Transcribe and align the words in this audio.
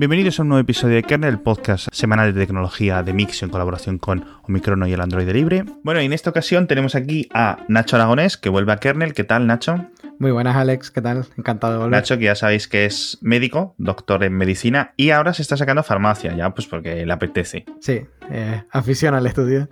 Bienvenidos 0.00 0.38
a 0.38 0.44
un 0.44 0.48
nuevo 0.48 0.62
episodio 0.62 0.94
de 0.94 1.02
Kernel, 1.02 1.28
el 1.28 1.40
podcast 1.40 1.88
semanal 1.92 2.32
de 2.32 2.40
tecnología 2.40 3.02
de 3.02 3.12
Mix 3.12 3.42
en 3.42 3.50
colaboración 3.50 3.98
con 3.98 4.24
Omicron 4.44 4.88
y 4.88 4.94
el 4.94 5.00
Android 5.02 5.28
Libre. 5.28 5.66
Bueno, 5.82 6.00
y 6.00 6.06
en 6.06 6.14
esta 6.14 6.30
ocasión 6.30 6.66
tenemos 6.66 6.94
aquí 6.94 7.28
a 7.34 7.58
Nacho 7.68 7.96
Aragonés, 7.96 8.38
que 8.38 8.48
vuelve 8.48 8.72
a 8.72 8.78
Kernel. 8.78 9.12
¿Qué 9.12 9.24
tal, 9.24 9.46
Nacho? 9.46 9.90
Muy 10.18 10.30
buenas, 10.30 10.56
Alex. 10.56 10.90
¿Qué 10.90 11.02
tal? 11.02 11.26
Encantado 11.36 11.74
de 11.74 11.78
volver. 11.80 11.90
Nacho, 11.92 12.16
que 12.16 12.24
ya 12.24 12.34
sabéis 12.34 12.66
que 12.66 12.86
es 12.86 13.18
médico, 13.20 13.74
doctor 13.76 14.24
en 14.24 14.32
medicina, 14.32 14.94
y 14.96 15.10
ahora 15.10 15.34
se 15.34 15.42
está 15.42 15.58
sacando 15.58 15.82
farmacia, 15.82 16.34
ya 16.34 16.48
pues 16.54 16.66
porque 16.66 17.04
le 17.04 17.12
apetece. 17.12 17.66
Sí, 17.80 18.00
eh, 18.30 18.62
afición 18.70 19.14
al 19.14 19.26
estudio. 19.26 19.68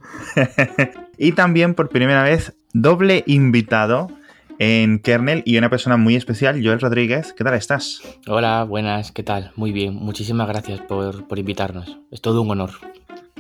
y 1.17 1.33
también 1.33 1.73
por 1.73 1.89
primera 1.89 2.23
vez, 2.23 2.53
doble 2.75 3.25
invitado 3.27 4.09
en 4.59 4.99
Kernel 4.99 5.43
y 5.45 5.57
una 5.57 5.71
persona 5.71 5.97
muy 5.97 6.17
especial, 6.17 6.61
Joel 6.63 6.81
Rodríguez. 6.81 7.33
¿Qué 7.33 7.45
tal 7.45 7.55
estás? 7.55 8.01
Hola, 8.27 8.65
buenas, 8.65 9.13
¿qué 9.13 9.23
tal? 9.23 9.53
Muy 9.57 9.73
bien, 9.73 9.95
muchísimas 9.95 10.49
gracias 10.49 10.81
por, 10.81 11.27
por 11.27 11.39
invitarnos. 11.39 11.99
Es 12.11 12.21
todo 12.21 12.43
un 12.43 12.51
honor. 12.51 12.71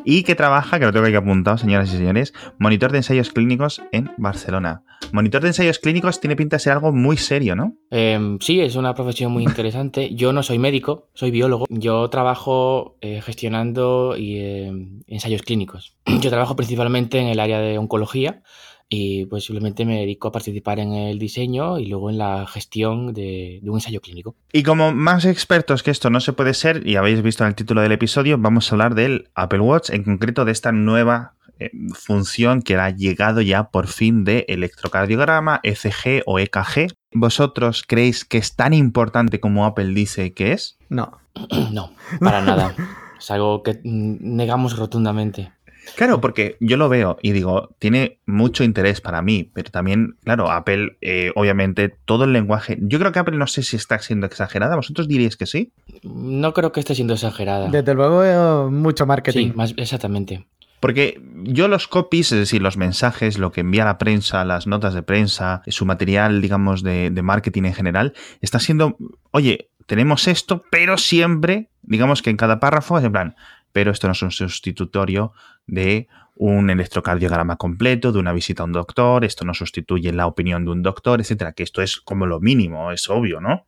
Y 0.05 0.23
que 0.23 0.35
trabaja, 0.35 0.79
que 0.79 0.87
lo 0.87 0.93
tengo 0.93 1.07
aquí 1.07 1.17
apuntado, 1.17 1.59
señoras 1.59 1.93
y 1.93 1.97
señores, 1.97 2.33
monitor 2.59 2.93
de 2.93 2.99
ensayos 2.99 3.31
clínicos 3.31 3.83
en 3.93 4.11
Barcelona. 4.17 4.83
Monitor 5.12 5.43
de 5.43 5.49
ensayos 5.49 5.79
clínicos 5.79 6.21
tiene 6.21 6.37
pinta 6.37 6.57
de 6.57 6.61
ser 6.61 6.75
algo 6.75 6.93
muy 6.93 7.17
serio, 7.17 7.57
¿no? 7.57 7.75
Eh, 7.91 8.39
sí, 8.41 8.61
es 8.61 8.77
una 8.77 8.95
profesión 8.95 9.33
muy 9.33 9.43
interesante. 9.45 10.15
Yo 10.15 10.33
no 10.33 10.43
soy 10.43 10.59
médico, 10.59 11.09
soy 11.15 11.31
biólogo. 11.31 11.67
Yo 11.69 12.09
trabajo 12.11 12.97
eh, 13.01 13.21
gestionando 13.23 14.17
y, 14.17 14.39
eh, 14.39 14.73
ensayos 15.07 15.43
clínicos. 15.43 15.97
Yo 16.21 16.31
trabajo 16.31 16.57
principalmente 16.57 17.19
en 17.19 17.29
el 17.29 17.41
área 17.41 17.59
de 17.59 17.79
oncología 17.79 18.43
y 18.88 19.27
pues 19.27 19.45
simplemente 19.45 19.84
me 19.84 20.01
dedico 20.01 20.28
a 20.28 20.33
participar 20.33 20.78
en 20.78 20.92
el 20.92 21.19
diseño 21.19 21.78
y 21.78 21.87
luego 21.87 22.09
en 22.09 22.19
la 22.19 22.47
gestión 22.47 23.12
de, 23.12 23.61
un 23.62 23.74
ensayo 23.74 24.01
clínico. 24.01 24.34
Y 24.53 24.62
como 24.62 24.92
más 24.92 25.25
expertos 25.25 25.83
que 25.83 25.91
esto 25.91 26.08
no 26.11 26.20
se 26.20 26.33
puede 26.33 26.55
ser, 26.55 26.86
y 26.86 26.97
habéis 26.97 27.22
visto 27.22 27.45
en 27.45 27.48
el 27.48 27.55
título 27.55 27.83
del 27.83 27.92
episodio, 27.92 28.39
vamos 28.39 28.70
a 28.70 28.75
hablar 28.75 28.95
del 28.95 29.28
Apple 29.34 29.61
Watch, 29.61 29.91
en 29.91 30.05
concreto 30.05 30.45
de 30.45 30.53
esta 30.53 30.72
nueva 30.72 31.34
eh, 31.58 31.70
función 31.92 32.62
que 32.62 32.77
ha 32.77 32.91
llegado 32.91 33.41
ya 33.42 33.70
por 33.70 33.89
fin 33.89 34.25
de 34.25 34.47
electrocardiograma, 34.48 35.61
ECG 35.62 36.23
o 36.25 36.39
EKG. 36.39 36.95
¿Vosotros 37.12 37.84
creéis 37.86 38.25
que 38.25 38.39
es 38.39 38.56
tan 38.56 38.73
importante 38.73 39.41
como 39.41 39.67
Apple 39.67 39.92
dice 39.92 40.33
que 40.33 40.52
es? 40.52 40.78
No. 40.89 41.19
no, 41.73 41.92
para 42.20 42.41
nada. 42.45 42.75
Es 43.19 43.30
algo 43.30 43.62
que 43.62 43.80
negamos 43.84 44.77
rotundamente. 44.77 45.52
Claro, 45.97 46.20
porque 46.20 46.56
yo 46.61 46.77
lo 46.77 46.89
veo 46.89 47.19
y 47.22 47.33
digo, 47.33 47.75
tiene 47.78 48.19
mucho 48.27 48.64
interés 48.64 49.00
para 49.00 49.22
mí, 49.22 49.50
pero 49.53 49.70
también, 49.70 50.17
claro, 50.25 50.50
Apple, 50.50 50.97
eh, 51.00 51.33
obviamente, 51.34 51.89
todo 52.05 52.25
el 52.25 52.33
lenguaje. 52.33 52.78
Yo 52.80 52.98
creo 52.98 53.12
que 53.12 53.19
Apple 53.19 53.36
no 53.36 53.47
sé 53.47 53.62
si 53.62 53.77
está 53.77 53.98
siendo 53.98 54.27
exagerada. 54.27 54.77
¿Vosotros 54.77 55.08
diríais 55.08 55.36
que 55.36 55.47
sí? 55.47 55.72
No 56.03 56.53
creo 56.53 56.72
que 56.72 56.80
esté 56.80 56.95
siendo 56.95 57.14
exagerada. 57.14 57.69
Desde 57.69 57.95
luego, 57.95 58.20
veo 58.20 58.70
mucho 58.70 59.06
marketing. 59.06 59.48
Sí, 59.48 59.53
más, 59.55 59.75
exactamente. 59.77 60.47
Porque 60.80 61.20
yo 61.42 61.67
los 61.67 61.89
copies, 61.89 62.30
es 62.33 62.39
decir, 62.39 62.62
los 62.62 62.77
mensajes, 62.77 63.39
lo 63.39 63.50
que 63.50 63.62
envía 63.62 63.84
la 63.84 63.98
prensa, 63.98 64.45
las 64.45 64.67
notas 64.67 64.95
de 64.95 65.02
prensa, 65.02 65.62
su 65.67 65.86
material, 65.86 66.41
digamos, 66.41 66.83
de, 66.83 67.11
de 67.11 67.23
marketing 67.23 67.64
en 67.64 67.75
general, 67.75 68.14
está 68.41 68.61
siendo, 68.61 68.97
oye, 69.33 69.70
tenemos 69.86 70.28
esto, 70.28 70.62
pero 70.70 70.98
siempre, 70.98 71.70
digamos 71.83 72.23
que 72.23 72.30
en 72.30 72.36
cada 72.36 72.61
párrafo 72.61 72.98
es 72.98 73.05
en 73.05 73.12
plan, 73.12 73.36
pero 73.72 73.91
esto 73.91 74.06
no 74.06 74.12
es 74.12 74.22
un 74.22 74.30
sustitutorio 74.30 75.33
de 75.66 76.08
un 76.38 76.70
electrocardiograma 76.70 77.56
completo, 77.56 78.12
de 78.12 78.20
una 78.20 78.33
visita 78.33 78.62
a 78.62 78.66
un 78.66 78.72
doctor, 78.72 79.24
esto 79.24 79.44
no 79.44 79.55
sustituye 79.55 80.12
la 80.12 80.27
opinión 80.27 80.64
de 80.64 80.70
un 80.70 80.83
doctor, 80.83 81.20
etcétera, 81.20 81.52
que 81.52 81.64
esto 81.64 81.83
es 81.83 81.96
como 81.96 82.27
lo 82.27 82.39
mínimo, 82.39 82.92
es 82.92 83.11
obvio, 83.11 83.41
¿no? 83.41 83.66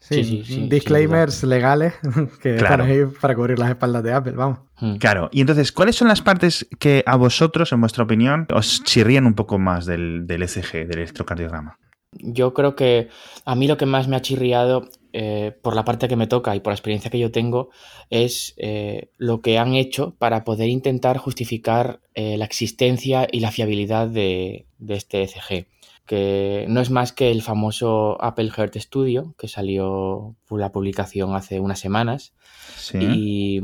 sí, 0.00 0.24
sí, 0.24 0.42
sí, 0.44 0.66
disclaimers 0.68 1.44
legales 1.44 1.94
que 2.42 2.56
claro. 2.56 2.84
ahí 2.84 3.04
para 3.20 3.34
cubrir 3.34 3.58
las 3.58 3.68
espaldas 3.68 4.02
de 4.02 4.14
Apple, 4.14 4.32
vamos. 4.32 4.60
Claro, 4.98 5.28
y 5.30 5.42
entonces, 5.42 5.72
¿cuáles 5.72 5.96
son 5.96 6.08
las 6.08 6.22
partes 6.22 6.66
que 6.78 7.02
a 7.06 7.16
vosotros, 7.16 7.72
en 7.72 7.80
vuestra 7.80 8.04
opinión, 8.04 8.46
os 8.52 8.82
chirrían 8.82 9.26
un 9.26 9.34
poco 9.34 9.58
más 9.58 9.84
del, 9.84 10.26
del 10.26 10.42
ECG, 10.42 10.86
del 10.86 10.98
electrocardiograma? 10.98 11.78
Yo 12.12 12.54
creo 12.54 12.76
que 12.76 13.08
a 13.44 13.54
mí 13.54 13.68
lo 13.68 13.76
que 13.76 13.86
más 13.86 14.08
me 14.08 14.16
ha 14.16 14.22
chirriado 14.22 14.88
eh, 15.18 15.50
por 15.62 15.74
la 15.74 15.86
parte 15.86 16.08
que 16.08 16.16
me 16.16 16.26
toca 16.26 16.54
y 16.54 16.60
por 16.60 16.72
la 16.72 16.74
experiencia 16.74 17.10
que 17.10 17.18
yo 17.18 17.30
tengo, 17.30 17.70
es 18.10 18.52
eh, 18.58 19.08
lo 19.16 19.40
que 19.40 19.56
han 19.56 19.74
hecho 19.74 20.14
para 20.18 20.44
poder 20.44 20.68
intentar 20.68 21.16
justificar 21.16 22.00
eh, 22.12 22.36
la 22.36 22.44
existencia 22.44 23.26
y 23.32 23.40
la 23.40 23.50
fiabilidad 23.50 24.08
de, 24.08 24.66
este 24.86 25.22
ECG, 25.22 25.68
que 26.04 26.66
no 26.68 26.82
es 26.82 26.90
más 26.90 27.14
que 27.14 27.30
el 27.30 27.40
famoso 27.40 28.22
Apple 28.22 28.50
Heart 28.50 28.76
Studio, 28.76 29.34
que 29.38 29.48
salió 29.48 30.36
por 30.46 30.60
la 30.60 30.70
publicación 30.70 31.34
hace 31.34 31.60
unas 31.60 31.80
semanas. 31.80 32.34
Y 32.92 33.62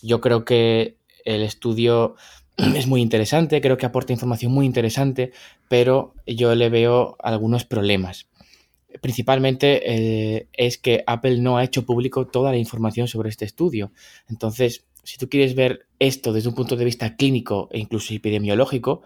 yo 0.00 0.20
creo 0.20 0.44
que 0.44 0.96
el 1.24 1.42
estudio 1.42 2.14
es 2.56 2.86
muy 2.86 3.00
interesante, 3.00 3.60
creo 3.60 3.76
que 3.76 3.86
aporta 3.86 4.12
información 4.12 4.52
muy 4.52 4.64
interesante, 4.64 5.32
pero 5.68 6.14
yo 6.24 6.54
le 6.54 6.68
veo 6.68 7.16
algunos 7.18 7.64
problemas 7.64 8.28
principalmente 9.00 9.82
eh, 9.84 10.48
es 10.52 10.78
que 10.78 11.04
Apple 11.06 11.38
no 11.38 11.56
ha 11.56 11.64
hecho 11.64 11.86
público 11.86 12.26
toda 12.26 12.50
la 12.50 12.58
información 12.58 13.08
sobre 13.08 13.30
este 13.30 13.44
estudio. 13.44 13.92
Entonces, 14.28 14.84
si 15.04 15.18
tú 15.18 15.28
quieres 15.28 15.54
ver 15.54 15.86
esto 15.98 16.32
desde 16.32 16.48
un 16.48 16.54
punto 16.54 16.76
de 16.76 16.84
vista 16.84 17.16
clínico 17.16 17.68
e 17.72 17.78
incluso 17.78 18.14
epidemiológico, 18.14 19.02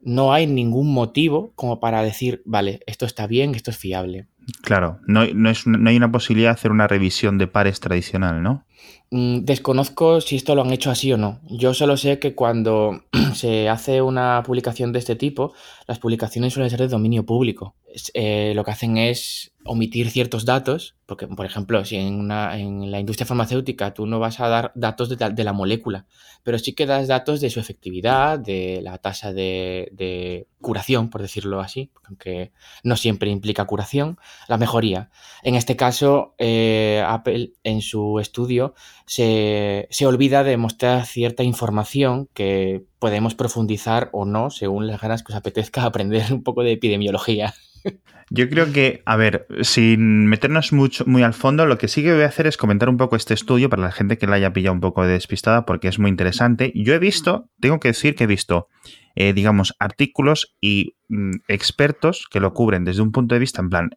no 0.00 0.32
hay 0.32 0.46
ningún 0.46 0.92
motivo 0.92 1.52
como 1.54 1.80
para 1.80 2.02
decir, 2.02 2.42
vale, 2.44 2.80
esto 2.86 3.06
está 3.06 3.26
bien, 3.26 3.54
esto 3.54 3.70
es 3.70 3.76
fiable. 3.76 4.26
Claro, 4.62 5.00
no, 5.06 5.22
es, 5.22 5.66
no 5.66 5.88
hay 5.88 5.96
una 5.96 6.10
posibilidad 6.10 6.50
de 6.50 6.54
hacer 6.54 6.70
una 6.70 6.88
revisión 6.88 7.38
de 7.38 7.46
pares 7.46 7.80
tradicional, 7.80 8.42
¿no? 8.42 8.64
Mm, 9.10 9.40
desconozco 9.40 10.20
si 10.20 10.36
esto 10.36 10.54
lo 10.54 10.62
han 10.62 10.72
hecho 10.72 10.90
así 10.90 11.12
o 11.12 11.16
no. 11.16 11.40
Yo 11.48 11.74
solo 11.74 11.96
sé 11.96 12.18
que 12.18 12.34
cuando 12.34 13.04
se 13.34 13.68
hace 13.68 14.02
una 14.02 14.42
publicación 14.44 14.92
de 14.92 15.00
este 15.00 15.16
tipo, 15.16 15.52
las 15.86 15.98
publicaciones 15.98 16.52
suelen 16.52 16.70
ser 16.70 16.80
de 16.80 16.88
dominio 16.88 17.26
público. 17.26 17.74
Eh, 18.14 18.52
lo 18.54 18.64
que 18.64 18.70
hacen 18.70 18.96
es 18.96 19.52
omitir 19.64 20.10
ciertos 20.10 20.44
datos, 20.44 20.96
porque, 21.04 21.26
por 21.26 21.44
ejemplo, 21.44 21.84
si 21.84 21.96
en, 21.96 22.14
una, 22.14 22.58
en 22.58 22.90
la 22.90 22.98
industria 22.98 23.26
farmacéutica 23.26 23.92
tú 23.92 24.06
no 24.06 24.18
vas 24.18 24.40
a 24.40 24.48
dar 24.48 24.72
datos 24.74 25.08
de, 25.10 25.44
la 25.44 25.52
molécula, 25.52 26.06
pero 26.42 26.58
sí 26.58 26.72
que 26.72 26.86
das 26.86 27.08
datos 27.08 27.40
de 27.40 27.50
su 27.50 27.60
efectividad, 27.60 28.38
de 28.38 28.80
la 28.82 28.98
tasa 28.98 29.32
de, 29.32 30.46
curación, 30.60 31.10
por 31.10 31.20
decirlo 31.20 31.60
así, 31.60 31.90
aunque 32.04 32.52
no 32.84 32.96
siempre 32.96 33.30
implica 33.30 33.66
curación, 33.66 34.18
la 34.48 34.56
mejoría. 34.56 35.10
En 35.42 35.54
este 35.54 35.76
caso, 35.76 36.34
eh, 36.38 37.02
Apple 37.06 37.52
en 37.62 37.82
su 37.82 38.18
estudio 38.18 38.74
se, 39.06 39.88
se 39.90 40.06
olvida 40.06 40.42
de 40.42 40.56
mostrar 40.56 41.06
cierta 41.06 41.42
información 41.42 42.28
que 42.34 42.84
podemos 42.98 43.34
profundizar 43.34 44.10
o 44.12 44.24
no 44.24 44.50
según 44.50 44.86
las 44.86 45.00
ganas 45.00 45.22
que 45.22 45.32
os 45.32 45.36
apetezca 45.36 45.84
aprender 45.84 46.32
un 46.32 46.42
poco 46.42 46.62
de 46.62 46.72
epidemiología. 46.72 47.54
Yo 48.32 48.48
creo 48.48 48.72
que, 48.72 49.02
a 49.06 49.16
ver, 49.16 49.48
sin 49.62 50.26
meternos 50.26 50.72
mucho, 50.72 51.04
muy 51.04 51.24
al 51.24 51.34
fondo, 51.34 51.66
lo 51.66 51.78
que 51.78 51.88
sí 51.88 52.04
que 52.04 52.14
voy 52.14 52.22
a 52.22 52.26
hacer 52.26 52.46
es 52.46 52.56
comentar 52.56 52.88
un 52.88 52.96
poco 52.96 53.16
este 53.16 53.34
estudio 53.34 53.68
para 53.68 53.82
la 53.82 53.90
gente 53.90 54.18
que 54.18 54.28
la 54.28 54.36
haya 54.36 54.52
pillado 54.52 54.72
un 54.72 54.80
poco 54.80 55.04
despistada, 55.04 55.66
porque 55.66 55.88
es 55.88 55.98
muy 55.98 56.10
interesante. 56.10 56.70
Yo 56.76 56.94
he 56.94 57.00
visto, 57.00 57.50
tengo 57.58 57.80
que 57.80 57.88
decir 57.88 58.14
que 58.14 58.24
he 58.24 58.28
visto, 58.28 58.68
eh, 59.16 59.32
digamos, 59.32 59.74
artículos 59.80 60.56
y 60.60 60.94
mm, 61.08 61.38
expertos 61.48 62.28
que 62.30 62.38
lo 62.38 62.54
cubren 62.54 62.84
desde 62.84 63.02
un 63.02 63.10
punto 63.10 63.34
de 63.34 63.40
vista 63.40 63.62
en 63.62 63.68
plan, 63.68 63.90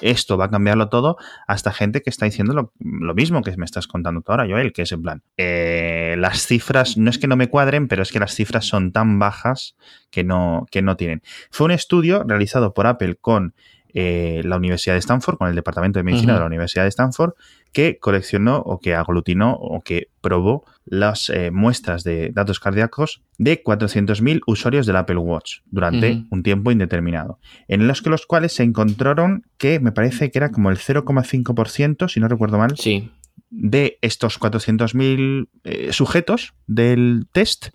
esto 0.00 0.36
va 0.36 0.46
a 0.46 0.50
cambiarlo 0.50 0.88
todo, 0.88 1.16
hasta 1.46 1.72
gente 1.72 2.02
que 2.02 2.10
está 2.10 2.26
diciendo 2.26 2.72
lo, 2.78 3.14
mismo 3.14 3.42
que 3.42 3.56
me 3.56 3.64
estás 3.64 3.86
contando 3.86 4.20
tú 4.22 4.32
ahora, 4.32 4.46
Joel, 4.48 4.72
que 4.72 4.82
es 4.82 4.92
en 4.92 5.02
plan, 5.02 5.22
eh, 5.36 6.16
las 6.18 6.46
cifras, 6.46 6.96
no 6.96 7.10
es 7.10 7.18
que 7.18 7.28
no 7.28 7.36
me 7.36 7.48
cuadren, 7.48 7.88
pero 7.88 8.02
es 8.02 8.12
que 8.12 8.18
las 8.18 8.34
cifras 8.34 8.66
son 8.66 8.92
tan 8.92 9.18
bajas 9.18 9.76
que 10.10 10.24
no, 10.24 10.66
que 10.70 10.82
no 10.82 10.96
tienen. 10.96 11.22
Fue 11.50 11.66
un 11.66 11.70
estudio 11.70 12.24
realizado 12.24 12.74
por 12.74 12.86
Apple 12.86 13.16
con 13.20 13.54
eh, 13.96 14.42
la 14.44 14.56
Universidad 14.56 14.94
de 14.94 14.98
Stanford, 14.98 15.38
con 15.38 15.48
el 15.48 15.54
Departamento 15.54 16.00
de 16.00 16.02
Medicina 16.02 16.34
de 16.34 16.40
la 16.40 16.46
Universidad 16.46 16.82
de 16.82 16.88
Stanford, 16.88 17.34
que 17.74 17.98
coleccionó 17.98 18.58
o 18.58 18.78
que 18.78 18.94
aglutinó 18.94 19.52
o 19.54 19.82
que 19.82 20.08
probó 20.22 20.64
las 20.86 21.28
eh, 21.28 21.50
muestras 21.50 22.04
de 22.04 22.30
datos 22.30 22.60
cardíacos 22.60 23.22
de 23.36 23.62
400.000 23.62 24.42
usuarios 24.46 24.86
del 24.86 24.96
Apple 24.96 25.16
Watch 25.16 25.58
durante 25.66 26.24
un 26.30 26.42
tiempo 26.44 26.70
indeterminado, 26.70 27.40
en 27.66 27.86
los 27.88 28.00
que 28.00 28.10
los 28.10 28.26
cuales 28.26 28.52
se 28.52 28.62
encontraron 28.62 29.44
que 29.58 29.80
me 29.80 29.90
parece 29.92 30.30
que 30.30 30.38
era 30.38 30.52
como 30.52 30.70
el 30.70 30.78
0,5%, 30.78 32.08
si 32.08 32.20
no 32.20 32.28
recuerdo 32.28 32.58
mal, 32.58 32.76
sí. 32.78 33.10
de 33.50 33.98
estos 34.02 34.40
400.000 34.40 35.48
eh, 35.64 35.92
sujetos 35.92 36.54
del 36.68 37.26
test, 37.32 37.70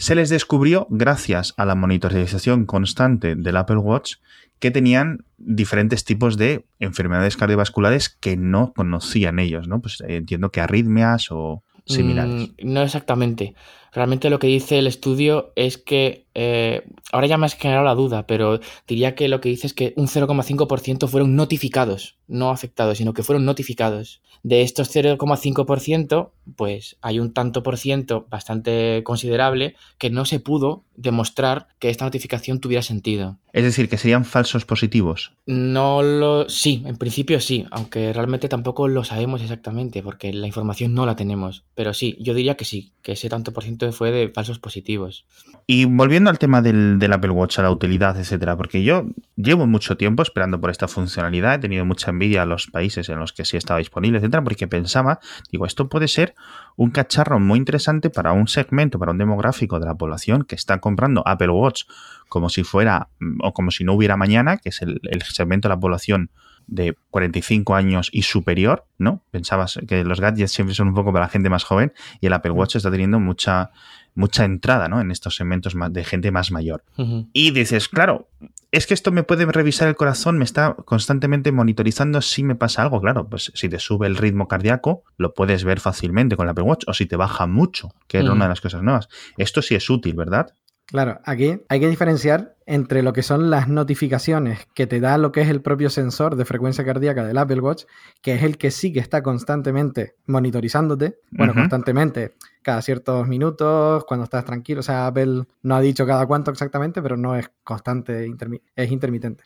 se 0.00 0.14
les 0.14 0.30
descubrió, 0.30 0.86
gracias 0.88 1.52
a 1.58 1.66
la 1.66 1.74
monitorización 1.74 2.64
constante 2.64 3.36
del 3.36 3.56
Apple 3.58 3.76
Watch, 3.76 4.14
que 4.58 4.70
tenían 4.70 5.26
diferentes 5.36 6.04
tipos 6.04 6.38
de 6.38 6.64
enfermedades 6.78 7.36
cardiovasculares 7.36 8.08
que 8.08 8.38
no 8.38 8.72
conocían 8.72 9.38
ellos, 9.38 9.68
¿no? 9.68 9.82
Pues 9.82 10.00
eh, 10.00 10.16
entiendo 10.16 10.50
que 10.50 10.62
arritmias 10.62 11.28
o 11.30 11.62
similares. 11.84 12.48
Mm, 12.48 12.72
no 12.72 12.82
exactamente. 12.82 13.54
Realmente 13.92 14.30
lo 14.30 14.38
que 14.38 14.46
dice 14.46 14.78
el 14.78 14.86
estudio 14.86 15.52
es 15.56 15.78
que, 15.78 16.26
eh, 16.34 16.84
ahora 17.12 17.26
ya 17.26 17.38
me 17.38 17.46
has 17.46 17.54
generado 17.54 17.84
la 17.84 17.94
duda, 17.94 18.26
pero 18.26 18.60
diría 18.86 19.14
que 19.14 19.28
lo 19.28 19.40
que 19.40 19.48
dice 19.48 19.66
es 19.66 19.74
que 19.74 19.94
un 19.96 20.06
0,5% 20.06 21.08
fueron 21.08 21.34
notificados, 21.36 22.16
no 22.28 22.50
afectados, 22.50 22.98
sino 22.98 23.14
que 23.14 23.22
fueron 23.22 23.44
notificados. 23.44 24.22
De 24.42 24.62
estos 24.62 24.88
0,5%, 24.94 26.30
pues 26.56 26.96
hay 27.02 27.18
un 27.18 27.32
tanto 27.34 27.62
por 27.62 27.76
ciento 27.76 28.26
bastante 28.30 29.02
considerable 29.04 29.74
que 29.98 30.10
no 30.10 30.24
se 30.24 30.40
pudo 30.40 30.84
demostrar 30.96 31.68
que 31.78 31.90
esta 31.90 32.04
notificación 32.04 32.60
tuviera 32.60 32.82
sentido. 32.82 33.38
Es 33.52 33.64
decir, 33.64 33.88
que 33.88 33.98
serían 33.98 34.24
falsos 34.24 34.64
positivos. 34.64 35.32
No 35.46 36.02
lo. 36.02 36.48
Sí, 36.48 36.82
en 36.86 36.96
principio 36.96 37.40
sí, 37.40 37.66
aunque 37.70 38.12
realmente 38.12 38.48
tampoco 38.48 38.86
lo 38.86 39.02
sabemos 39.02 39.42
exactamente, 39.42 40.02
porque 40.02 40.32
la 40.32 40.46
información 40.46 40.94
no 40.94 41.06
la 41.06 41.16
tenemos. 41.16 41.64
Pero 41.74 41.92
sí, 41.92 42.16
yo 42.20 42.34
diría 42.34 42.56
que 42.56 42.64
sí, 42.64 42.92
que 43.02 43.12
ese 43.12 43.28
tanto 43.28 43.52
por 43.52 43.64
ciento 43.64 43.79
fue 43.92 44.10
de 44.10 44.28
falsos 44.28 44.58
positivos. 44.58 45.26
Y 45.66 45.84
volviendo 45.84 46.30
al 46.30 46.38
tema 46.38 46.62
del, 46.62 47.00
Apple 47.12 47.30
Watch, 47.30 47.58
a 47.58 47.62
la 47.62 47.70
utilidad, 47.70 48.18
etcétera, 48.18 48.56
porque 48.56 48.82
yo 48.82 49.06
llevo 49.36 49.66
mucho 49.66 49.96
tiempo 49.96 50.22
esperando 50.22 50.60
por 50.60 50.70
esta 50.70 50.88
funcionalidad, 50.88 51.54
he 51.54 51.58
tenido 51.58 51.84
mucha 51.84 52.10
envidia 52.10 52.42
a 52.42 52.46
los 52.46 52.66
países 52.66 53.08
en 53.08 53.18
los 53.18 53.32
que 53.32 53.44
sí 53.44 53.56
estaba 53.56 53.78
disponible, 53.78 54.18
etcétera, 54.18 54.42
porque 54.42 54.68
pensaba, 54.68 55.20
digo, 55.50 55.66
esto 55.66 55.88
puede 55.88 56.08
ser 56.08 56.34
un 56.76 56.90
cacharro 56.90 57.40
muy 57.40 57.58
interesante 57.58 58.10
para 58.10 58.32
un 58.32 58.48
segmento, 58.48 58.98
para 58.98 59.12
un 59.12 59.18
demográfico 59.18 59.80
de 59.80 59.86
la 59.86 59.94
población 59.94 60.44
que 60.44 60.54
está 60.54 60.78
comprando 60.78 61.22
Apple 61.26 61.50
Watch 61.50 61.84
como 62.28 62.48
si 62.48 62.64
fuera 62.64 63.08
mm, 63.18 63.40
o 63.42 63.52
como 63.52 63.70
si 63.70 63.84
no 63.84 63.92
hubiera 63.92 64.16
mañana, 64.16 64.56
que 64.56 64.70
es 64.70 64.80
el, 64.80 65.00
segmento 65.28 65.68
de 65.68 65.74
la 65.74 65.80
población 65.80 66.30
de 66.66 66.96
45 67.10 67.74
años 67.74 68.08
y 68.12 68.22
superior, 68.22 68.84
¿no? 68.98 69.22
Pensabas 69.30 69.78
que 69.88 70.04
los 70.04 70.20
gadgets 70.20 70.52
siempre 70.52 70.74
son 70.74 70.88
un 70.88 70.94
poco 70.94 71.12
para 71.12 71.26
la 71.26 71.30
gente 71.30 71.50
más 71.50 71.64
joven 71.64 71.92
y 72.20 72.26
el 72.26 72.32
Apple 72.32 72.52
Watch 72.52 72.76
está 72.76 72.90
teniendo 72.90 73.20
mucha, 73.20 73.70
mucha 74.14 74.44
entrada, 74.44 74.88
¿no? 74.88 75.00
En 75.00 75.10
estos 75.10 75.36
segmentos 75.36 75.74
de 75.90 76.04
gente 76.04 76.30
más 76.30 76.50
mayor. 76.50 76.84
Y 77.32 77.50
dices, 77.50 77.88
claro, 77.88 78.28
es 78.72 78.86
que 78.86 78.94
esto 78.94 79.10
me 79.10 79.24
puede 79.24 79.46
revisar 79.46 79.88
el 79.88 79.96
corazón, 79.96 80.38
me 80.38 80.44
está 80.44 80.74
constantemente 80.84 81.50
monitorizando 81.50 82.20
si 82.22 82.44
me 82.44 82.54
pasa 82.54 82.82
algo. 82.82 83.00
Claro, 83.00 83.28
pues 83.28 83.50
si 83.54 83.68
te 83.68 83.80
sube 83.80 84.06
el 84.06 84.16
ritmo 84.16 84.46
cardíaco, 84.46 85.02
lo 85.16 85.34
puedes 85.34 85.64
ver 85.64 85.80
fácilmente 85.80 86.36
con 86.36 86.46
el 86.46 86.50
Apple 86.50 86.64
Watch, 86.64 86.84
o 86.86 86.94
si 86.94 87.06
te 87.06 87.16
baja 87.16 87.46
mucho, 87.46 87.92
que 88.06 88.18
era 88.18 88.32
una 88.32 88.44
de 88.44 88.50
las 88.50 88.60
cosas 88.60 88.82
nuevas. 88.82 89.08
Esto 89.36 89.60
sí 89.60 89.74
es 89.74 89.90
útil, 89.90 90.14
¿verdad? 90.14 90.54
Claro, 90.90 91.20
aquí 91.24 91.60
hay 91.68 91.80
que 91.80 91.88
diferenciar 91.88 92.56
entre 92.66 93.02
lo 93.02 93.12
que 93.12 93.22
son 93.22 93.48
las 93.48 93.68
notificaciones 93.68 94.66
que 94.74 94.88
te 94.88 94.98
da 94.98 95.18
lo 95.18 95.30
que 95.30 95.40
es 95.40 95.48
el 95.48 95.62
propio 95.62 95.88
sensor 95.88 96.34
de 96.34 96.44
frecuencia 96.44 96.84
cardíaca 96.84 97.24
del 97.24 97.38
Apple 97.38 97.60
Watch, 97.60 97.84
que 98.22 98.34
es 98.34 98.42
el 98.42 98.58
que 98.58 98.72
sí 98.72 98.92
que 98.92 98.98
está 98.98 99.22
constantemente 99.22 100.16
monitorizándote, 100.26 101.18
bueno, 101.30 101.54
constantemente, 101.54 102.34
cada 102.62 102.82
ciertos 102.82 103.28
minutos, 103.28 104.04
cuando 104.04 104.24
estás 104.24 104.44
tranquilo, 104.44 104.80
o 104.80 104.82
sea, 104.82 105.06
Apple 105.06 105.44
no 105.62 105.76
ha 105.76 105.80
dicho 105.80 106.04
cada 106.06 106.26
cuánto 106.26 106.50
exactamente, 106.50 107.00
pero 107.00 107.16
no 107.16 107.36
es 107.36 107.50
constante, 107.62 108.28
es 108.74 108.90
intermitente. 108.90 109.44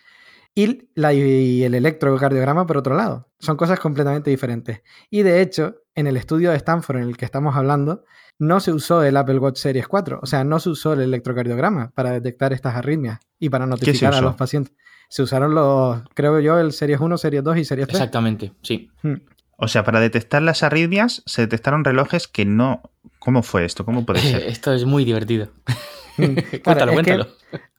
Y, 0.54 0.88
la, 0.94 1.12
y 1.12 1.64
el 1.64 1.74
electrocardiograma 1.74 2.66
por 2.66 2.76
otro 2.76 2.94
lado, 2.96 3.28
son 3.40 3.56
cosas 3.56 3.80
completamente 3.80 4.30
diferentes. 4.30 4.82
Y 5.10 5.22
de 5.22 5.42
hecho, 5.42 5.82
en 5.94 6.06
el 6.06 6.16
estudio 6.16 6.50
de 6.50 6.56
Stanford 6.56 6.98
en 6.98 7.08
el 7.08 7.16
que 7.16 7.24
estamos 7.24 7.56
hablando, 7.56 8.04
no 8.38 8.60
se 8.60 8.72
usó 8.72 9.02
el 9.02 9.16
Apple 9.16 9.38
Watch 9.38 9.58
Series 9.58 9.88
4, 9.88 10.20
o 10.22 10.26
sea, 10.26 10.44
no 10.44 10.58
se 10.58 10.70
usó 10.70 10.92
el 10.92 11.00
electrocardiograma 11.00 11.90
para 11.90 12.12
detectar 12.12 12.52
estas 12.52 12.74
arritmias 12.76 13.20
y 13.38 13.48
para 13.48 13.66
notificar 13.66 14.14
a 14.14 14.20
los 14.20 14.34
pacientes. 14.36 14.74
Se 15.08 15.22
usaron 15.22 15.54
los, 15.54 16.02
creo 16.14 16.40
yo, 16.40 16.58
el 16.58 16.72
Series 16.72 17.00
1, 17.00 17.18
Series 17.18 17.44
2 17.44 17.56
y 17.58 17.64
Series 17.64 17.88
3. 17.88 18.00
Exactamente, 18.00 18.52
sí. 18.62 18.90
Hmm. 19.02 19.16
O 19.56 19.68
sea, 19.68 19.84
para 19.84 20.00
detectar 20.00 20.42
las 20.42 20.62
arritmias 20.62 21.22
se 21.26 21.42
detectaron 21.42 21.84
relojes 21.84 22.26
que 22.28 22.44
no... 22.44 22.82
¿Cómo 23.24 23.42
fue 23.42 23.64
esto? 23.64 23.84
¿Cómo 23.84 24.04
puede 24.04 24.20
ser? 24.20 24.42
Esto 24.42 24.72
es 24.72 24.84
muy 24.84 25.04
divertido. 25.04 25.48
Cuéntalo, 26.16 26.92
cuéntalo. 26.92 27.26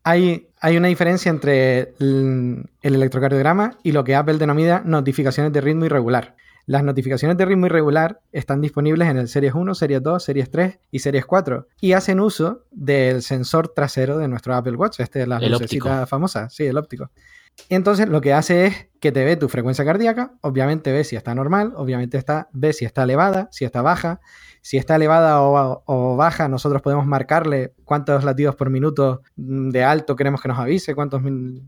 Hay, 0.03 0.50
hay, 0.59 0.77
una 0.77 0.88
diferencia 0.88 1.30
entre 1.30 1.94
el 2.00 2.68
electrocardiograma 2.81 3.77
y 3.81 3.92
lo 3.92 4.03
que 4.03 4.15
Apple 4.15 4.38
denomina 4.38 4.81
notificaciones 4.86 5.53
de 5.53 5.62
ritmo 5.62 5.86
irregular. 5.86 6.36
Las 6.68 6.83
notificaciones 6.83 7.38
de 7.38 7.45
ritmo 7.45 7.68
irregular 7.68 8.21
están 8.31 8.59
disponibles 8.59 9.07
en 9.07 9.18
el 9.18 9.27
Series 9.27 9.53
1, 9.53 9.75
Series 9.75 10.01
2, 10.01 10.24
Series 10.24 10.50
3 10.50 10.80
y 10.92 11.00
Series 11.00 11.25
4 11.25 11.68
y 11.80 11.94
hacen 11.94 12.19
uso 12.19 12.63
del 12.71 13.21
sensor 13.21 13.69
trasero 13.69 14.18
de 14.18 14.27
nuestro 14.27 14.56
Apple 14.56 14.75
Watch, 14.75 15.00
este 15.00 15.21
es 15.21 15.27
la 15.27 15.39
lucecita 15.39 16.07
famosa, 16.07 16.50
sí, 16.50 16.65
el 16.65 16.77
óptico. 16.77 17.12
Entonces 17.69 18.09
lo 18.09 18.19
que 18.19 18.33
hace 18.33 18.65
es 18.65 18.88
que 19.00 19.12
te 19.12 19.24
ve 19.24 19.36
tu 19.36 19.47
frecuencia 19.47 19.86
cardíaca, 19.86 20.33
obviamente 20.42 20.92
ve 20.92 21.03
si 21.03 21.15
está 21.15 21.36
normal, 21.36 21.74
obviamente 21.75 22.18
está, 22.18 22.50
ve 22.51 22.74
si 22.74 22.86
está 22.86 23.03
elevada, 23.03 23.47
si 23.51 23.65
está 23.65 23.81
baja. 23.81 24.19
Si 24.65 24.77
está 24.77 24.95
elevada 24.95 25.44
o, 25.44 26.15
baja, 26.17 26.47
nosotros 26.47 26.81
podemos 26.81 27.06
marcarle 27.06 27.75
cuántos 27.83 28.23
latidos 28.23 28.56
por 28.56 28.71
minuto 28.71 29.21
de 29.35 29.83
alto 29.83 30.15
queremos 30.15 30.41
que 30.41 30.47
nos 30.47 30.57
avise, 30.57 30.95
cuántos 30.95 31.21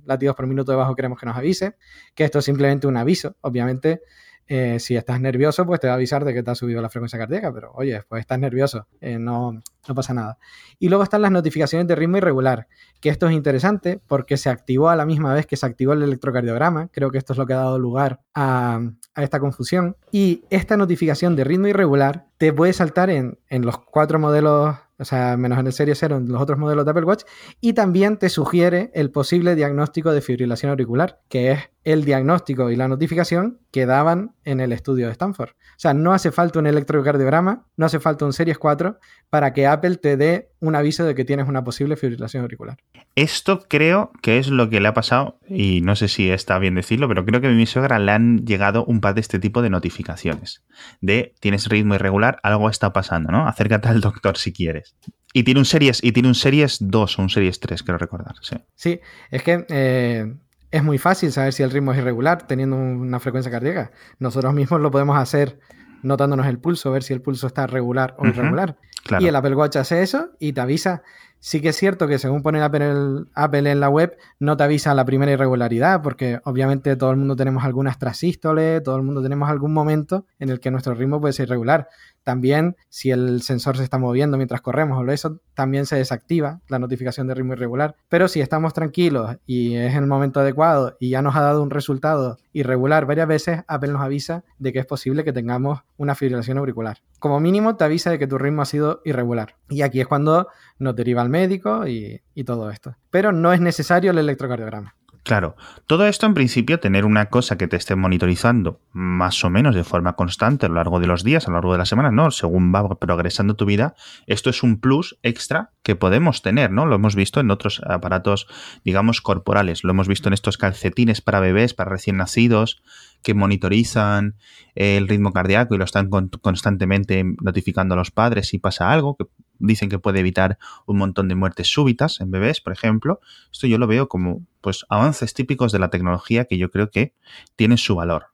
latidos 0.04 0.36
por 0.36 0.48
minuto 0.48 0.72
de 0.72 0.80
bajo 0.80 0.96
queremos 0.96 1.20
que 1.20 1.28
nos 1.28 1.38
avise, 1.38 1.76
que 2.16 2.24
esto 2.24 2.40
es 2.40 2.46
simplemente 2.46 2.88
un 2.88 2.98
aviso. 2.98 3.36
Obviamente 3.42 4.02
eh, 4.48 4.80
si 4.80 4.96
estás 4.96 5.20
nervioso, 5.20 5.66
pues 5.66 5.80
te 5.80 5.88
va 5.88 5.94
a 5.94 5.96
avisar 5.96 6.24
de 6.24 6.34
que 6.34 6.42
te 6.42 6.52
ha 6.52 6.56
subido 6.56 6.82
la 6.82 6.90
frecuencia 6.90 7.20
cardíaca, 7.20 7.54
pero 7.54 7.72
oye, 7.74 8.02
pues 8.08 8.22
estás 8.22 8.40
nervioso, 8.40 8.88
eh, 9.02 9.20
no, 9.20 9.52
no 9.88 9.96
pasa 9.96 10.14
nada. 10.14 10.38
Y 10.80 10.90
luego 10.90 11.04
están 11.04 11.22
las 11.22 11.32
notificaciones 11.32 11.88
de 11.88 11.96
ritmo 11.96 12.18
irregular, 12.18 12.68
que 13.02 13.10
esto 13.10 13.28
es 13.28 13.34
interesante 13.34 14.00
porque 14.08 14.38
se 14.38 14.50
activó 14.50 14.90
a 14.90 14.96
la 14.96 15.06
misma 15.06 15.34
vez 15.34 15.46
que 15.46 15.58
se 15.58 15.66
activó 15.66 15.94
el 15.94 16.04
electrocardiograma, 16.04 16.88
creo 16.90 17.12
que 17.12 17.18
esto 17.18 17.34
es 17.34 17.40
lo 17.40 17.46
que 17.46 17.54
ha 17.54 17.58
dado 17.58 17.78
lugar 17.78 18.22
a, 18.34 18.80
esta 19.16 19.40
confusión. 19.40 19.98
Y 20.12 20.44
esta 20.50 20.78
notificación 20.78 21.36
de 21.36 21.44
ritmo 21.44 21.68
irregular 21.68 22.28
te 22.38 22.54
puede 22.54 22.72
saltar 22.72 23.10
en, 23.10 23.40
en 23.50 23.66
los 23.66 23.80
cuatro 23.80 24.20
modelos 24.20 24.76
o 25.00 25.06
sea, 25.06 25.38
menos 25.38 25.60
en 25.60 25.68
el 25.68 25.74
Serie 25.74 25.96
0 25.96 26.18
en 26.18 26.32
los 26.32 26.42
otros 26.42 26.58
modelos 26.58 26.86
de 26.86 26.92
Apple 26.92 27.06
Watch, 27.06 27.24
y 27.62 27.74
también 27.74 28.18
te 28.18 28.30
sugiere 28.30 28.90
el 28.94 29.12
posible 29.12 29.56
diagnóstico 29.56 30.12
de 30.12 30.22
fibrilación 30.22 30.72
auricular, 30.72 31.22
que 31.30 31.52
es 31.52 31.60
el 31.88 32.04
diagnóstico 32.04 32.70
y 32.70 32.76
la 32.76 32.90
notificación 32.90 33.60
que 33.72 33.86
daban 33.86 34.36
en 34.44 34.60
el 34.60 34.74
estudio 34.74 35.06
de 35.06 35.14
Stanford. 35.14 35.52
O 35.52 35.80
sea, 35.80 35.94
no 35.94 36.12
hace 36.12 36.34
falta 36.34 36.60
un 36.60 36.68
electrocardiograma, 36.68 37.66
no 37.78 37.86
hace 37.86 38.02
falta 38.02 38.26
un 38.26 38.34
Series 38.34 38.58
4 38.58 39.00
para 39.30 39.54
que 39.54 39.68
Apple 39.68 39.96
te 39.96 40.18
dé 40.18 40.50
un 40.60 40.76
aviso 40.76 41.06
de 41.06 41.16
que 41.16 41.24
tienes 41.24 41.48
una 41.48 41.64
posible 41.64 41.96
fibrilación 41.96 42.44
auricular. 42.44 42.78
Esto 43.16 43.68
creo 43.70 44.12
que 44.22 44.38
es 44.38 44.50
lo 44.50 44.70
que 44.70 44.82
le 44.82 44.90
ha 44.90 44.94
pasado, 44.94 45.40
y 45.48 45.80
no 45.80 45.96
sé 45.96 46.10
si 46.10 46.30
está 46.30 46.60
bien 46.60 46.76
decirlo, 46.76 47.08
pero 47.08 47.26
creo 47.26 47.40
que 47.40 47.48
a 47.48 47.52
mi 47.52 47.66
suegra 47.66 48.00
le 48.00 48.12
han 48.12 48.46
llegado 48.46 48.84
un 48.84 49.00
par 49.00 49.14
de 49.14 49.22
este 49.22 49.40
tipo 49.40 49.62
de 49.62 49.70
notificaciones. 49.70 50.66
De 51.00 51.36
tienes 51.40 51.70
ritmo 51.70 51.96
irregular, 51.96 52.38
algo 52.44 52.70
está 52.70 52.92
pasando, 52.92 53.32
¿no? 53.32 53.48
Acércate 53.48 53.88
al 53.88 54.02
doctor 54.02 54.38
si 54.38 54.52
quieres. 54.52 54.98
Y 55.32 55.44
tiene 55.44 55.62
un 55.62 55.66
Series, 55.66 56.04
y 56.04 56.12
tiene 56.12 56.28
un 56.28 56.36
Series 56.36 56.80
2 56.82 57.20
o 57.20 57.22
un 57.22 57.30
Series 57.30 57.62
3, 57.62 57.82
quiero 57.84 57.98
recordar. 57.98 58.36
Sí, 58.42 58.58
sí 58.76 59.00
es 59.32 59.44
que 59.44 59.66
eh, 59.70 60.34
es 60.72 60.84
muy 60.84 60.98
fácil 60.98 61.32
saber 61.32 61.54
si 61.54 61.64
el 61.64 61.72
ritmo 61.72 61.94
es 61.94 61.98
irregular 62.00 62.48
teniendo 62.48 62.76
una 62.76 63.20
frecuencia 63.20 63.52
cardíaca. 63.52 63.92
Nosotros 64.20 64.54
mismos 64.54 64.82
lo 64.82 64.92
podemos 64.92 65.18
hacer 65.18 65.60
notándonos 66.04 66.48
el 66.48 66.60
pulso, 66.60 66.92
ver 66.92 67.04
si 67.04 67.14
el 67.14 67.22
pulso 67.22 67.48
está 67.48 67.68
regular 67.68 68.16
o 68.18 68.28
irregular. 68.28 68.78
Y 69.20 69.28
el 69.28 69.36
Apple 69.36 69.56
Watch 69.56 69.78
hace 69.78 70.02
eso 70.02 70.32
y 70.40 70.54
te 70.54 70.62
avisa. 70.62 71.04
Sí 71.40 71.62
que 71.62 71.70
es 71.70 71.76
cierto 71.76 72.08
que 72.08 72.18
según 72.18 72.42
pone 72.42 72.62
Apple, 72.62 73.26
Apple 73.34 73.72
en 73.72 73.80
la 73.80 73.90
web, 73.90 74.18
no 74.40 74.58
te 74.58 74.64
avisa 74.64 74.94
la 74.96 75.06
primera 75.06 75.32
irregularidad, 75.32 76.02
porque 76.02 76.40
obviamente 76.44 76.96
todo 76.96 77.12
el 77.12 77.18
mundo 77.18 77.36
tenemos 77.36 77.64
algunas 77.64 78.00
trasístoles, 78.00 78.82
todo 78.84 78.98
el 78.98 79.04
mundo 79.04 79.22
tenemos 79.22 79.50
algún 79.50 79.72
momento 79.72 80.26
en 80.40 80.50
el 80.50 80.60
que 80.60 80.72
nuestro 80.72 80.96
ritmo 80.96 81.22
puede 81.22 81.34
ser 81.34 81.48
irregular. 81.48 81.90
También, 82.28 82.76
si 82.90 83.10
el 83.10 83.42
sensor 83.42 83.78
se 83.78 83.86
está 83.86 83.98
moviendo 83.98 84.36
mientras 84.36 84.60
corremos 84.60 85.02
o 85.02 85.10
eso, 85.10 85.40
también 85.54 85.86
se 85.86 85.96
desactiva 85.96 86.60
la 86.68 86.78
notificación 86.78 87.26
de 87.26 87.34
ritmo 87.34 87.54
irregular. 87.54 87.96
Pero 88.10 88.28
si 88.28 88.42
estamos 88.42 88.74
tranquilos 88.74 89.38
y 89.46 89.76
es 89.76 89.96
el 89.96 90.08
momento 90.08 90.42
adecuado 90.42 90.98
y 91.00 91.08
ya 91.12 91.22
nos 91.22 91.38
ha 91.38 91.42
dado 91.42 91.64
un 91.64 91.70
resultado 91.70 92.38
irregular 92.52 93.06
varias 93.06 93.30
veces, 93.30 93.62
Apple 93.70 93.94
nos 93.94 94.02
avisa 94.02 94.44
de 94.60 94.74
que 94.74 94.80
es 94.80 94.86
posible 94.86 95.24
que 95.24 95.32
tengamos 95.32 95.84
una 95.96 96.16
fibrilación 96.16 96.58
auricular. 96.58 96.98
Como 97.20 97.40
mínimo 97.40 97.78
te 97.78 97.86
avisa 97.86 98.12
de 98.12 98.20
que 98.20 98.28
tu 98.28 98.38
ritmo 98.38 98.62
ha 98.62 98.66
sido 98.66 99.02
irregular. 99.06 99.56
Y 99.70 99.84
aquí 99.84 100.02
es 100.02 100.08
cuando 100.08 100.50
nos 100.80 100.98
deriva 100.98 101.22
al 101.22 101.30
médico 101.30 101.88
y, 101.88 102.20
y 102.36 102.44
todo 102.44 102.70
esto. 102.72 102.98
Pero 103.10 103.32
no 103.32 103.54
es 103.54 103.62
necesario 103.62 104.12
el 104.12 104.18
electrocardiograma. 104.18 104.96
Claro, 105.28 105.58
todo 105.88 106.08
esto 106.08 106.26
en 106.26 106.34
principio, 106.34 106.80
tener 106.80 107.04
una 107.04 107.26
cosa 107.26 107.58
que 107.58 107.68
te 107.68 107.76
esté 107.76 107.98
monitorizando 107.98 108.80
más 108.94 109.44
o 109.44 109.50
menos 109.50 109.76
de 109.76 109.84
forma 109.84 110.16
constante 110.16 110.66
a 110.66 110.70
lo 110.70 110.76
largo 110.76 111.02
de 111.02 111.08
los 111.08 111.26
días, 111.26 111.46
a 111.46 111.50
lo 111.50 111.56
largo 111.56 111.74
de 111.74 111.80
la 111.80 111.86
semana, 111.86 112.12
¿no? 112.12 112.32
Según 112.32 112.74
va 112.74 112.88
progresando 112.98 113.58
tu 113.58 113.66
vida, 113.66 113.94
esto 114.26 114.50
es 114.50 114.64
un 114.64 114.80
plus 114.80 115.20
extra 115.24 115.74
que 115.84 115.98
podemos 115.98 116.42
tener, 116.44 116.72
¿no? 116.72 116.86
Lo 116.86 116.96
hemos 116.96 117.18
visto 117.18 117.42
en 117.42 117.52
otros 117.52 117.82
aparatos, 117.86 118.48
digamos, 118.86 119.20
corporales, 119.20 119.84
lo 119.84 119.92
hemos 119.92 120.08
visto 120.08 120.30
en 120.30 120.34
estos 120.34 120.58
calcetines 120.58 121.20
para 121.20 121.42
bebés, 121.42 121.74
para 121.74 121.90
recién 121.92 122.16
nacidos, 122.16 122.82
que 123.28 123.34
monitorizan 123.34 124.36
el 124.74 125.10
ritmo 125.10 125.34
cardíaco 125.34 125.76
y 125.76 125.78
lo 125.78 125.84
están 125.84 126.10
constantemente 126.10 127.26
notificando 127.42 127.94
a 127.94 127.98
los 127.98 128.10
padres 128.10 128.48
si 128.48 128.58
pasa 128.58 128.90
algo, 128.90 129.18
que 129.18 129.26
dicen 129.60 129.90
que 129.90 130.00
puede 130.00 130.22
evitar 130.22 130.58
un 130.86 130.98
montón 130.98 131.28
de 131.28 131.36
muertes 131.36 131.68
súbitas 131.68 132.22
en 132.22 132.32
bebés, 132.32 132.62
por 132.62 132.72
ejemplo. 132.72 133.20
Esto 133.52 133.68
yo 133.68 133.80
lo 133.80 133.86
veo 133.86 134.08
como 134.08 134.46
pues 134.62 134.86
avances 134.88 135.34
típicos 135.34 135.74
de 135.74 135.80
la 135.80 135.90
tecnología 135.90 136.46
que 136.46 136.58
yo 136.58 136.72
creo 136.72 136.90
que 136.90 137.16
tienen 137.58 137.78
su 137.78 137.96
valor. 137.96 138.28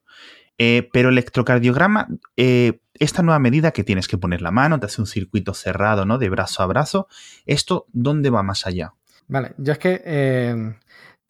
Eh, 0.60 0.88
pero 0.94 1.10
electrocardiograma, 1.10 2.10
eh, 2.38 2.80
esta 2.94 3.24
nueva 3.24 3.40
medida 3.40 3.72
que 3.72 3.84
tienes 3.84 4.08
que 4.08 4.20
poner 4.20 4.44
la 4.44 4.52
mano, 4.52 4.80
te 4.80 4.86
hace 4.86 5.02
un 5.02 5.08
circuito 5.08 5.56
cerrado, 5.56 6.06
¿no? 6.06 6.20
De 6.20 6.30
brazo 6.30 6.62
a 6.62 6.68
brazo. 6.68 7.08
¿Esto 7.48 7.88
dónde 7.94 8.30
va 8.30 8.44
más 8.44 8.68
allá? 8.68 8.94
Vale, 9.28 9.56
yo 9.58 9.74
es 9.74 9.80
que 9.80 10.04
eh, 10.06 10.76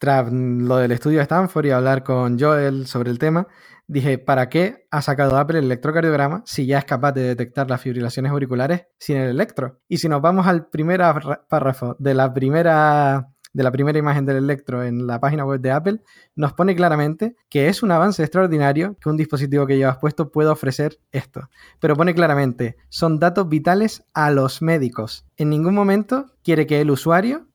tras 0.04 0.30
lo 0.30 0.76
del 0.76 0.92
estudio 0.92 1.16
de 1.16 1.22
Stanford 1.22 1.64
y 1.64 1.70
hablar 1.70 2.02
con 2.04 2.38
Joel 2.38 2.86
sobre 2.86 3.10
el 3.10 3.18
tema, 3.18 3.48
dije, 3.86 4.18
¿para 4.18 4.50
qué 4.50 4.86
ha 4.90 5.00
sacado 5.00 5.38
Apple 5.38 5.60
el 5.60 5.64
electrocardiograma 5.64 6.42
si 6.44 6.66
ya 6.66 6.76
es 6.76 6.84
capaz 6.84 7.12
de 7.12 7.22
detectar 7.22 7.70
las 7.70 7.80
fibrilaciones 7.80 8.30
auriculares 8.30 8.82
sin 8.98 9.16
el 9.16 9.30
electro? 9.30 9.80
Y 9.88 9.96
si 9.96 10.10
nos 10.10 10.20
vamos 10.20 10.46
al 10.46 10.66
primer 10.66 11.00
párrafo 11.48 11.96
de 11.98 12.12
la 12.12 12.34
primera 12.34 13.30
de 13.54 13.62
la 13.62 13.72
primera 13.72 13.98
imagen 13.98 14.26
del 14.26 14.36
electro 14.36 14.82
en 14.82 15.06
la 15.06 15.20
página 15.20 15.46
web 15.46 15.60
de 15.60 15.70
Apple, 15.70 16.00
nos 16.34 16.52
pone 16.52 16.74
claramente 16.76 17.36
que 17.48 17.68
es 17.68 17.82
un 17.82 17.92
avance 17.92 18.22
extraordinario 18.22 18.98
que 19.00 19.08
un 19.08 19.16
dispositivo 19.16 19.64
que 19.64 19.78
llevas 19.78 19.98
puesto 19.98 20.32
pueda 20.32 20.52
ofrecer 20.52 20.98
esto. 21.12 21.48
Pero 21.80 21.96
pone 21.96 22.14
claramente, 22.14 22.76
son 22.88 23.20
datos 23.20 23.48
vitales 23.48 24.04
a 24.12 24.30
los 24.32 24.60
médicos. 24.60 25.24
En 25.36 25.50
ningún 25.50 25.74
momento 25.74 26.26
quiere 26.42 26.66
que 26.66 26.80
el 26.80 26.90
usuario 26.90 27.46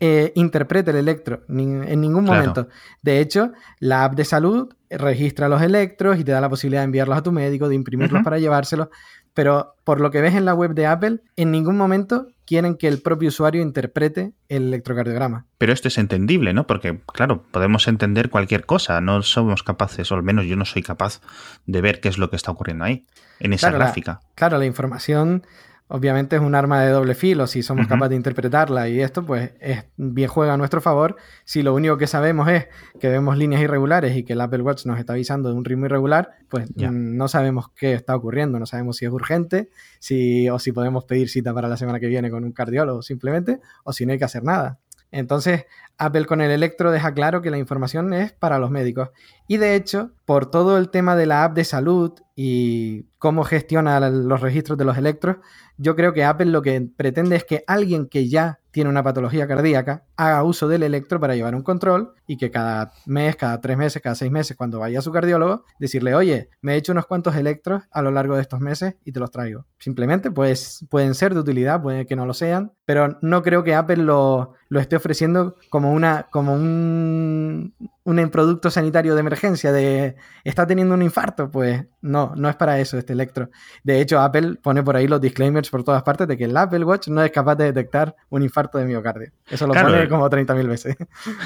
eh, 0.00 0.32
interprete 0.34 0.90
el 0.90 0.96
electro, 0.96 1.42
en 1.48 2.00
ningún 2.00 2.24
momento. 2.24 2.68
De 3.00 3.20
hecho, 3.20 3.52
la 3.78 4.04
app 4.04 4.14
de 4.14 4.24
salud 4.24 4.72
registra 4.90 5.48
los 5.48 5.62
electros 5.62 6.18
y 6.18 6.24
te 6.24 6.32
da 6.32 6.40
la 6.40 6.48
posibilidad 6.48 6.82
de 6.82 6.86
enviarlos 6.86 7.18
a 7.18 7.22
tu 7.22 7.32
médico, 7.32 7.68
de 7.68 7.74
imprimirlos 7.74 8.22
para 8.22 8.38
llevárselos. 8.38 8.88
Pero 9.34 9.76
por 9.84 10.00
lo 10.00 10.10
que 10.10 10.20
ves 10.20 10.34
en 10.34 10.44
la 10.44 10.54
web 10.54 10.74
de 10.74 10.86
Apple, 10.86 11.20
en 11.36 11.50
ningún 11.52 11.76
momento 11.76 12.28
quieren 12.44 12.76
que 12.76 12.88
el 12.88 13.00
propio 13.00 13.28
usuario 13.28 13.62
interprete 13.62 14.32
el 14.48 14.64
electrocardiograma. 14.64 15.46
Pero 15.56 15.72
esto 15.72 15.88
es 15.88 15.96
entendible, 15.96 16.52
¿no? 16.52 16.66
Porque, 16.66 17.00
claro, 17.06 17.44
podemos 17.50 17.88
entender 17.88 18.28
cualquier 18.28 18.66
cosa, 18.66 19.00
no 19.00 19.22
somos 19.22 19.62
capaces, 19.62 20.12
o 20.12 20.16
al 20.16 20.22
menos 20.22 20.44
yo 20.44 20.56
no 20.56 20.66
soy 20.66 20.82
capaz 20.82 21.22
de 21.64 21.80
ver 21.80 22.00
qué 22.00 22.08
es 22.08 22.18
lo 22.18 22.28
que 22.28 22.36
está 22.36 22.50
ocurriendo 22.50 22.84
ahí, 22.84 23.06
en 23.40 23.54
esa 23.54 23.70
gráfica. 23.70 24.20
claro, 24.34 24.58
la 24.58 24.66
información 24.66 25.46
obviamente 25.94 26.36
es 26.36 26.42
un 26.42 26.54
arma 26.54 26.80
de 26.80 26.90
doble 26.90 27.14
filo 27.14 27.46
si 27.46 27.62
somos 27.62 27.86
capaces 27.86 28.10
de 28.10 28.16
interpretarla 28.16 28.88
y 28.88 29.00
esto 29.00 29.26
pues 29.26 29.52
es, 29.60 29.84
bien 29.96 30.26
juega 30.26 30.54
a 30.54 30.56
nuestro 30.56 30.80
favor 30.80 31.16
si 31.44 31.62
lo 31.62 31.74
único 31.74 31.98
que 31.98 32.06
sabemos 32.06 32.48
es 32.48 32.68
que 32.98 33.08
vemos 33.08 33.36
líneas 33.36 33.60
irregulares 33.60 34.16
y 34.16 34.24
que 34.24 34.32
el 34.32 34.40
Apple 34.40 34.62
Watch 34.62 34.86
nos 34.86 34.98
está 34.98 35.12
avisando 35.12 35.50
de 35.50 35.54
un 35.54 35.66
ritmo 35.66 35.84
irregular, 35.84 36.30
pues 36.48 36.70
mm, 36.74 37.16
no 37.16 37.28
sabemos 37.28 37.68
qué 37.76 37.92
está 37.92 38.16
ocurriendo, 38.16 38.58
no 38.58 38.64
sabemos 38.64 38.96
si 38.96 39.04
es 39.04 39.12
urgente, 39.12 39.68
si, 39.98 40.48
o 40.48 40.58
si 40.58 40.72
podemos 40.72 41.04
pedir 41.04 41.28
cita 41.28 41.52
para 41.52 41.68
la 41.68 41.76
semana 41.76 42.00
que 42.00 42.06
viene 42.06 42.30
con 42.30 42.42
un 42.42 42.52
cardiólogo 42.52 43.02
simplemente, 43.02 43.60
o 43.84 43.92
si 43.92 44.06
no 44.06 44.12
hay 44.12 44.18
que 44.18 44.24
hacer 44.24 44.44
nada. 44.44 44.78
Entonces, 45.12 45.66
Apple 45.98 46.24
con 46.24 46.40
el 46.40 46.50
Electro 46.50 46.90
deja 46.90 47.12
claro 47.12 47.42
que 47.42 47.50
la 47.50 47.58
información 47.58 48.14
es 48.14 48.32
para 48.32 48.58
los 48.58 48.70
médicos. 48.70 49.10
Y 49.46 49.58
de 49.58 49.76
hecho, 49.76 50.12
por 50.24 50.50
todo 50.50 50.78
el 50.78 50.88
tema 50.88 51.16
de 51.16 51.26
la 51.26 51.44
app 51.44 51.54
de 51.54 51.64
salud 51.64 52.12
y 52.34 53.04
cómo 53.18 53.44
gestiona 53.44 54.00
los 54.00 54.40
registros 54.40 54.78
de 54.78 54.86
los 54.86 54.96
electros, 54.96 55.36
yo 55.82 55.96
creo 55.96 56.12
que 56.12 56.24
Apple 56.24 56.46
lo 56.46 56.62
que 56.62 56.80
pretende 56.96 57.36
es 57.36 57.44
que 57.44 57.64
alguien 57.66 58.06
que 58.06 58.28
ya 58.28 58.60
tiene 58.72 58.90
una 58.90 59.02
patología 59.02 59.46
cardíaca 59.46 60.04
haga 60.16 60.42
uso 60.42 60.66
del 60.66 60.82
electro 60.82 61.20
para 61.20 61.36
llevar 61.36 61.54
un 61.54 61.62
control 61.62 62.14
y 62.26 62.36
que 62.36 62.50
cada 62.50 62.92
mes, 63.06 63.36
cada 63.36 63.60
tres 63.60 63.76
meses, 63.76 64.02
cada 64.02 64.14
seis 64.14 64.30
meses, 64.30 64.56
cuando 64.56 64.80
vaya 64.80 64.98
a 64.98 65.02
su 65.02 65.12
cardiólogo, 65.12 65.64
decirle, 65.78 66.14
oye, 66.14 66.48
me 66.62 66.74
he 66.74 66.76
hecho 66.76 66.92
unos 66.92 67.06
cuantos 67.06 67.36
electros 67.36 67.82
a 67.90 68.02
lo 68.02 68.10
largo 68.10 68.34
de 68.34 68.42
estos 68.42 68.60
meses 68.60 68.96
y 69.04 69.12
te 69.12 69.20
los 69.20 69.30
traigo. 69.30 69.66
Simplemente, 69.78 70.30
pues 70.30 70.86
pueden 70.88 71.14
ser 71.14 71.34
de 71.34 71.40
utilidad, 71.40 71.82
puede 71.82 72.06
que 72.06 72.16
no 72.16 72.26
lo 72.26 72.34
sean, 72.34 72.72
pero 72.84 73.18
no 73.20 73.42
creo 73.42 73.62
que 73.62 73.74
Apple 73.74 73.98
lo, 73.98 74.54
lo 74.68 74.80
esté 74.80 74.96
ofreciendo 74.96 75.56
como, 75.70 75.92
una, 75.92 76.28
como 76.30 76.54
un, 76.54 77.74
un 78.04 78.30
producto 78.30 78.70
sanitario 78.70 79.14
de 79.14 79.20
emergencia 79.20 79.72
de 79.72 80.16
está 80.44 80.66
teniendo 80.66 80.94
un 80.94 81.02
infarto, 81.02 81.50
pues 81.50 81.84
no, 82.00 82.32
no 82.36 82.48
es 82.48 82.56
para 82.56 82.80
eso 82.80 82.96
este 82.96 83.12
electro. 83.12 83.50
De 83.84 84.00
hecho, 84.00 84.20
Apple 84.20 84.56
pone 84.62 84.82
por 84.82 84.96
ahí 84.96 85.06
los 85.06 85.20
disclaimers 85.20 85.70
por 85.70 85.84
todas 85.84 86.02
partes 86.02 86.26
de 86.26 86.36
que 86.36 86.44
el 86.44 86.56
Apple 86.56 86.84
Watch 86.84 87.08
no 87.08 87.22
es 87.22 87.30
capaz 87.30 87.56
de 87.56 87.64
detectar 87.64 88.16
un 88.30 88.42
infarto 88.42 88.61
de 88.70 88.84
miocardio. 88.84 89.30
Eso 89.48 89.66
lo 89.66 89.74
pone 89.74 90.08
como 90.08 90.28
30.000 90.28 90.68
veces. 90.68 90.96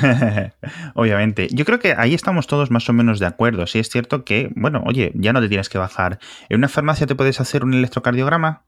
Obviamente. 0.95 1.49
Yo 1.51 1.65
creo 1.65 1.79
que 1.79 1.95
ahí 1.97 2.15
estamos 2.15 2.47
todos 2.47 2.71
más 2.71 2.89
o 2.89 2.93
menos 2.93 3.19
de 3.19 3.27
acuerdo. 3.27 3.67
Si 3.67 3.79
es 3.79 3.89
cierto 3.89 4.25
que, 4.25 4.51
bueno, 4.55 4.83
oye, 4.87 5.13
ya 5.15 5.33
no 5.33 5.41
te 5.41 5.49
tienes 5.49 5.69
que 5.69 5.79
bajar. 5.79 6.19
¿En 6.49 6.59
una 6.59 6.69
farmacia 6.69 7.07
te 7.07 7.15
puedes 7.15 7.41
hacer 7.41 7.65
un 7.65 7.75
electrocardiograma? 7.75 8.63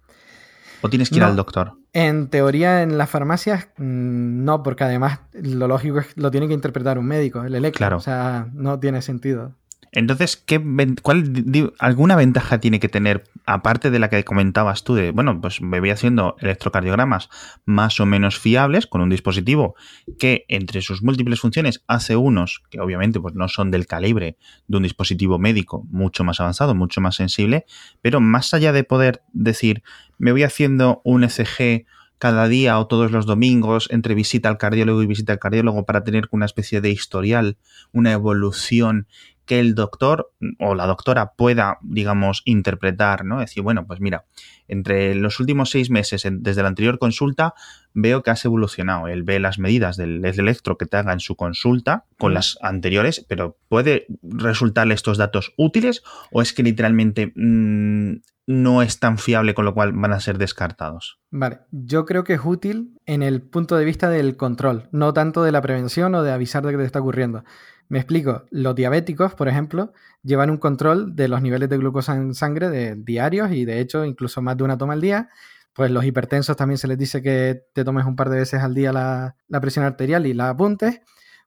¿O 0.81 0.88
tienes 0.88 1.11
que 1.11 1.17
ir 1.17 1.25
al 1.25 1.37
doctor? 1.37 1.75
En 1.93 2.28
teoría, 2.28 2.83
en 2.83 2.99
las 2.99 3.11
farmacias, 3.11 3.69
mm, 3.78 4.45
no, 4.45 4.62
porque 4.62 4.85
además 4.85 5.21
lo 5.33 5.67
lógico 5.67 5.99
es 5.99 6.17
lo 6.17 6.31
tiene 6.31 6.47
que 6.47 6.55
interpretar 6.55 6.99
un 6.99 7.07
médico, 7.07 7.43
el 7.43 7.55
electro. 7.55 7.78
Claro. 7.78 7.97
O 7.97 8.00
sea, 8.00 8.47
no 8.52 8.78
tiene 8.78 9.02
sentido. 9.02 9.55
Entonces, 9.92 10.37
¿qué, 10.37 10.62
cuál, 11.02 11.73
¿alguna 11.78 12.16
ventaja 12.16 12.61
tiene 12.61 12.80
que 12.80 12.88
tener, 12.88 13.25
aparte 13.47 13.90
de 13.90 13.99
la 13.99 14.11
que 14.11 14.23
comentabas 14.25 14.85
tú, 14.85 14.95
de, 14.95 15.11
bueno, 15.12 15.40
pues 15.40 15.61
me 15.61 15.80
voy 15.80 15.90
haciendo 15.90 16.37
electrocardiogramas 16.40 17.30
más 17.64 17.99
o 18.00 18.07
menos 18.07 18.38
fiables 18.38 18.87
con 18.87 19.00
un 19.00 19.09
dispositivo 19.11 19.75
que 20.18 20.45
entre 20.49 20.83
sus 20.83 21.02
múltiples 21.02 21.40
funciones 21.40 21.83
hace 21.87 22.16
unos 22.16 22.62
que 22.71 22.80
obviamente 22.80 23.21
pues, 23.21 23.35
no 23.35 23.49
son 23.49 23.71
del 23.71 23.87
calibre 23.87 24.37
de 24.66 24.76
un 24.76 24.83
dispositivo 24.83 25.38
médico 25.38 25.87
mucho 25.90 26.25
más 26.25 26.40
avanzado, 26.40 26.75
mucho 26.75 27.00
más 27.00 27.16
sensible, 27.16 27.64
pero 28.02 28.21
más 28.21 28.52
allá 28.54 28.73
de 28.73 28.85
poder 28.85 29.23
decir, 29.33 29.83
me 30.18 30.33
voy 30.33 30.42
haciendo 30.42 31.00
un 31.04 31.25
ECG 31.25 31.87
cada 32.18 32.49
día 32.49 32.78
o 32.78 32.87
todos 32.87 33.11
los 33.12 33.26
domingos 33.26 33.88
entre 33.90 34.14
visita 34.14 34.49
al 34.49 34.59
cardiólogo 34.59 35.02
y 35.02 35.07
visita 35.07 35.33
al 35.33 35.38
cardiólogo 35.38 35.87
para 35.87 36.04
tener 36.04 36.28
una 36.30 36.47
especie 36.47 36.80
de 36.80 36.90
historial, 36.90 37.57
una 37.92 38.12
evolución 38.12 39.07
que 39.49 39.59
el 39.59 39.75
doctor 39.75 40.31
o 40.61 40.76
la 40.76 40.87
doctora 40.87 41.33
pueda, 41.33 41.78
digamos, 41.83 42.43
interpretar, 42.45 43.25
¿no? 43.25 43.40
Decir, 43.40 43.64
bueno, 43.64 43.87
pues 43.87 44.00
mira, 44.00 44.26
entre 44.69 45.14
los 45.14 45.40
últimos 45.40 45.71
seis 45.71 45.90
meses, 45.90 46.23
desde 46.31 46.62
la 46.62 46.69
anterior 46.69 46.99
consulta, 46.99 47.55
veo 47.95 48.23
que 48.23 48.31
has 48.31 48.45
evolucionado. 48.45 49.09
Él 49.09 49.25
ve 49.25 49.40
las 49.40 49.59
medidas 49.59 49.97
del 49.97 50.25
electro 50.25 50.76
que 50.76 50.87
te 50.87 50.99
haga 50.99 51.12
en 51.12 51.21
su 51.21 51.35
consulta 51.35 52.05
con 52.19 52.35
las 52.35 52.59
anteriores, 52.61 53.25
pero 53.26 53.57
¿puede 53.69 54.07
resultarle 54.23 54.95
estos 54.95 55.19
datos 55.19 55.55
útiles 55.57 56.02
o 56.31 56.43
es 56.43 56.52
que 56.52 56.62
literalmente 56.62 57.33
mm, 57.35 58.17
no 58.47 58.83
es 58.83 58.99
tan 58.99 59.19
fiable 59.19 59.55
con 59.55 59.64
lo 59.64 59.75
cual 59.75 59.93
van 59.93 60.12
a 60.12 60.21
ser 60.21 60.38
descartados? 60.38 61.21
Vale, 61.31 61.61
yo 61.71 62.05
creo 62.07 62.25
que 62.25 62.35
es 62.35 62.40
útil 62.45 62.99
en 63.07 63.23
el 63.23 63.43
punto 63.43 63.76
de 63.76 63.85
vista 63.85 64.09
del 64.11 64.37
control, 64.37 64.88
no 64.93 65.12
tanto 65.12 65.43
de 65.43 65.52
la 65.52 65.62
prevención 65.62 66.14
o 66.14 66.23
de 66.23 66.33
avisar 66.33 66.64
de 66.64 66.73
que 66.73 66.78
te 66.78 66.85
está 66.85 67.00
ocurriendo. 67.00 67.45
Me 67.88 67.99
explico, 67.99 68.45
los 68.50 68.75
diabéticos, 68.75 69.35
por 69.35 69.49
ejemplo, 69.49 69.92
llevan 70.23 70.50
un 70.50 70.59
control 70.59 71.16
de 71.16 71.28
los 71.28 71.40
niveles 71.40 71.71
de 71.71 71.78
glucosa 71.78 72.14
en 72.16 72.35
sangre 72.35 72.68
de 72.68 72.97
diarios 72.97 73.50
y 73.50 73.64
de 73.64 73.80
hecho 73.80 74.04
incluso 74.04 74.42
más 74.42 74.59
de 74.59 74.64
una 74.64 74.76
toma 74.76 74.92
al 74.92 75.00
día. 75.00 75.30
Pues 75.73 75.90
los 75.90 76.04
hipertensos 76.04 76.57
también 76.57 76.76
se 76.76 76.88
les 76.88 76.99
dice 76.99 77.23
que 77.23 77.62
te 77.73 77.85
tomes 77.85 78.04
un 78.04 78.16
par 78.16 78.28
de 78.28 78.38
veces 78.38 78.62
al 78.62 78.75
día 78.75 78.92
la, 78.92 79.37
presión 79.61 79.85
arterial 79.85 80.26
y 80.26 80.35
la 80.35 80.50
apuntes. 80.50 81.00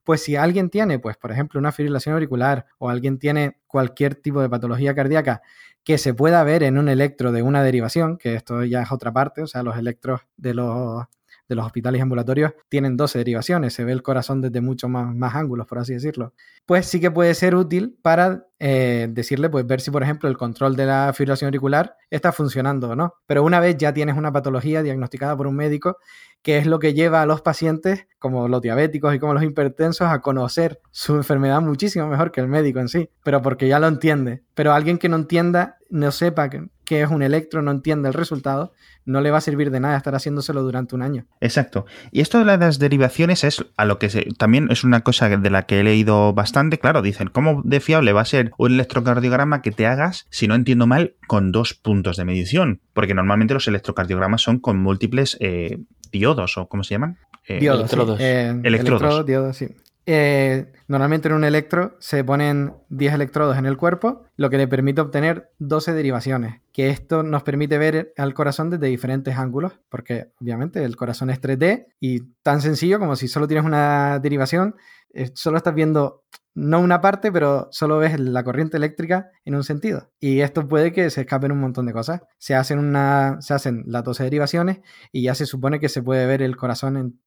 Pues 0.04 0.22
si 0.24 0.34
alguien 0.34 0.68
tiene, 0.68 0.98
pues 0.98 1.16
por 1.16 1.30
ejemplo, 1.30 1.60
una 1.60 1.70
fibrilación 1.70 2.14
auricular 2.14 2.66
o 2.78 2.88
alguien 2.90 3.18
tiene 3.18 3.60
cualquier 3.68 4.16
tipo 4.16 4.42
de 4.42 4.48
patología 4.48 4.94
cardíaca 4.94 5.42
que 5.84 5.98
se 5.98 6.14
pueda 6.14 6.42
ver 6.44 6.64
en 6.64 6.78
un 6.78 6.88
electro 6.88 7.30
de 7.30 7.42
una 7.42 7.62
derivación, 7.62 8.18
que 8.18 8.34
esto 8.34 8.64
ya 8.64 8.82
es 8.82 8.90
otra 8.90 9.12
parte, 9.12 9.42
o 9.42 9.46
sea, 9.46 9.62
los 9.62 9.76
electros 9.76 10.22
de 10.36 10.54
los 10.54 11.04
de 11.48 11.54
los 11.54 11.66
hospitales 11.66 12.00
ambulatorios 12.00 12.52
tienen 12.68 12.96
12 12.96 13.18
derivaciones, 13.18 13.74
se 13.74 13.84
ve 13.84 13.92
el 13.92 14.02
corazón 14.02 14.40
desde 14.40 14.60
muchos 14.60 14.88
más, 14.88 15.14
más 15.14 15.34
ángulos, 15.34 15.66
por 15.66 15.78
así 15.78 15.92
decirlo. 15.92 16.32
Pues 16.66 16.86
sí 16.86 17.00
que 17.00 17.10
puede 17.10 17.34
ser 17.34 17.54
útil 17.54 17.98
para 18.02 18.46
eh, 18.58 19.08
decirle, 19.10 19.50
pues 19.50 19.66
ver 19.66 19.80
si, 19.80 19.90
por 19.90 20.02
ejemplo, 20.02 20.28
el 20.28 20.36
control 20.36 20.76
de 20.76 20.86
la 20.86 21.12
fibrilación 21.14 21.48
auricular 21.48 21.96
está 22.10 22.30
funcionando 22.30 22.90
o 22.90 22.96
no. 22.96 23.14
Pero 23.26 23.42
una 23.42 23.58
vez 23.58 23.76
ya 23.76 23.92
tienes 23.92 24.16
una 24.16 24.32
patología 24.32 24.82
diagnosticada 24.82 25.36
por 25.36 25.48
un 25.48 25.56
médico, 25.56 25.96
que 26.42 26.58
es 26.58 26.66
lo 26.66 26.78
que 26.78 26.94
lleva 26.94 27.22
a 27.22 27.26
los 27.26 27.42
pacientes, 27.42 28.06
como 28.18 28.46
los 28.46 28.62
diabéticos 28.62 29.14
y 29.14 29.18
como 29.18 29.34
los 29.34 29.42
hipertensos, 29.42 30.08
a 30.08 30.20
conocer 30.20 30.80
su 30.90 31.16
enfermedad 31.16 31.60
muchísimo 31.60 32.06
mejor 32.06 32.30
que 32.30 32.40
el 32.40 32.48
médico 32.48 32.78
en 32.78 32.88
sí, 32.88 33.10
pero 33.24 33.42
porque 33.42 33.66
ya 33.66 33.80
lo 33.80 33.88
entiende. 33.88 34.42
Pero 34.54 34.72
alguien 34.72 34.98
que 34.98 35.08
no 35.08 35.16
entienda, 35.16 35.78
no 35.90 36.12
sepa 36.12 36.48
qué 36.92 37.02
es 37.02 37.10
un 37.10 37.22
electro, 37.22 37.62
no 37.62 37.70
entienda 37.70 38.08
el 38.08 38.14
resultado, 38.14 38.74
no 39.06 39.22
le 39.22 39.30
va 39.30 39.38
a 39.38 39.40
servir 39.40 39.70
de 39.70 39.80
nada 39.80 39.96
estar 39.96 40.14
haciéndoselo 40.14 40.62
durante 40.62 40.94
un 40.94 41.00
año. 41.00 41.24
Exacto. 41.40 41.86
Y 42.10 42.20
esto 42.20 42.38
de 42.38 42.44
las 42.44 42.78
derivaciones 42.78 43.44
es 43.44 43.64
a 43.78 43.86
lo 43.86 43.98
que 43.98 44.10
se, 44.10 44.26
también 44.36 44.70
es 44.70 44.84
una 44.84 45.00
cosa 45.00 45.30
de 45.30 45.50
la 45.50 45.62
que 45.62 45.80
he 45.80 45.84
leído 45.84 46.34
bastante. 46.34 46.78
Claro, 46.78 47.00
dicen, 47.00 47.28
¿cómo 47.28 47.62
de 47.64 47.80
fiable 47.80 48.12
va 48.12 48.20
a 48.20 48.26
ser 48.26 48.52
un 48.58 48.72
electrocardiograma 48.72 49.62
que 49.62 49.70
te 49.70 49.86
hagas, 49.86 50.26
si 50.28 50.48
no 50.48 50.54
entiendo 50.54 50.86
mal, 50.86 51.14
con 51.26 51.50
dos 51.50 51.72
puntos 51.72 52.18
de 52.18 52.26
medición? 52.26 52.82
Porque 52.92 53.14
normalmente 53.14 53.54
los 53.54 53.66
electrocardiogramas 53.66 54.42
son 54.42 54.58
con 54.58 54.78
múltiples 54.78 55.38
eh, 55.40 55.78
diodos, 56.10 56.58
o 56.58 56.68
¿cómo 56.68 56.84
se 56.84 56.94
llaman? 56.94 57.16
Eh, 57.48 57.58
diodos. 57.58 57.90
Eh, 58.20 58.60
electrodos. 58.64 59.24
diodos, 59.24 59.56
sí. 59.56 59.68
Eh, 60.04 60.72
normalmente 60.88 61.28
en 61.28 61.34
un 61.34 61.44
electro 61.44 61.96
se 62.00 62.24
ponen 62.24 62.74
10 62.88 63.14
electrodos 63.14 63.56
en 63.56 63.66
el 63.66 63.76
cuerpo, 63.76 64.24
lo 64.36 64.50
que 64.50 64.58
le 64.58 64.66
permite 64.66 65.00
obtener 65.00 65.52
12 65.58 65.92
derivaciones, 65.92 66.60
que 66.72 66.88
esto 66.90 67.22
nos 67.22 67.44
permite 67.44 67.78
ver 67.78 68.12
al 68.16 68.34
corazón 68.34 68.70
desde 68.70 68.88
diferentes 68.88 69.36
ángulos, 69.36 69.78
porque 69.88 70.32
obviamente 70.40 70.82
el 70.82 70.96
corazón 70.96 71.30
es 71.30 71.40
3D 71.40 71.86
y 72.00 72.20
tan 72.42 72.60
sencillo 72.60 72.98
como 72.98 73.14
si 73.14 73.28
solo 73.28 73.46
tienes 73.46 73.64
una 73.64 74.18
derivación, 74.18 74.74
eh, 75.14 75.30
solo 75.34 75.56
estás 75.56 75.74
viendo 75.74 76.24
no 76.54 76.80
una 76.80 77.00
parte, 77.00 77.32
pero 77.32 77.68
solo 77.70 77.98
ves 77.98 78.18
la 78.20 78.44
corriente 78.44 78.76
eléctrica 78.76 79.30
en 79.44 79.54
un 79.54 79.64
sentido. 79.64 80.10
Y 80.20 80.40
esto 80.40 80.68
puede 80.68 80.92
que 80.92 81.08
se 81.10 81.22
escapen 81.22 81.52
un 81.52 81.60
montón 81.60 81.86
de 81.86 81.92
cosas. 81.92 82.20
Se 82.38 82.54
hacen, 82.54 82.78
una, 82.78 83.38
se 83.40 83.54
hacen 83.54 83.84
las 83.86 84.04
12 84.04 84.24
derivaciones 84.24 84.80
y 85.12 85.22
ya 85.22 85.34
se 85.34 85.46
supone 85.46 85.80
que 85.80 85.88
se 85.88 86.02
puede 86.02 86.26
ver 86.26 86.42
el 86.42 86.56
corazón 86.56 86.96
en 86.96 87.20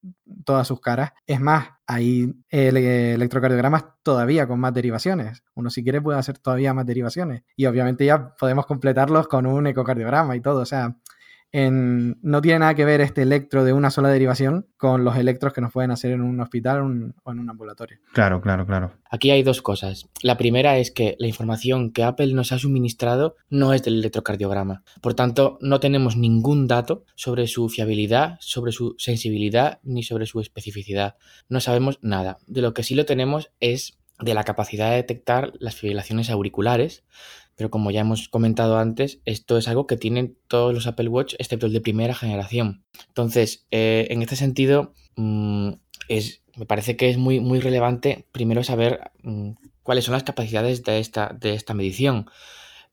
todas 0.44 0.68
sus 0.68 0.80
caras. 0.80 1.12
Es 1.26 1.40
más, 1.40 1.70
hay 1.88 2.34
electrocardiogramas 2.50 3.86
todavía 4.04 4.48
con 4.48 4.60
más 4.60 4.74
derivaciones. 4.74 5.44
Uno 5.56 5.70
si 5.70 5.84
quiere 5.84 6.02
puede 6.02 6.20
hacer 6.20 6.38
todavía 6.38 6.74
más 6.74 6.86
derivaciones. 6.86 7.44
Y 7.56 7.66
obviamente 7.66 8.06
ya 8.06 8.36
podemos 8.36 8.66
completarlos 8.66 9.28
con 9.28 9.46
un 9.48 9.68
ecocardiograma 9.68 10.36
y 10.36 10.42
todo. 10.42 10.62
O 10.62 10.66
sea, 10.66 10.98
no 11.56 12.42
tiene 12.42 12.60
nada 12.60 12.74
que 12.76 12.84
ver 12.84 13.00
este 13.00 13.22
electro 13.22 13.64
de 13.64 13.72
una 13.72 13.90
sola 13.90 14.10
derivación 14.10 14.68
con 14.78 15.06
los 15.06 15.16
electros 15.16 15.54
que 15.54 15.62
nos 15.62 15.72
pueden 15.72 15.92
hacer 15.92 16.12
en 16.12 16.22
un 16.22 16.40
hospital 16.42 16.82
o 16.82 17.32
en 17.32 17.40
un 17.40 17.50
ambulatorio. 17.50 18.00
Claro, 18.14 18.42
claro, 18.42 18.66
claro. 18.66 18.92
Aquí 19.10 19.32
hay 19.32 19.44
dos 19.44 19.62
cosas. 19.62 20.10
La 20.22 20.38
primera 20.38 20.78
es 20.78 20.92
que 20.92 21.16
la 21.18 21.28
información 21.28 21.92
que 21.92 22.04
Apple 22.04 22.34
nos 22.34 22.52
ha 22.52 22.60
suministrado 22.60 23.38
no 23.50 23.74
es 23.74 23.84
del 23.84 24.00
electrocardiograma. 24.00 24.84
Por 25.02 25.14
tanto, 25.14 25.58
no 25.62 25.80
tenemos 25.80 26.18
ningún 26.18 26.68
dato 26.68 27.06
sobre 27.16 27.48
su 27.48 27.70
fiabilidad, 27.70 28.38
sobre 28.42 28.74
su 28.74 28.96
sensibilidad 28.98 29.80
ni 29.84 30.04
sobre 30.04 30.26
su 30.26 30.42
especificidad. 30.42 31.16
No 31.48 31.62
sabemos 31.62 32.00
nada. 32.02 32.38
De 32.48 32.62
lo 32.62 32.74
que 32.74 32.84
sí 32.84 32.96
lo 32.96 33.06
tenemos 33.06 33.52
es 33.60 33.98
de 34.20 34.34
la 34.34 34.44
capacidad 34.44 34.92
de 34.92 34.98
detectar 34.98 35.54
las 35.60 35.76
fibrilaciones 35.76 36.30
auriculares, 36.30 37.04
pero 37.56 37.70
como 37.70 37.92
ya 37.92 38.02
hemos 38.02 38.28
comentado 38.30 38.78
antes, 38.78 39.22
esto 39.26 39.58
es 39.58 39.68
algo 39.68 39.88
que 39.88 39.98
tienen 39.98 40.38
todos 40.48 40.74
los 40.74 40.88
Apple 40.88 41.08
Watch, 41.08 41.36
excepto 41.40 41.68
el 41.68 41.74
de 41.74 41.82
primera 41.82 42.14
generación. 42.14 42.84
Entonces, 43.08 43.66
eh, 43.72 44.08
en 44.10 44.22
este 44.22 44.36
sentido, 44.36 44.94
mm, 45.16 45.72
es, 46.10 46.44
me 46.56 46.66
parece 46.66 46.98
que 46.98 47.10
es 47.10 47.18
muy, 47.18 47.40
muy 47.40 47.60
relevante 47.60 48.28
primero 48.32 48.64
saber 48.64 49.12
mm, 49.24 49.52
cuáles 49.84 50.06
son 50.06 50.14
las 50.14 50.24
capacidades 50.24 50.84
de 50.84 51.00
esta, 51.00 51.36
de 51.40 51.54
esta 51.54 51.74
medición. 51.74 52.26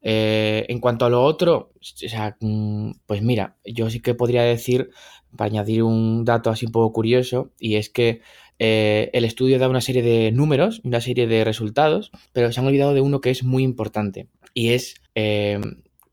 Eh, 0.02 0.66
en 0.68 0.80
cuanto 0.80 1.04
a 1.04 1.10
lo 1.10 1.22
otro, 1.24 1.72
mm, 2.40 2.90
pues 3.06 3.22
mira, 3.22 3.56
yo 3.64 3.88
sí 3.90 4.00
que 4.00 4.14
podría 4.14 4.42
decir, 4.42 4.90
para 5.36 5.48
añadir 5.48 5.82
un 5.82 6.24
dato 6.24 6.50
así 6.50 6.66
un 6.66 6.72
poco 6.72 6.92
curioso, 6.92 7.52
y 7.58 7.76
es 7.76 7.88
que 7.88 8.20
eh, 8.64 9.10
el 9.12 9.24
estudio 9.24 9.58
da 9.58 9.68
una 9.68 9.80
serie 9.80 10.02
de 10.02 10.30
números, 10.30 10.80
una 10.84 11.00
serie 11.00 11.26
de 11.26 11.42
resultados, 11.42 12.12
pero 12.32 12.52
se 12.52 12.60
han 12.60 12.66
olvidado 12.66 12.94
de 12.94 13.00
uno 13.00 13.20
que 13.20 13.30
es 13.30 13.42
muy 13.42 13.64
importante 13.64 14.28
y 14.54 14.68
es 14.68 15.02
eh, 15.16 15.60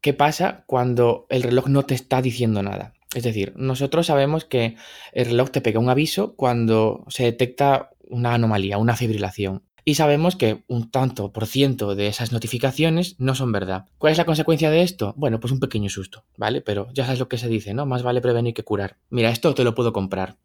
qué 0.01 0.15
pasa 0.15 0.63
cuando 0.65 1.27
el 1.29 1.43
reloj 1.43 1.67
no 1.67 1.83
te 1.83 1.93
está 1.93 2.23
diciendo 2.23 2.63
nada. 2.63 2.95
Es 3.13 3.21
decir, 3.21 3.53
nosotros 3.55 4.07
sabemos 4.07 4.45
que 4.45 4.77
el 5.13 5.27
reloj 5.27 5.51
te 5.51 5.61
pega 5.61 5.79
un 5.79 5.89
aviso 5.89 6.35
cuando 6.35 7.05
se 7.09 7.25
detecta 7.25 7.91
una 8.09 8.33
anomalía, 8.33 8.79
una 8.79 8.95
fibrilación. 8.95 9.61
Y 9.89 9.95
sabemos 9.95 10.35
que 10.35 10.61
un 10.67 10.91
tanto 10.91 11.33
por 11.33 11.47
ciento 11.47 11.95
de 11.95 12.05
esas 12.05 12.31
notificaciones 12.31 13.15
no 13.17 13.33
son 13.33 13.51
verdad. 13.51 13.87
¿Cuál 13.97 14.11
es 14.11 14.19
la 14.19 14.25
consecuencia 14.25 14.69
de 14.69 14.83
esto? 14.83 15.15
Bueno, 15.17 15.39
pues 15.39 15.51
un 15.51 15.59
pequeño 15.59 15.89
susto, 15.89 16.25
¿vale? 16.37 16.61
Pero 16.61 16.89
ya 16.93 17.05
sabes 17.05 17.17
lo 17.17 17.27
que 17.27 17.39
se 17.39 17.47
dice, 17.47 17.73
¿no? 17.73 17.87
Más 17.87 18.03
vale 18.03 18.21
prevenir 18.21 18.53
que 18.53 18.63
curar. 18.63 18.97
Mira, 19.09 19.31
esto 19.31 19.55
te 19.55 19.63
lo 19.63 19.73
puedo 19.73 19.91
comprar. 19.91 20.37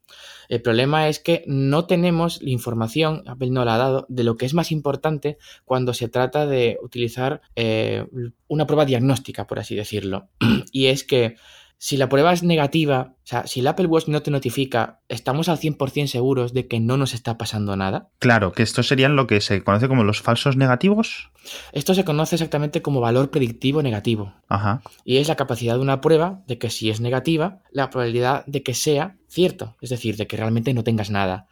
El 0.48 0.62
problema 0.62 1.08
es 1.08 1.18
que 1.18 1.44
no 1.46 1.84
tenemos 1.84 2.40
la 2.40 2.48
información, 2.48 3.22
Apple 3.26 3.50
no 3.50 3.66
la 3.66 3.74
ha 3.74 3.78
dado, 3.78 4.06
de 4.08 4.24
lo 4.24 4.38
que 4.38 4.46
es 4.46 4.54
más 4.54 4.72
importante 4.72 5.36
cuando 5.66 5.92
se 5.92 6.08
trata 6.08 6.46
de 6.46 6.78
utilizar 6.82 7.42
eh, 7.54 8.06
una 8.48 8.66
prueba 8.66 8.86
diagnóstica, 8.86 9.46
por 9.46 9.58
así 9.58 9.74
decirlo. 9.74 10.30
y 10.72 10.86
es 10.86 11.04
que 11.04 11.36
si 11.84 11.98
la 11.98 12.08
prueba 12.08 12.32
es 12.32 12.42
negativa, 12.42 13.12
o 13.12 13.26
sea, 13.26 13.46
si 13.46 13.60
el 13.60 13.66
Apple 13.66 13.84
Watch 13.84 14.08
no 14.08 14.22
te 14.22 14.30
notifica, 14.30 15.00
¿estamos 15.10 15.50
al 15.50 15.58
100% 15.58 16.06
seguros 16.06 16.54
de 16.54 16.66
que 16.66 16.80
no 16.80 16.96
nos 16.96 17.12
está 17.12 17.36
pasando 17.36 17.76
nada? 17.76 18.08
Claro, 18.20 18.52
que 18.52 18.62
estos 18.62 18.88
serían 18.88 19.16
lo 19.16 19.26
que 19.26 19.42
se 19.42 19.62
conoce 19.62 19.86
como 19.86 20.02
los 20.02 20.22
falsos 20.22 20.56
negativos. 20.56 21.30
Esto 21.72 21.92
se 21.92 22.06
conoce 22.06 22.36
exactamente 22.36 22.80
como 22.80 23.02
valor 23.02 23.30
predictivo 23.30 23.82
negativo. 23.82 24.32
Ajá. 24.48 24.80
Y 25.04 25.18
es 25.18 25.28
la 25.28 25.36
capacidad 25.36 25.74
de 25.74 25.80
una 25.80 26.00
prueba 26.00 26.40
de 26.46 26.56
que 26.56 26.70
si 26.70 26.88
es 26.88 27.02
negativa, 27.02 27.58
la 27.70 27.90
probabilidad 27.90 28.46
de 28.46 28.62
que 28.62 28.72
sea 28.72 29.16
cierto, 29.28 29.76
es 29.82 29.90
decir, 29.90 30.16
de 30.16 30.26
que 30.26 30.38
realmente 30.38 30.72
no 30.72 30.84
tengas 30.84 31.10
nada. 31.10 31.48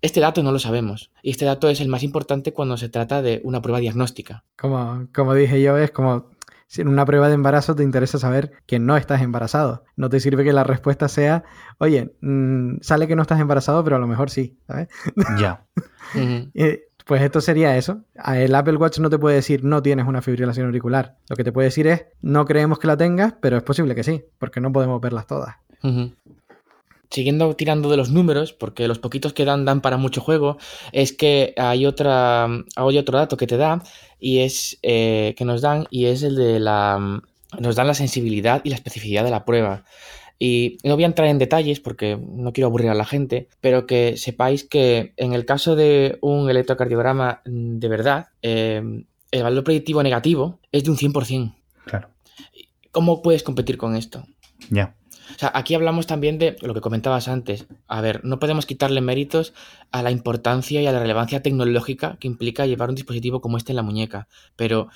Este 0.00 0.20
dato 0.20 0.44
no 0.44 0.52
lo 0.52 0.60
sabemos 0.60 1.10
y 1.24 1.30
este 1.30 1.44
dato 1.44 1.68
es 1.68 1.80
el 1.80 1.88
más 1.88 2.04
importante 2.04 2.52
cuando 2.52 2.76
se 2.76 2.88
trata 2.88 3.20
de 3.20 3.40
una 3.42 3.60
prueba 3.62 3.80
diagnóstica. 3.80 4.44
Como, 4.56 5.08
como 5.12 5.34
dije 5.34 5.60
yo, 5.60 5.76
es 5.76 5.90
como 5.90 6.30
si 6.72 6.80
en 6.80 6.88
una 6.88 7.04
prueba 7.04 7.28
de 7.28 7.34
embarazo 7.34 7.76
te 7.76 7.82
interesa 7.82 8.18
saber 8.18 8.52
que 8.64 8.78
no 8.78 8.96
estás 8.96 9.20
embarazado. 9.20 9.84
No 9.94 10.08
te 10.08 10.20
sirve 10.20 10.42
que 10.42 10.54
la 10.54 10.64
respuesta 10.64 11.06
sea, 11.06 11.44
oye, 11.76 12.14
mm, 12.22 12.76
sale 12.80 13.06
que 13.06 13.14
no 13.14 13.20
estás 13.20 13.40
embarazado, 13.40 13.84
pero 13.84 13.96
a 13.96 13.98
lo 13.98 14.06
mejor 14.06 14.30
sí, 14.30 14.56
¿sabes? 14.66 14.88
Ya. 15.38 15.66
Eh, 16.14 16.84
pues 17.04 17.20
esto 17.20 17.42
sería 17.42 17.76
eso. 17.76 18.04
El 18.26 18.54
Apple 18.54 18.76
Watch 18.76 19.00
no 19.00 19.10
te 19.10 19.18
puede 19.18 19.36
decir 19.36 19.64
no 19.64 19.82
tienes 19.82 20.06
una 20.06 20.22
fibrilación 20.22 20.64
auricular. 20.64 21.18
Lo 21.28 21.36
que 21.36 21.44
te 21.44 21.52
puede 21.52 21.66
decir 21.66 21.86
es 21.88 22.06
no 22.22 22.46
creemos 22.46 22.78
que 22.78 22.86
la 22.86 22.96
tengas, 22.96 23.34
pero 23.34 23.58
es 23.58 23.62
posible 23.62 23.94
que 23.94 24.02
sí, 24.02 24.24
porque 24.38 24.62
no 24.62 24.72
podemos 24.72 24.98
verlas 24.98 25.26
todas 25.26 25.56
siguiendo 27.12 27.54
tirando 27.54 27.90
de 27.90 27.96
los 27.96 28.10
números, 28.10 28.52
porque 28.52 28.88
los 28.88 28.98
poquitos 28.98 29.32
que 29.32 29.44
dan 29.44 29.64
dan 29.64 29.80
para 29.80 29.96
mucho 29.96 30.20
juego, 30.20 30.58
es 30.92 31.12
que 31.12 31.54
hay 31.56 31.86
otra 31.86 32.44
hay 32.44 32.98
otro 32.98 33.18
dato 33.18 33.36
que 33.36 33.46
te 33.46 33.56
da 33.56 33.82
y 34.18 34.38
es 34.38 34.78
eh, 34.82 35.34
que 35.36 35.44
nos 35.44 35.60
dan 35.60 35.86
y 35.90 36.06
es 36.06 36.22
el 36.22 36.36
de 36.36 36.58
la 36.58 37.22
nos 37.60 37.76
dan 37.76 37.86
la 37.86 37.94
sensibilidad 37.94 38.62
y 38.64 38.70
la 38.70 38.76
especificidad 38.76 39.24
de 39.24 39.30
la 39.30 39.44
prueba. 39.44 39.84
Y 40.38 40.78
no 40.82 40.94
voy 40.94 41.04
a 41.04 41.06
entrar 41.06 41.28
en 41.28 41.38
detalles 41.38 41.78
porque 41.78 42.16
no 42.16 42.52
quiero 42.52 42.66
aburrir 42.66 42.88
a 42.90 42.94
la 42.94 43.04
gente, 43.04 43.48
pero 43.60 43.86
que 43.86 44.16
sepáis 44.16 44.64
que 44.64 45.12
en 45.16 45.34
el 45.34 45.44
caso 45.44 45.76
de 45.76 46.18
un 46.20 46.50
electrocardiograma 46.50 47.42
de 47.44 47.88
verdad, 47.88 48.28
eh, 48.42 48.82
el 49.30 49.42
valor 49.42 49.62
predictivo 49.62 50.02
negativo 50.02 50.58
es 50.72 50.82
de 50.82 50.90
un 50.90 50.96
100%. 50.96 51.54
Claro. 51.84 52.08
¿Cómo 52.90 53.22
puedes 53.22 53.42
competir 53.42 53.78
con 53.78 53.94
esto? 53.94 54.26
Ya. 54.68 54.94
O 55.34 55.38
sea, 55.38 55.50
aquí 55.54 55.74
hablamos 55.74 56.06
también 56.06 56.38
de 56.38 56.56
lo 56.62 56.74
que 56.74 56.80
comentabas 56.80 57.28
antes. 57.28 57.66
A 57.86 58.00
ver, 58.00 58.24
no 58.24 58.38
podemos 58.38 58.66
quitarle 58.66 59.00
méritos 59.00 59.54
a 59.90 60.02
la 60.02 60.10
importancia 60.10 60.80
y 60.82 60.86
a 60.86 60.92
la 60.92 61.00
relevancia 61.00 61.42
tecnológica 61.42 62.16
que 62.20 62.28
implica 62.28 62.66
llevar 62.66 62.88
un 62.88 62.94
dispositivo 62.94 63.40
como 63.40 63.56
este 63.56 63.72
en 63.72 63.76
la 63.76 63.82
muñeca. 63.82 64.28
Pero, 64.56 64.88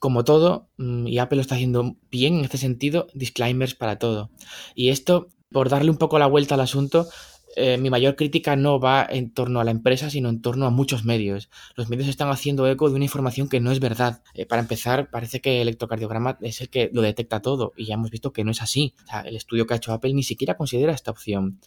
como 0.00 0.24
todo, 0.24 0.68
mm, 0.78 1.06
y 1.06 1.18
Apple 1.18 1.36
lo 1.36 1.42
está 1.42 1.54
haciendo 1.54 1.96
bien 2.10 2.38
en 2.38 2.44
este 2.44 2.58
sentido, 2.58 3.06
disclaimers 3.14 3.74
para 3.74 3.98
todo. 3.98 4.30
Y 4.74 4.88
esto, 4.88 5.28
por 5.50 5.68
darle 5.68 5.90
un 5.90 5.98
poco 5.98 6.18
la 6.18 6.26
vuelta 6.26 6.54
al 6.54 6.60
asunto, 6.60 7.08
eh, 7.56 7.76
mi 7.78 7.90
mayor 7.90 8.16
crítica 8.16 8.56
no 8.56 8.80
va 8.80 9.06
en 9.08 9.32
torno 9.32 9.60
a 9.60 9.64
la 9.64 9.70
empresa, 9.70 10.10
sino 10.10 10.28
en 10.28 10.40
torno 10.40 10.66
a 10.66 10.70
muchos 10.70 11.04
medios. 11.04 11.50
Los 11.76 11.88
medios 11.88 12.08
están 12.08 12.30
haciendo 12.30 12.66
eco 12.66 12.88
de 12.88 12.96
una 12.96 13.04
información 13.04 13.48
que 13.48 13.60
no 13.60 13.70
es 13.72 13.80
verdad. 13.80 14.22
Eh, 14.34 14.46
para 14.46 14.62
empezar, 14.62 15.10
parece 15.10 15.40
que 15.40 15.56
el 15.56 15.68
electrocardiograma 15.68 16.38
es 16.40 16.60
el 16.60 16.70
que 16.70 16.90
lo 16.92 17.02
detecta 17.02 17.42
todo 17.42 17.72
y 17.76 17.86
ya 17.86 17.94
hemos 17.94 18.10
visto 18.10 18.32
que 18.32 18.44
no 18.44 18.50
es 18.50 18.62
así. 18.62 18.94
el 19.24 19.36
estudio 19.36 19.66
que 19.66 19.74
ha 19.74 19.76
hecho 19.76 19.92
Apple 19.92 20.14
ni 20.14 20.22
siquiera 20.22 20.56
considera 20.56 20.92
esta 20.92 21.10
opción. 21.10 21.60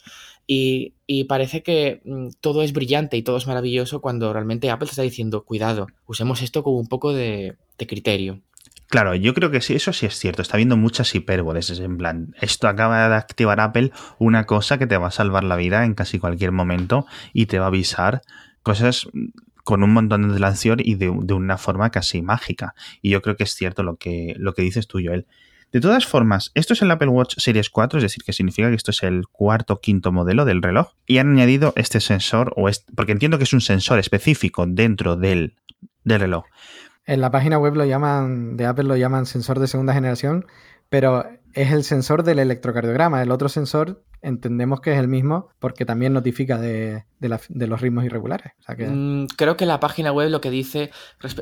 Y, 0.47 0.93
parece 1.27 1.63
que 1.63 2.01
mm, 2.05 2.29
todo 2.41 2.63
es 2.63 2.73
brillante 2.73 3.17
y 3.17 3.23
todo 3.23 3.37
es 3.37 3.47
maravilloso 3.47 4.01
cuando 4.01 4.33
realmente 4.33 4.69
Apple 4.69 4.89
está 4.89 5.01
diciendo, 5.01 5.43
cuidado, 5.45 5.87
usemos 6.07 6.41
esto 6.41 6.63
como 6.63 6.77
un 6.77 6.87
poco 6.87 7.13
de 7.13 7.57
criterio. 7.77 8.41
Claro, 8.95 9.13
yo 9.13 9.33
creo 9.33 9.51
que 9.51 9.59
sí, 9.59 9.75
eso 9.75 9.91
sí 9.91 10.05
es 10.05 10.17
cierto. 10.17 10.41
Está 10.41 10.55
habiendo 10.55 10.77
muchas 10.77 11.13
hipérboles. 11.13 11.69
En 11.81 11.97
plan, 11.97 12.33
esto 12.39 12.69
acaba 12.69 13.09
de 13.09 13.15
activar 13.15 13.59
Apple 13.59 13.91
una 14.19 14.45
cosa 14.45 14.77
que 14.77 14.87
te 14.87 14.95
va 14.95 15.07
a 15.07 15.11
salvar 15.11 15.43
la 15.43 15.57
vida 15.57 15.83
en 15.83 15.95
casi 15.95 16.17
cualquier 16.17 16.53
momento 16.53 17.05
y 17.33 17.47
te 17.47 17.59
va 17.59 17.65
a 17.65 17.67
avisar 17.67 18.21
cosas 18.63 19.09
con 19.65 19.83
un 19.83 19.91
montón 19.91 20.21
de 20.21 20.27
antelación 20.29 20.79
y 20.81 20.95
de, 20.95 21.09
una 21.09 21.57
forma 21.57 21.89
casi 21.89 22.21
mágica. 22.21 22.73
Y 23.01 23.09
yo 23.09 23.21
creo 23.21 23.35
que 23.35 23.43
es 23.43 23.53
cierto 23.53 23.83
lo 23.83 23.97
que, 23.97 24.33
lo 24.37 24.53
que 24.53 24.61
dices 24.61 24.87
tú, 24.87 25.01
Joel. 25.03 25.27
De 25.73 25.81
todas 25.81 26.05
formas, 26.05 26.51
esto 26.53 26.71
es 26.71 26.81
el 26.81 26.89
Apple 26.89 27.09
Watch 27.09 27.35
Series 27.37 27.69
4, 27.69 27.99
es 27.99 28.03
decir, 28.03 28.23
que 28.23 28.31
significa 28.31 28.69
que 28.69 28.75
esto 28.75 28.91
es 28.91 29.03
el 29.03 29.27
cuarto 29.27 29.73
o 29.73 29.81
quinto 29.81 30.13
modelo 30.13 30.45
del 30.45 30.61
reloj. 30.61 30.93
Y 31.05 31.17
han 31.17 31.33
añadido 31.33 31.73
este 31.75 31.99
sensor, 31.99 32.53
o 32.55 32.69
porque 32.95 33.11
entiendo 33.11 33.39
que 33.39 33.43
es 33.43 33.51
un 33.51 33.59
sensor 33.59 33.99
específico 33.99 34.65
dentro 34.65 35.17
del, 35.17 35.55
del 36.05 36.21
reloj. 36.21 36.45
En 37.05 37.21
la 37.21 37.31
página 37.31 37.57
web 37.57 37.75
lo 37.75 37.85
llaman, 37.85 38.57
de 38.57 38.65
Apple 38.65 38.85
lo 38.85 38.97
llaman 38.97 39.25
sensor 39.25 39.59
de 39.59 39.67
segunda 39.67 39.93
generación, 39.93 40.45
pero 40.89 41.25
es 41.53 41.71
el 41.71 41.83
sensor 41.83 42.23
del 42.23 42.39
electrocardiograma. 42.39 43.21
El 43.21 43.31
otro 43.31 43.47
sensor 43.47 44.03
entendemos 44.21 44.81
que 44.81 44.91
es 44.91 44.99
el 44.99 45.07
mismo 45.07 45.49
porque 45.59 45.85
también 45.85 46.13
notifica 46.13 46.57
de, 46.57 47.05
los 47.19 47.81
ritmos 47.81 48.05
irregulares. 48.05 48.53
Mm, 48.77 49.25
creo 49.37 49.55
que 49.55 49.65
la 49.65 49.79
página 49.79 50.11
web 50.11 50.29
lo 50.29 50.41
que 50.41 50.49
dice... 50.49 50.91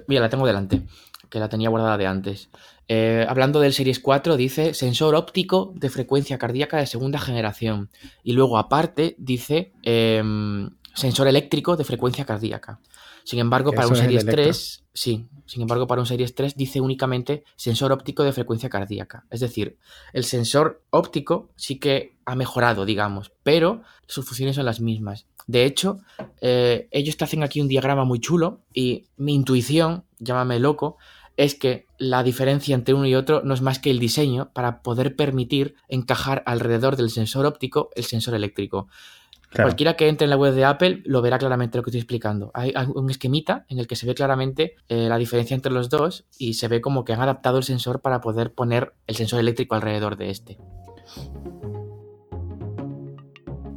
Mira, 0.08 0.22
la 0.22 0.30
tengo 0.30 0.46
delante, 0.46 0.82
que 1.30 1.40
la 1.40 1.50
tenía 1.50 1.70
guardada 1.70 1.98
de 1.98 2.08
antes. 2.08 2.50
Eh, 2.88 3.26
hablando 3.28 3.60
del 3.60 3.74
Series 3.74 4.00
4, 4.00 4.36
dice 4.36 4.74
sensor 4.74 5.16
óptico 5.16 5.72
de 5.76 5.90
frecuencia 5.90 6.38
cardíaca 6.38 6.78
de 6.78 6.86
segunda 6.86 7.20
generación. 7.20 7.90
Y 8.24 8.34
luego 8.34 8.58
aparte 8.58 9.16
dice 9.18 9.72
em, 9.82 10.70
sensor 10.94 11.28
eléctrico 11.28 11.78
de 11.78 11.86
frecuencia 11.86 12.26
cardíaca. 12.26 12.80
Sin 13.24 13.40
embargo, 13.40 13.72
para 13.72 13.88
un 13.88 13.96
Series 13.96 14.26
3, 14.26 14.84
sí, 14.94 15.28
sin 15.46 15.62
embargo, 15.62 15.88
para 15.88 16.02
un 16.02 16.08
Series 16.08 16.36
3 16.36 16.56
dice 16.56 16.82
únicamente 16.82 17.44
sensor 17.56 17.92
óptico 17.92 18.24
de 18.24 18.34
frecuencia 18.34 18.70
cardíaca. 18.70 19.26
Es 19.30 19.40
decir, 19.40 19.78
el 20.14 20.24
sensor 20.24 20.84
óptico 20.90 21.50
sí 21.56 21.80
que 21.80 22.18
ha 22.26 22.36
mejorado, 22.36 22.86
digamos, 22.86 23.32
pero 23.44 23.82
sus 24.08 24.26
funciones 24.26 24.56
son 24.56 24.66
las 24.66 24.82
mismas. 24.82 25.28
De 25.48 25.66
hecho, 25.66 26.00
eh, 26.42 26.88
ellos 26.92 27.18
te 27.18 27.24
hacen 27.26 27.44
aquí 27.44 27.60
un 27.62 27.68
diagrama 27.68 28.06
muy 28.06 28.20
chulo 28.20 28.62
y 28.74 29.06
mi 29.18 29.34
intuición, 29.36 30.06
llámame 30.20 30.60
loco, 30.60 30.98
es 31.36 31.56
que 31.56 31.88
la 31.98 32.24
diferencia 32.24 32.76
entre 32.76 32.94
uno 32.94 33.08
y 33.08 33.16
otro 33.16 33.42
no 33.44 33.54
es 33.54 33.62
más 33.62 33.80
que 33.80 33.90
el 33.90 34.00
diseño 34.00 34.52
para 34.54 34.82
poder 34.82 35.16
permitir 35.16 35.76
encajar 35.88 36.44
alrededor 36.46 36.96
del 36.96 37.10
sensor 37.10 37.46
óptico 37.46 37.90
el 37.96 38.04
sensor 38.04 38.36
eléctrico. 38.36 38.88
Cualquiera 39.56 39.96
que 39.96 40.08
entre 40.08 40.26
en 40.26 40.30
la 40.30 40.38
web 40.38 40.54
de 40.54 40.66
Apple 40.66 41.02
lo 41.06 41.22
verá 41.22 41.38
claramente 41.38 41.78
lo 41.78 41.84
que 41.84 41.90
estoy 41.90 42.00
explicando. 42.00 42.52
Hay, 42.54 42.74
un 42.94 43.10
esquemita 43.10 43.66
en 43.70 43.80
el 43.80 43.88
que 43.88 43.96
se 43.96 44.06
ve 44.06 44.16
claramente 44.16 44.76
eh, 44.90 45.08
la 45.10 45.18
diferencia 45.18 45.56
entre 45.56 45.72
los 45.72 45.90
dos 45.90 46.26
y 46.38 46.56
se 46.56 46.68
ve 46.68 46.82
como 46.82 47.06
que 47.06 47.14
han 47.14 47.22
adaptado 47.22 47.58
el 47.58 47.64
sensor 47.64 48.02
para 48.02 48.22
poder 48.22 48.54
poner 48.54 48.94
el 49.08 49.16
sensor 49.16 49.40
eléctrico 49.40 49.76
alrededor 49.76 50.18
de 50.18 50.30
este. 50.30 50.58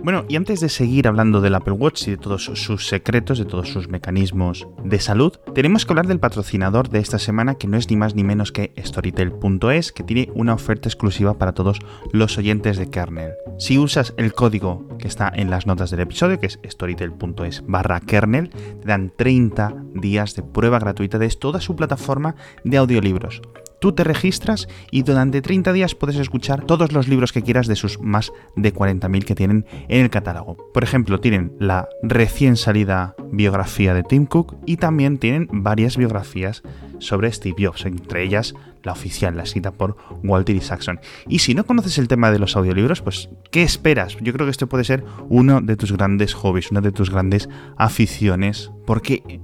Bueno, 0.06 0.24
y 0.28 0.36
antes 0.36 0.60
de 0.60 0.68
seguir 0.68 1.08
hablando 1.08 1.40
del 1.40 1.56
Apple 1.56 1.72
Watch 1.72 2.06
y 2.06 2.12
de 2.12 2.16
todos 2.16 2.44
sus 2.44 2.86
secretos, 2.86 3.40
de 3.40 3.44
todos 3.44 3.70
sus 3.70 3.88
mecanismos 3.88 4.68
de 4.84 5.00
salud, 5.00 5.32
tenemos 5.52 5.84
que 5.84 5.92
hablar 5.94 6.06
del 6.06 6.20
patrocinador 6.20 6.90
de 6.90 7.00
esta 7.00 7.18
semana, 7.18 7.56
que 7.56 7.66
no 7.66 7.76
es 7.76 7.90
ni 7.90 7.96
más 7.96 8.14
ni 8.14 8.22
menos 8.22 8.52
que 8.52 8.72
Storytel.es, 8.78 9.90
que 9.90 10.04
tiene 10.04 10.30
una 10.32 10.54
oferta 10.54 10.88
exclusiva 10.88 11.38
para 11.38 11.54
todos 11.54 11.80
los 12.12 12.38
oyentes 12.38 12.76
de 12.76 12.88
kernel. 12.88 13.32
Si 13.58 13.78
usas 13.78 14.14
el 14.16 14.32
código 14.32 14.86
que 14.96 15.08
está 15.08 15.28
en 15.34 15.50
las 15.50 15.66
notas 15.66 15.90
del 15.90 15.98
episodio, 15.98 16.38
que 16.38 16.46
es 16.46 16.60
storytel.es 16.64 17.64
barra 17.66 17.98
kernel, 17.98 18.50
te 18.50 18.86
dan 18.86 19.12
30 19.16 19.74
días 19.94 20.36
de 20.36 20.44
prueba 20.44 20.78
gratuita 20.78 21.18
de 21.18 21.28
toda 21.30 21.60
su 21.60 21.74
plataforma 21.74 22.36
de 22.62 22.76
audiolibros. 22.76 23.42
Tú 23.80 23.92
te 23.92 24.04
registras 24.04 24.68
y 24.90 25.02
durante 25.02 25.42
30 25.42 25.72
días 25.72 25.94
puedes 25.94 26.16
escuchar 26.16 26.64
todos 26.64 26.92
los 26.92 27.08
libros 27.08 27.32
que 27.32 27.42
quieras 27.42 27.66
de 27.66 27.76
sus 27.76 28.00
más 28.00 28.32
de 28.56 28.74
40.000 28.74 29.24
que 29.24 29.34
tienen 29.34 29.66
en 29.88 30.02
el 30.02 30.10
catálogo. 30.10 30.56
Por 30.72 30.82
ejemplo, 30.82 31.20
tienen 31.20 31.52
la 31.58 31.88
recién 32.02 32.56
salida 32.56 33.14
biografía 33.30 33.94
de 33.94 34.02
Tim 34.02 34.26
Cook 34.26 34.56
y 34.66 34.78
también 34.78 35.18
tienen 35.18 35.48
varias 35.50 35.96
biografías 35.96 36.62
sobre 36.98 37.30
Steve 37.30 37.66
Jobs, 37.66 37.84
entre 37.84 38.22
ellas 38.22 38.54
la 38.82 38.92
oficial, 38.92 39.36
la 39.36 39.42
escrita 39.42 39.72
por 39.72 39.96
Walter 40.22 40.56
Isaacson. 40.56 41.00
Y 41.28 41.40
si 41.40 41.54
no 41.54 41.66
conoces 41.66 41.98
el 41.98 42.08
tema 42.08 42.30
de 42.30 42.38
los 42.38 42.56
audiolibros, 42.56 43.02
pues 43.02 43.28
¿qué 43.50 43.62
esperas? 43.62 44.16
Yo 44.22 44.32
creo 44.32 44.46
que 44.46 44.52
este 44.52 44.66
puede 44.66 44.84
ser 44.84 45.04
uno 45.28 45.60
de 45.60 45.76
tus 45.76 45.92
grandes 45.92 46.32
hobbies, 46.34 46.70
una 46.70 46.80
de 46.80 46.92
tus 46.92 47.10
grandes 47.10 47.48
aficiones, 47.76 48.70
porque 48.86 49.40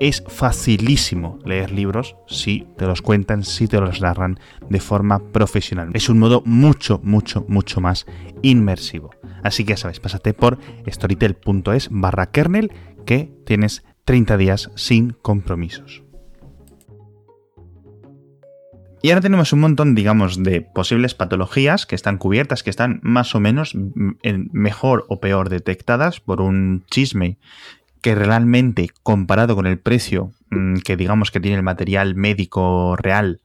es 0.00 0.22
facilísimo 0.26 1.38
leer 1.44 1.70
libros 1.70 2.16
si 2.26 2.66
te 2.76 2.86
los 2.86 3.02
cuentan, 3.02 3.44
si 3.44 3.66
te 3.66 3.80
los 3.80 4.00
narran 4.00 4.38
de 4.68 4.80
forma 4.80 5.20
profesional. 5.32 5.90
Es 5.94 6.08
un 6.08 6.18
modo 6.18 6.42
mucho, 6.44 7.00
mucho, 7.02 7.44
mucho 7.48 7.80
más 7.80 8.06
inmersivo. 8.42 9.10
Así 9.42 9.64
que 9.64 9.70
ya 9.70 9.76
sabes, 9.76 10.00
pásate 10.00 10.34
por 10.34 10.58
storytel.es 10.86 11.88
barra 11.90 12.30
kernel 12.30 12.72
que 13.04 13.32
tienes 13.44 13.84
30 14.04 14.36
días 14.36 14.70
sin 14.74 15.10
compromisos. 15.10 16.02
Y 19.02 19.10
ahora 19.10 19.20
tenemos 19.20 19.52
un 19.52 19.60
montón, 19.60 19.94
digamos, 19.94 20.42
de 20.42 20.62
posibles 20.62 21.14
patologías 21.14 21.86
que 21.86 21.94
están 21.94 22.18
cubiertas, 22.18 22.64
que 22.64 22.70
están 22.70 22.98
más 23.04 23.36
o 23.36 23.40
menos 23.40 23.76
mejor 24.52 25.04
o 25.08 25.20
peor 25.20 25.48
detectadas 25.48 26.18
por 26.18 26.40
un 26.40 26.84
chisme 26.90 27.38
que 28.02 28.14
realmente 28.14 28.90
comparado 29.02 29.54
con 29.54 29.66
el 29.66 29.78
precio 29.78 30.32
mm, 30.50 30.78
que 30.78 30.96
digamos 30.96 31.30
que 31.30 31.40
tiene 31.40 31.56
el 31.56 31.62
material 31.62 32.14
médico 32.14 32.96
real, 32.96 33.40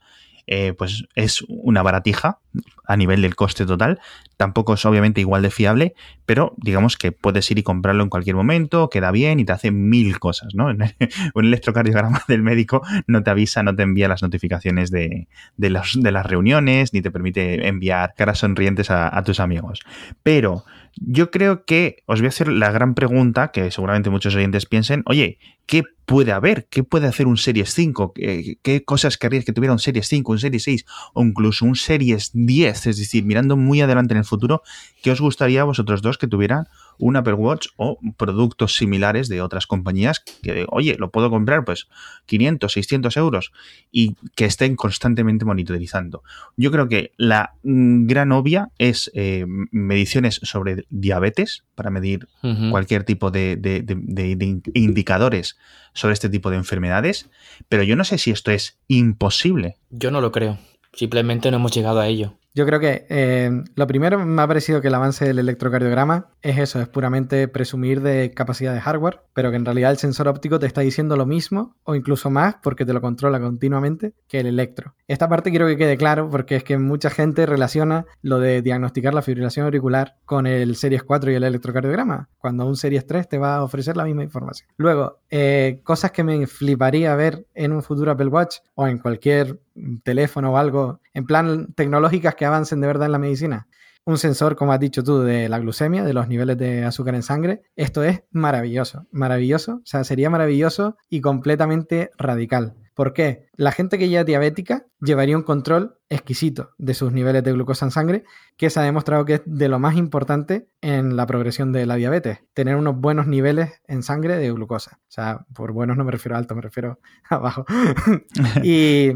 eh, 0.48 0.74
pues 0.74 1.06
es 1.16 1.44
una 1.48 1.84
baratija 1.84 2.40
a 2.86 2.98
nivel 2.98 3.22
del 3.22 3.36
coste 3.36 3.66
total. 3.66 4.00
Tampoco 4.41 4.73
es 4.73 4.84
obviamente 4.88 5.21
igual 5.21 5.43
de 5.43 5.51
fiable, 5.51 5.93
pero 6.25 6.56
digamos 6.58 6.97
que 6.97 7.12
puedes 7.12 7.51
ir 7.51 7.60
y 7.60 7.62
comprarlo 7.62 8.01
en 8.01 8.10
cualquier 8.10 8.36
momento, 8.36 8.89
queda 8.89 9.12
bien 9.12 9.39
y 9.39 9.45
te 9.45 9.51
hace 9.51 9.69
mil 9.69 10.17
cosas, 10.17 10.56
¿no? 10.56 10.65
Un 11.36 11.45
electrocardiograma 11.45 12.23
del 12.27 12.41
médico 12.41 12.82
no 13.06 13.21
te 13.21 13.30
avisa, 13.30 13.62
no 13.62 13.75
te 13.75 13.84
envía 13.84 14.08
las 14.08 14.23
notificaciones 14.23 14.89
de, 14.89 15.27
de, 15.58 15.69
de 15.69 16.12
las 16.12 16.25
reuniones, 16.25 16.91
ni 16.91 17.04
te 17.04 17.12
permite 17.12 17.67
enviar 17.67 18.15
caras 18.17 18.39
sonrientes 18.39 18.89
a, 18.89 19.15
a 19.15 19.23
tus 19.23 19.39
amigos. 19.39 19.82
Pero 20.23 20.65
yo 20.95 21.30
creo 21.30 21.63
que 21.65 21.97
os 22.08 22.19
voy 22.19 22.25
a 22.25 22.30
hacer 22.30 22.47
la 22.47 22.71
gran 22.71 22.95
pregunta 22.95 23.51
que 23.51 23.69
seguramente 23.69 24.10
muchos 24.10 24.36
oyentes 24.36 24.65
piensen, 24.65 25.04
oye, 25.06 25.38
¿qué 25.67 25.84
puede 26.12 26.34
haber? 26.34 26.65
¿Qué 26.65 26.84
puede 26.84 27.08
hacer 27.08 27.26
un 27.26 27.38
Series 27.38 27.74
5? 27.74 28.13
¿Qué, 28.13 28.84
cosas 28.84 29.17
querríais 29.17 29.45
que 29.45 29.54
tuviera 29.54 29.71
un 29.71 29.80
Series 29.80 30.08
5, 30.08 30.32
un 30.34 30.39
Series 30.39 30.63
6 30.63 30.86
o 31.13 31.24
incluso 31.24 31.63
un 31.65 31.76
Series 31.76 32.32
10? 32.34 32.88
Es 32.88 32.97
decir, 32.97 33.24
mirando 33.24 33.56
muy 33.56 33.80
adelante 33.80 34.13
en 34.13 34.17
el 34.17 34.26
futuro, 34.26 34.62
¿qué 35.02 35.12
os 35.12 35.21
gustaría 35.21 35.62
a 35.62 35.63
vosotros 35.63 36.02
dos 36.02 36.17
que 36.17 36.28
tuvieran 36.28 36.67
un 36.97 37.15
Apple 37.15 37.34
Watch 37.34 37.67
o 37.77 37.99
productos 38.17 38.75
similares 38.75 39.27
de 39.27 39.41
otras 39.41 39.67
compañías 39.67 40.19
que, 40.19 40.65
oye, 40.69 40.95
lo 40.97 41.12
puedo 41.12 41.30
comprar 41.30 41.65
pues 41.65 41.88
500, 42.25 42.71
600 42.71 43.17
euros 43.17 43.51
y 43.91 44.15
que 44.36 44.45
estén 44.45 44.75
constantemente 44.75 45.45
monitorizando. 45.45 46.23
Yo 46.58 46.71
creo 46.71 46.88
que 46.88 47.12
la 47.17 47.54
mm, 47.63 48.08
gran 48.08 48.32
obvia 48.32 48.69
es 48.77 49.12
eh, 49.13 49.45
mediciones 49.71 50.39
sobre 50.43 50.86
diabetes 50.89 51.63
para 51.75 51.89
medir 51.89 52.27
cualquier 52.69 53.04
tipo 53.04 53.32
de, 53.32 53.56
de 53.58 54.62
indicadores 54.73 55.58
sobre 55.93 56.13
este 56.13 56.30
tipo 56.30 56.49
de 56.49 56.58
enfermedades, 56.58 57.30
pero 57.69 57.84
yo 57.84 57.95
no 57.95 58.04
sé 58.04 58.17
si 58.17 58.32
esto 58.32 58.51
es 58.51 58.77
imposible. 58.88 59.77
Yo 59.89 60.12
no 60.12 60.21
lo 60.21 60.32
creo. 60.32 60.58
Simplemente 60.93 61.51
no 61.51 61.58
hemos 61.58 61.73
llegado 61.73 61.99
a 61.99 62.08
ello. 62.08 62.38
Yo 62.54 62.66
creo 62.66 62.82
que 62.82 63.06
eh, 63.10 63.50
lo 63.76 63.88
primero 63.88 64.26
me 64.26 64.42
ha 64.42 64.48
parecido 64.48 64.82
que 64.82 64.90
el 64.90 64.94
avance 64.94 65.26
del 65.26 65.40
electrocardiograma 65.40 66.32
es 66.42 66.58
eso, 66.58 66.82
es 66.82 66.90
puramente 66.90 67.48
presumir 67.48 68.02
de 68.02 68.32
capacidad 68.32 68.74
de 68.74 68.82
hardware, 68.82 69.22
pero 69.34 69.52
que 69.52 69.56
en 69.56 69.64
realidad 69.64 69.92
el 69.92 69.98
sensor 69.98 70.28
óptico 70.28 70.60
te 70.60 70.66
está 70.66 70.82
diciendo 70.82 71.16
lo 71.16 71.26
mismo 71.26 71.78
o 71.84 71.96
incluso 71.96 72.30
más 72.30 72.56
porque 72.62 72.86
te 72.86 72.92
lo 72.92 73.00
controla 73.00 73.40
continuamente 73.40 74.14
que 74.28 74.42
el 74.42 74.48
electro. 74.48 74.96
Esta 75.08 75.30
parte 75.30 75.50
quiero 75.50 75.68
que 75.68 75.78
quede 75.78 75.96
claro 75.96 76.30
porque 76.30 76.58
es 76.58 76.64
que 76.66 76.78
mucha 76.78 77.10
gente 77.10 77.46
relaciona 77.46 78.06
lo 78.22 78.40
de 78.40 78.62
diagnosticar 78.62 79.14
la 79.14 79.22
fibrilación 79.22 79.66
auricular 79.66 80.18
con 80.26 80.46
el 80.46 80.76
Series 80.76 81.04
4 81.04 81.32
y 81.32 81.36
el 81.36 81.44
electrocardiograma, 81.46 82.30
cuando 82.38 82.66
un 82.66 82.76
Series 82.76 83.08
3 83.08 83.30
te 83.30 83.38
va 83.38 83.56
a 83.56 83.64
ofrecer 83.64 83.96
la 83.96 84.04
misma 84.04 84.24
información. 84.24 84.68
Luego, 84.76 85.20
eh, 85.30 85.80
cosas 85.84 86.12
que 86.12 86.24
me 86.24 86.48
fliparía 86.48 87.16
ver 87.16 87.46
en 87.54 87.72
un 87.72 87.82
futuro 87.82 88.12
Apple 88.12 88.28
Watch 88.28 88.58
o 88.76 88.88
en 88.88 88.98
cualquier 88.98 89.60
teléfono 90.04 90.52
o 90.52 90.58
algo, 90.58 91.00
en 91.14 91.26
plan 91.26 91.74
tecnológicas 91.74 92.36
que 92.41 92.45
avancen 92.45 92.82
de 92.82 92.88
verdad 92.88 93.06
en 93.06 93.12
la 93.12 93.19
medicina. 93.19 93.67
Un 94.04 94.17
sensor, 94.17 94.56
como 94.56 94.73
has 94.73 94.80
dicho 94.80 95.04
tú, 95.04 95.19
de 95.19 95.47
la 95.47 95.60
glucemia, 95.60 96.04
de 96.04 96.12
los 96.12 96.27
niveles 96.27 96.58
de 96.58 96.84
azúcar 96.84 97.13
en 97.13 97.21
sangre. 97.21 97.62
Esto 97.75 98.04
es 98.04 98.23
maravilloso, 98.32 99.06
maravilloso. 99.12 99.73
O 99.75 99.86
sea, 99.86 100.04
sería 100.04 100.32
maravilloso 100.32 100.97
y 101.08 101.21
completamente 101.21 102.10
radical. 102.17 102.73
¿Por 102.95 103.13
qué? 103.13 103.45
La 103.54 103.71
gente 103.71 103.99
que 103.99 104.10
ya 104.10 104.21
es 104.21 104.25
diabética 104.25 104.88
llevaría 105.01 105.38
un 105.38 105.43
control 105.43 105.97
exquisito 106.10 106.71
de 106.80 106.95
sus 106.95 107.13
niveles 107.13 107.43
de 107.43 107.54
glucosa 107.54 107.86
en 107.86 107.91
sangre, 107.91 108.23
que 108.58 108.71
se 108.71 108.80
ha 108.80 108.84
demostrado 108.84 109.23
que 109.23 109.36
es 109.36 109.41
de 109.45 109.69
lo 109.69 109.77
más 109.77 109.95
importante 109.95 110.67
en 110.82 111.15
la 111.15 111.27
progresión 111.27 111.71
de 111.71 111.86
la 111.86 111.95
diabetes, 111.95 112.39
tener 112.56 112.77
unos 112.77 112.97
buenos 112.97 113.27
niveles 113.27 113.82
en 113.88 114.01
sangre 114.01 114.38
de 114.38 114.51
glucosa. 114.51 114.99
O 115.04 115.12
sea, 115.12 115.45
por 115.54 115.73
buenos 115.73 115.95
no 115.95 116.06
me 116.06 116.12
refiero 116.12 116.36
a 116.36 116.39
alto, 116.39 116.56
me 116.56 116.62
refiero 116.62 116.99
a 117.30 117.38
bajo. 117.38 117.65
y 118.63 119.12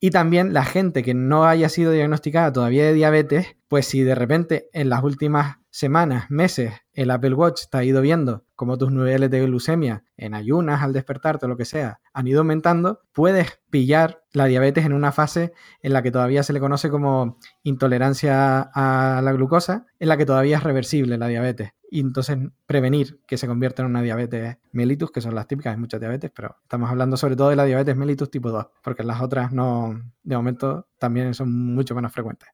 y 0.00 0.10
también 0.10 0.52
la 0.52 0.64
gente 0.64 1.02
que 1.02 1.14
no 1.14 1.46
haya 1.46 1.68
sido 1.68 1.92
diagnosticada 1.92 2.52
todavía 2.52 2.84
de 2.84 2.92
diabetes, 2.92 3.56
pues 3.68 3.86
si 3.86 4.02
de 4.02 4.14
repente 4.14 4.68
en 4.72 4.90
las 4.90 5.02
últimas 5.02 5.56
semanas, 5.70 6.26
meses, 6.30 6.72
el 6.92 7.10
Apple 7.10 7.34
Watch 7.34 7.64
te 7.70 7.78
ha 7.78 7.84
ido 7.84 8.00
viendo 8.00 8.44
cómo 8.54 8.78
tus 8.78 8.90
niveles 8.90 9.30
de 9.30 9.44
glucemia 9.44 10.04
en 10.16 10.34
ayunas, 10.34 10.82
al 10.82 10.92
despertarte 10.92 11.44
o 11.44 11.48
lo 11.48 11.56
que 11.56 11.66
sea, 11.66 12.00
han 12.14 12.26
ido 12.26 12.40
aumentando, 12.40 13.00
puedes 13.12 13.60
pillar 13.70 14.22
la 14.32 14.46
diabetes 14.46 14.86
en 14.86 14.94
una 14.94 15.12
fase 15.12 15.52
en 15.82 15.92
la 15.92 16.02
que 16.02 16.10
todavía 16.10 16.42
se 16.42 16.52
le 16.54 16.60
conoce 16.60 16.88
como 16.88 17.38
intolerancia 17.62 18.62
a 18.74 19.20
la 19.22 19.32
glucosa, 19.32 19.86
en 19.98 20.08
la 20.08 20.16
que 20.16 20.26
todavía 20.26 20.56
es 20.56 20.62
reversible 20.62 21.18
la 21.18 21.28
diabetes. 21.28 21.72
Y 21.90 22.00
entonces 22.00 22.36
prevenir 22.66 23.20
que 23.26 23.38
se 23.38 23.46
convierta 23.46 23.82
en 23.82 23.88
una 23.88 24.02
diabetes 24.02 24.56
mellitus, 24.72 25.10
que 25.10 25.20
son 25.20 25.34
las 25.34 25.46
típicas, 25.46 25.72
hay 25.72 25.80
muchas 25.80 26.00
diabetes, 26.00 26.30
pero 26.34 26.56
estamos 26.62 26.90
hablando 26.90 27.16
sobre 27.16 27.36
todo 27.36 27.50
de 27.50 27.56
la 27.56 27.64
diabetes 27.64 27.96
mellitus 27.96 28.30
tipo 28.30 28.50
2, 28.50 28.66
porque 28.82 29.04
las 29.04 29.20
otras 29.20 29.52
no, 29.52 30.00
de 30.22 30.36
momento, 30.36 30.88
también 30.98 31.34
son 31.34 31.52
mucho 31.52 31.94
menos 31.94 32.12
frecuentes. 32.12 32.48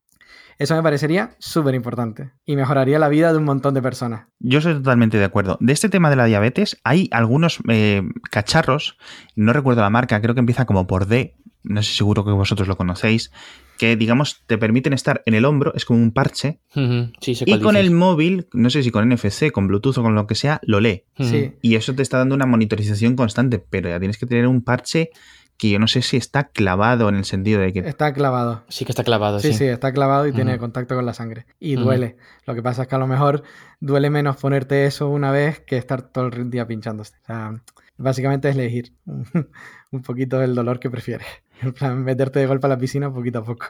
Eso 0.59 0.77
me 0.77 0.83
parecería 0.83 1.35
súper 1.39 1.75
importante 1.75 2.33
y 2.45 2.57
mejoraría 2.57 2.99
la 2.99 3.09
vida 3.09 3.33
de 3.33 3.39
un 3.39 3.45
montón 3.45 3.75
de 3.75 3.83
personas. 3.83 4.27
Yo 4.39 4.61
soy 4.61 4.75
totalmente 4.75 5.19
de 5.19 5.25
acuerdo. 5.25 5.57
De 5.61 5.73
este 5.73 5.89
tema 5.89 6.11
de 6.11 6.17
la 6.17 6.27
diabetes, 6.27 6.79
hay 6.85 7.09
algunos 7.11 7.59
eh, 7.69 8.03
cacharros, 8.31 8.99
no 9.35 9.53
recuerdo 9.53 9.83
la 9.83 9.91
marca, 9.91 10.21
creo 10.21 10.35
que 10.35 10.41
empieza 10.41 10.67
como 10.67 10.87
por 10.87 11.07
D, 11.07 11.37
no 11.63 11.83
sé 11.83 11.95
seguro 11.95 12.25
que 12.25 12.31
vosotros 12.33 12.69
lo 12.69 12.77
conocéis, 12.77 13.33
que 13.83 13.97
digamos 13.97 14.45
te 14.47 14.59
permiten 14.59 14.93
estar 14.93 15.25
en 15.27 15.35
el 15.35 15.45
hombro, 15.45 15.75
es 15.75 15.85
como 15.85 16.01
un 16.01 16.13
parche, 16.13 16.61
y 16.73 17.59
con 17.59 17.75
el 17.75 17.91
móvil, 17.91 18.47
no 18.53 18.71
sé 18.71 18.85
si 18.85 18.93
con 18.93 19.09
NFC, 19.09 19.51
con 19.51 19.67
Bluetooth 19.67 19.99
o 19.99 20.03
con 20.05 20.15
lo 20.15 20.29
que 20.29 20.37
sea, 20.37 20.61
lo 20.63 20.79
lee. 20.79 21.03
Y 21.63 21.75
eso 21.75 21.93
te 21.93 22.03
está 22.03 22.19
dando 22.19 22.37
una 22.37 22.47
monitorización 22.47 23.17
constante, 23.17 23.59
pero 23.59 23.89
ya 23.89 23.99
tienes 23.99 24.19
que 24.19 24.27
tener 24.27 24.47
un 24.47 24.63
parche 24.63 25.11
que 25.57 25.69
yo 25.69 25.81
no 25.81 25.89
sé 25.89 26.03
si 26.03 26.17
está 26.17 26.45
clavado 26.51 27.09
en 27.09 27.17
el 27.17 27.25
sentido 27.25 27.61
de 27.61 27.73
que... 27.73 27.81
Está 27.81 28.13
clavado. 28.13 28.63
Sí 28.69 28.85
que 28.85 28.93
está 28.93 29.03
clavado, 29.03 29.41
sí. 29.41 29.49
Sí, 29.49 29.55
sí, 29.55 29.65
está 29.65 29.93
clavado 29.93 30.29
y 30.29 30.33
tiene 30.33 30.59
contacto 30.59 30.95
con 30.95 31.05
la 31.05 31.13
sangre. 31.13 31.47
Y 31.59 31.75
duele. 31.75 32.17
Lo 32.47 32.55
que 32.55 32.63
pasa 32.63 32.83
es 32.83 32.89
que 32.89 32.95
a 32.95 32.99
lo 32.99 33.09
mejor 33.09 33.43
duele 33.81 34.11
menos 34.11 34.37
ponerte 34.37 34.87
eso 34.87 35.09
una 35.09 35.33
vez 35.33 35.59
que 35.59 35.77
estar 35.77 36.03
todo 36.03 36.29
el 36.29 36.51
día 36.51 36.69
pinchándose. 36.69 37.15
O 37.23 37.27
sea, 37.27 37.61
básicamente 38.03 38.49
es 38.49 38.57
elegir 38.57 38.93
un 39.91 40.03
poquito 40.03 40.39
del 40.39 40.55
dolor 40.55 40.81
que 40.81 40.91
prefieres. 40.91 41.27
En 41.63 41.73
plan, 41.73 42.03
meterte 42.03 42.41
de 42.41 42.47
golpe 42.47 42.67
a 42.67 42.71
la 42.71 42.79
piscina 42.79 43.13
poquito 43.13 43.39
a 43.39 43.45
poco. 43.45 43.67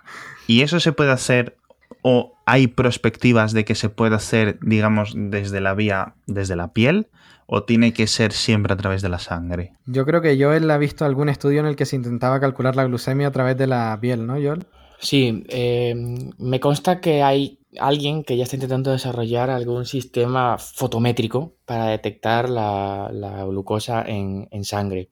¿Y 0.46 0.62
eso 0.62 0.80
se 0.80 0.92
puede 0.92 1.12
hacer 1.12 1.56
o 2.00 2.34
hay 2.46 2.66
perspectivas 2.66 3.52
de 3.52 3.64
que 3.64 3.74
se 3.74 3.90
pueda 3.90 4.16
hacer, 4.16 4.58
digamos, 4.62 5.12
desde 5.14 5.60
la 5.60 5.74
vía, 5.74 6.14
desde 6.26 6.56
la 6.56 6.72
piel? 6.72 7.08
¿O 7.46 7.64
tiene 7.64 7.92
que 7.92 8.06
ser 8.06 8.32
siempre 8.32 8.72
a 8.72 8.76
través 8.76 9.02
de 9.02 9.10
la 9.10 9.18
sangre? 9.18 9.74
Yo 9.84 10.06
creo 10.06 10.22
que 10.22 10.42
Joel 10.42 10.70
ha 10.70 10.78
visto 10.78 11.04
algún 11.04 11.28
estudio 11.28 11.60
en 11.60 11.66
el 11.66 11.76
que 11.76 11.84
se 11.84 11.96
intentaba 11.96 12.40
calcular 12.40 12.76
la 12.76 12.84
glucemia 12.84 13.28
a 13.28 13.30
través 13.32 13.58
de 13.58 13.66
la 13.66 13.98
piel, 14.00 14.26
¿no, 14.26 14.34
Joel? 14.34 14.64
Sí, 14.98 15.44
eh, 15.48 15.94
me 16.38 16.60
consta 16.60 17.00
que 17.00 17.22
hay 17.22 17.58
alguien 17.78 18.24
que 18.24 18.36
ya 18.36 18.44
está 18.44 18.56
intentando 18.56 18.90
desarrollar 18.90 19.50
algún 19.50 19.86
sistema 19.86 20.58
fotométrico 20.58 21.54
para 21.64 21.86
detectar 21.86 22.48
la, 22.48 23.44
glucosa 23.46 24.04
en, 24.06 24.64
sangre. 24.64 25.08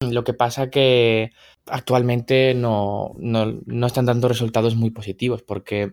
Lo 0.00 0.24
que 0.24 0.34
pasa 0.34 0.70
que 0.70 1.32
actualmente 1.66 2.54
no, 2.54 3.14
no, 3.18 3.86
están 3.86 4.06
dando 4.06 4.28
resultados 4.28 4.74
muy 4.74 4.90
positivos 4.90 5.42
porque 5.42 5.92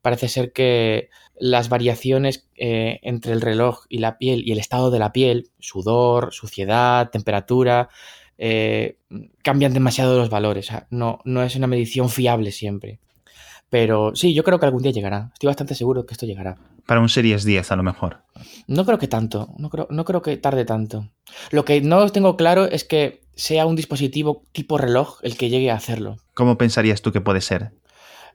parece 0.00 0.28
ser 0.28 0.52
que 0.52 1.10
las 1.36 1.68
variaciones 1.68 2.48
eh, 2.56 3.00
entre 3.02 3.32
el 3.32 3.40
reloj 3.40 3.84
y 3.88 3.98
la 3.98 4.18
piel 4.18 4.42
y 4.46 4.52
el 4.52 4.58
estado 4.58 4.90
de 4.90 4.98
la 4.98 5.12
piel, 5.12 5.50
sudor, 5.58 6.32
suciedad, 6.32 7.10
temperatura, 7.10 7.88
eh, 8.38 8.96
cambian 9.42 9.74
demasiado 9.74 10.16
los 10.16 10.30
valores. 10.30 10.70
no, 10.90 11.20
no 11.24 11.42
es 11.42 11.56
una 11.56 11.66
medición 11.66 12.08
fiable 12.08 12.52
siempre. 12.52 12.98
Pero 13.70 14.12
sí, 14.14 14.34
yo 14.34 14.42
creo 14.42 14.58
que 14.58 14.66
algún 14.66 14.82
día 14.82 14.92
llegará. 14.92 15.30
Estoy 15.32 15.46
bastante 15.46 15.74
seguro 15.74 16.04
que 16.04 16.14
esto 16.14 16.26
llegará. 16.26 16.56
Para 16.86 17.00
un 17.00 17.08
Series 17.08 17.44
10 17.44 17.70
a 17.70 17.76
lo 17.76 17.84
mejor. 17.84 18.18
No 18.66 18.84
creo 18.84 18.98
que 18.98 19.06
tanto. 19.06 19.54
No 19.58 19.70
creo, 19.70 19.86
no 19.90 20.04
creo 20.04 20.22
que 20.22 20.36
tarde 20.36 20.64
tanto. 20.64 21.08
Lo 21.52 21.64
que 21.64 21.80
no 21.80 22.08
tengo 22.10 22.36
claro 22.36 22.66
es 22.66 22.84
que 22.84 23.22
sea 23.36 23.66
un 23.66 23.76
dispositivo 23.76 24.42
tipo 24.52 24.76
reloj 24.76 25.18
el 25.22 25.36
que 25.36 25.48
llegue 25.48 25.70
a 25.70 25.76
hacerlo. 25.76 26.16
¿Cómo 26.34 26.58
pensarías 26.58 27.00
tú 27.00 27.12
que 27.12 27.20
puede 27.20 27.40
ser? 27.40 27.70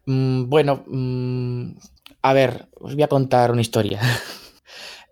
Mm, 0.05 0.49
bueno, 0.49 0.83
mm, 0.87 1.71
a 2.21 2.33
ver, 2.33 2.69
os 2.79 2.95
voy 2.95 3.03
a 3.03 3.07
contar 3.07 3.51
una 3.51 3.61
historia. 3.61 3.99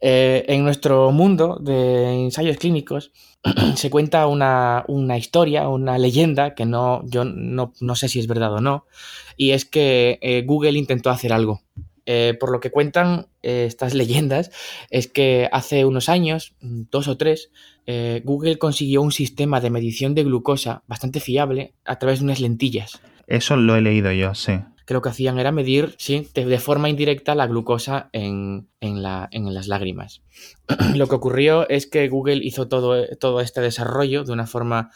Eh, 0.05 0.43
en 0.49 0.65
nuestro 0.65 1.13
mundo 1.13 1.57
de 1.61 2.25
ensayos 2.25 2.57
clínicos 2.57 3.13
se 3.75 3.89
cuenta 3.89 4.27
una, 4.27 4.83
historia, 5.17 5.69
una 5.69 5.97
leyenda, 5.97 6.55
que 6.55 6.65
no, 6.65 7.03
yo 7.05 7.23
no, 7.23 7.71
sé 7.95 8.09
si 8.09 8.19
es 8.19 8.27
verdad 8.27 8.51
o 8.51 8.59
no, 8.59 8.85
y 9.37 9.51
es 9.51 9.63
que 9.63 10.19
eh, 10.21 10.43
Google 10.45 10.77
intentó 10.77 11.09
hacer 11.09 11.31
algo. 11.31 11.61
Eh, 12.05 12.35
por 12.37 12.51
lo 12.51 12.59
que 12.59 12.69
cuentan 12.69 13.27
estas 13.41 13.93
leyendas, 13.93 14.51
es 14.89 15.07
que 15.07 15.47
hace 15.53 15.85
unos 15.85 16.09
años, 16.09 16.53
dos 16.59 17.07
o 17.07 17.15
tres, 17.15 17.49
Google 18.25 18.57
consiguió 18.57 19.01
un 19.01 19.13
sistema 19.13 19.61
de 19.61 19.69
medición 19.69 20.15
de 20.15 20.25
glucosa 20.25 20.83
bastante 20.85 21.21
fiable 21.21 21.75
a 21.85 21.97
través 21.97 22.19
de 22.19 22.25
unas 22.25 22.41
lentillas. 22.41 22.99
Eso 23.27 23.55
lo 23.55 23.77
he 23.77 23.81
leído 23.81 24.11
yo, 24.11 24.35
sí 24.35 24.59
que 24.85 24.93
lo 24.93 25.01
que 25.01 25.09
hacían 25.09 25.39
era 25.39 25.51
medir 25.51 25.95
sí, 25.97 26.27
de, 26.33 26.59
forma 26.59 26.89
indirecta 26.89 27.35
la 27.35 27.47
glucosa 27.47 28.09
en, 28.11 28.67
las 28.81 29.67
lágrimas. 29.67 30.21
lo 30.95 31.07
que 31.07 31.15
ocurrió 31.15 31.67
es 31.69 31.87
que 31.87 32.07
Google 32.09 32.43
hizo 32.43 32.67
todo, 32.67 33.07
todo 33.17 33.41
este 33.41 33.61
desarrollo 33.61 34.23
de 34.23 34.33
una 34.33 34.47
forma 34.47 34.91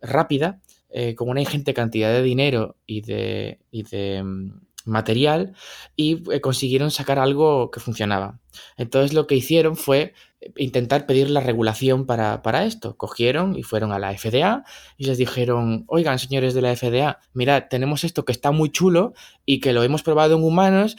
rápida, 0.00 0.60
eh, 0.90 1.14
con 1.14 1.28
una 1.28 1.40
ingente 1.40 1.74
cantidad 1.74 2.12
de 2.12 2.22
dinero 2.22 2.76
y 2.86 3.02
de, 3.02 3.60
de 3.72 4.22
mm, 4.22 4.67
material, 4.88 5.54
y 5.96 6.22
eh, 6.32 6.40
consiguieron 6.40 6.90
sacar 6.90 7.18
algo 7.18 7.70
que 7.70 7.80
funcionaba. 7.80 8.38
Entonces 8.76 9.12
lo 9.12 9.26
que 9.26 9.36
hicieron 9.36 9.76
fue 9.76 10.14
intentar 10.56 11.06
pedir 11.06 11.30
la 11.30 11.40
regulación 11.40 12.06
para, 12.06 12.64
esto. 12.64 12.96
Cogieron 12.96 13.56
y 13.56 13.62
fueron 13.62 13.92
a 13.92 13.98
la 13.98 14.16
FDA 14.16 14.64
y 14.96 15.06
les 15.06 15.18
dijeron, 15.18 15.84
oigan, 15.88 16.18
señores 16.18 16.54
de 16.54 16.62
la 16.62 16.74
FDA, 16.74 17.18
mirad, 17.32 17.64
tenemos 17.68 18.04
esto 18.04 18.24
que 18.24 18.32
está 18.32 18.50
muy 18.50 18.70
chulo 18.70 19.14
y 19.44 19.60
que 19.60 19.72
lo 19.72 19.82
hemos 19.82 20.02
probado 20.02 20.36
en 20.36 20.44
humanos. 20.44 20.96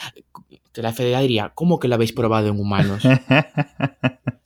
La 0.76 0.94
FDA 0.94 1.20
diría, 1.22 1.52
¿cómo 1.56 1.80
que 1.80 1.88
lo 1.88 1.96
habéis 1.96 2.14
probado 2.14 2.48
en 2.48 2.60
humanos? 2.60 3.04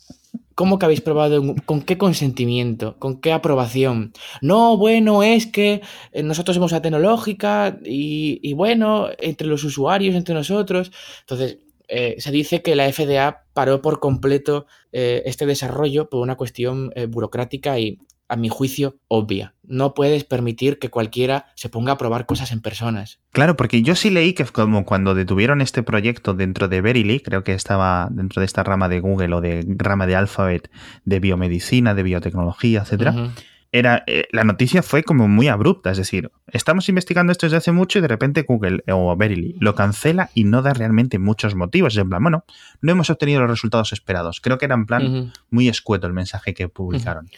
¿Cómo 0.55 0.77
que 0.77 0.85
habéis 0.85 1.01
probado? 1.01 1.41
¿Con 1.65 1.81
qué 1.81 1.97
consentimiento? 1.97 2.97
¿Con 2.99 3.19
qué 3.19 3.31
aprobación? 3.31 4.13
No, 4.41 4.77
bueno, 4.77 5.23
es 5.23 5.47
que 5.47 5.81
eh, 6.11 6.23
nosotros 6.23 6.55
somos 6.55 6.71
tecnológica 6.71 7.79
y, 7.83 8.39
y 8.41 8.53
bueno, 8.53 9.09
entre 9.19 9.47
los 9.47 9.63
usuarios, 9.63 10.15
entre 10.15 10.35
nosotros. 10.35 10.91
Entonces, 11.21 11.59
eh, 11.87 12.15
se 12.19 12.31
dice 12.31 12.61
que 12.61 12.75
la 12.75 12.91
FDA 12.91 13.45
paró 13.53 13.81
por 13.81 13.99
completo 13.99 14.65
eh, 14.91 15.23
este 15.25 15.45
desarrollo 15.45 16.09
por 16.09 16.21
una 16.21 16.35
cuestión 16.35 16.91
burocrática 17.09 17.79
y, 17.79 17.99
a 18.27 18.35
mi 18.35 18.49
juicio, 18.49 18.97
obvia. 19.07 19.53
No 19.63 19.93
puedes 19.93 20.23
permitir 20.23 20.79
que 20.79 20.89
cualquiera 20.89 21.47
se 21.55 21.69
ponga 21.69 21.93
a 21.93 21.97
probar 21.97 22.25
cosas 22.25 22.51
en 22.51 22.61
personas. 22.61 23.19
Claro, 23.31 23.55
porque 23.55 23.81
yo 23.81 23.95
sí 23.95 24.09
leí 24.09 24.33
que 24.33 24.45
como 24.45 24.85
cuando 24.85 25.15
detuvieron 25.15 25.61
este 25.61 25.83
proyecto 25.83 26.33
dentro 26.33 26.67
de 26.67 26.81
Verily, 26.81 27.19
creo 27.19 27.43
que 27.43 27.53
estaba 27.53 28.07
dentro 28.11 28.39
de 28.39 28.45
esta 28.45 28.63
rama 28.63 28.89
de 28.89 28.99
Google 28.99 29.35
o 29.35 29.41
de 29.41 29.65
rama 29.77 30.07
de 30.07 30.15
Alphabet 30.15 30.69
de 31.05 31.19
biomedicina, 31.19 31.93
de 31.93 32.03
biotecnología, 32.03 32.81
etcétera 32.81 33.31
era, 33.73 34.03
eh, 34.05 34.27
la 34.31 34.43
noticia 34.43 34.83
fue 34.83 35.03
como 35.03 35.27
muy 35.27 35.47
abrupta, 35.47 35.89
es 35.89 35.97
decir, 35.97 36.31
estamos 36.45 36.87
investigando 36.89 37.31
esto 37.31 37.47
desde 37.47 37.57
hace 37.57 37.71
mucho 37.71 37.97
y 37.97 38.03
de 38.03 38.07
repente 38.07 38.43
Google 38.43 38.83
o 38.87 39.17
Verily 39.17 39.55
lo 39.59 39.73
cancela 39.73 40.29
y 40.35 40.43
no 40.43 40.61
da 40.61 40.73
realmente 40.73 41.17
muchos 41.17 41.55
motivos. 41.55 41.93
Es 41.93 41.99
en 41.99 42.09
plan, 42.09 42.21
bueno, 42.21 42.45
no 42.81 42.91
hemos 42.91 43.09
obtenido 43.09 43.41
los 43.41 43.49
resultados 43.49 43.91
esperados. 43.91 44.41
Creo 44.41 44.59
que 44.59 44.65
era 44.65 44.75
en 44.75 44.85
plan 44.85 45.33
muy 45.49 45.69
escueto 45.69 46.05
el 46.05 46.13
mensaje 46.13 46.53
que 46.53 46.69
publicaron. 46.69 47.31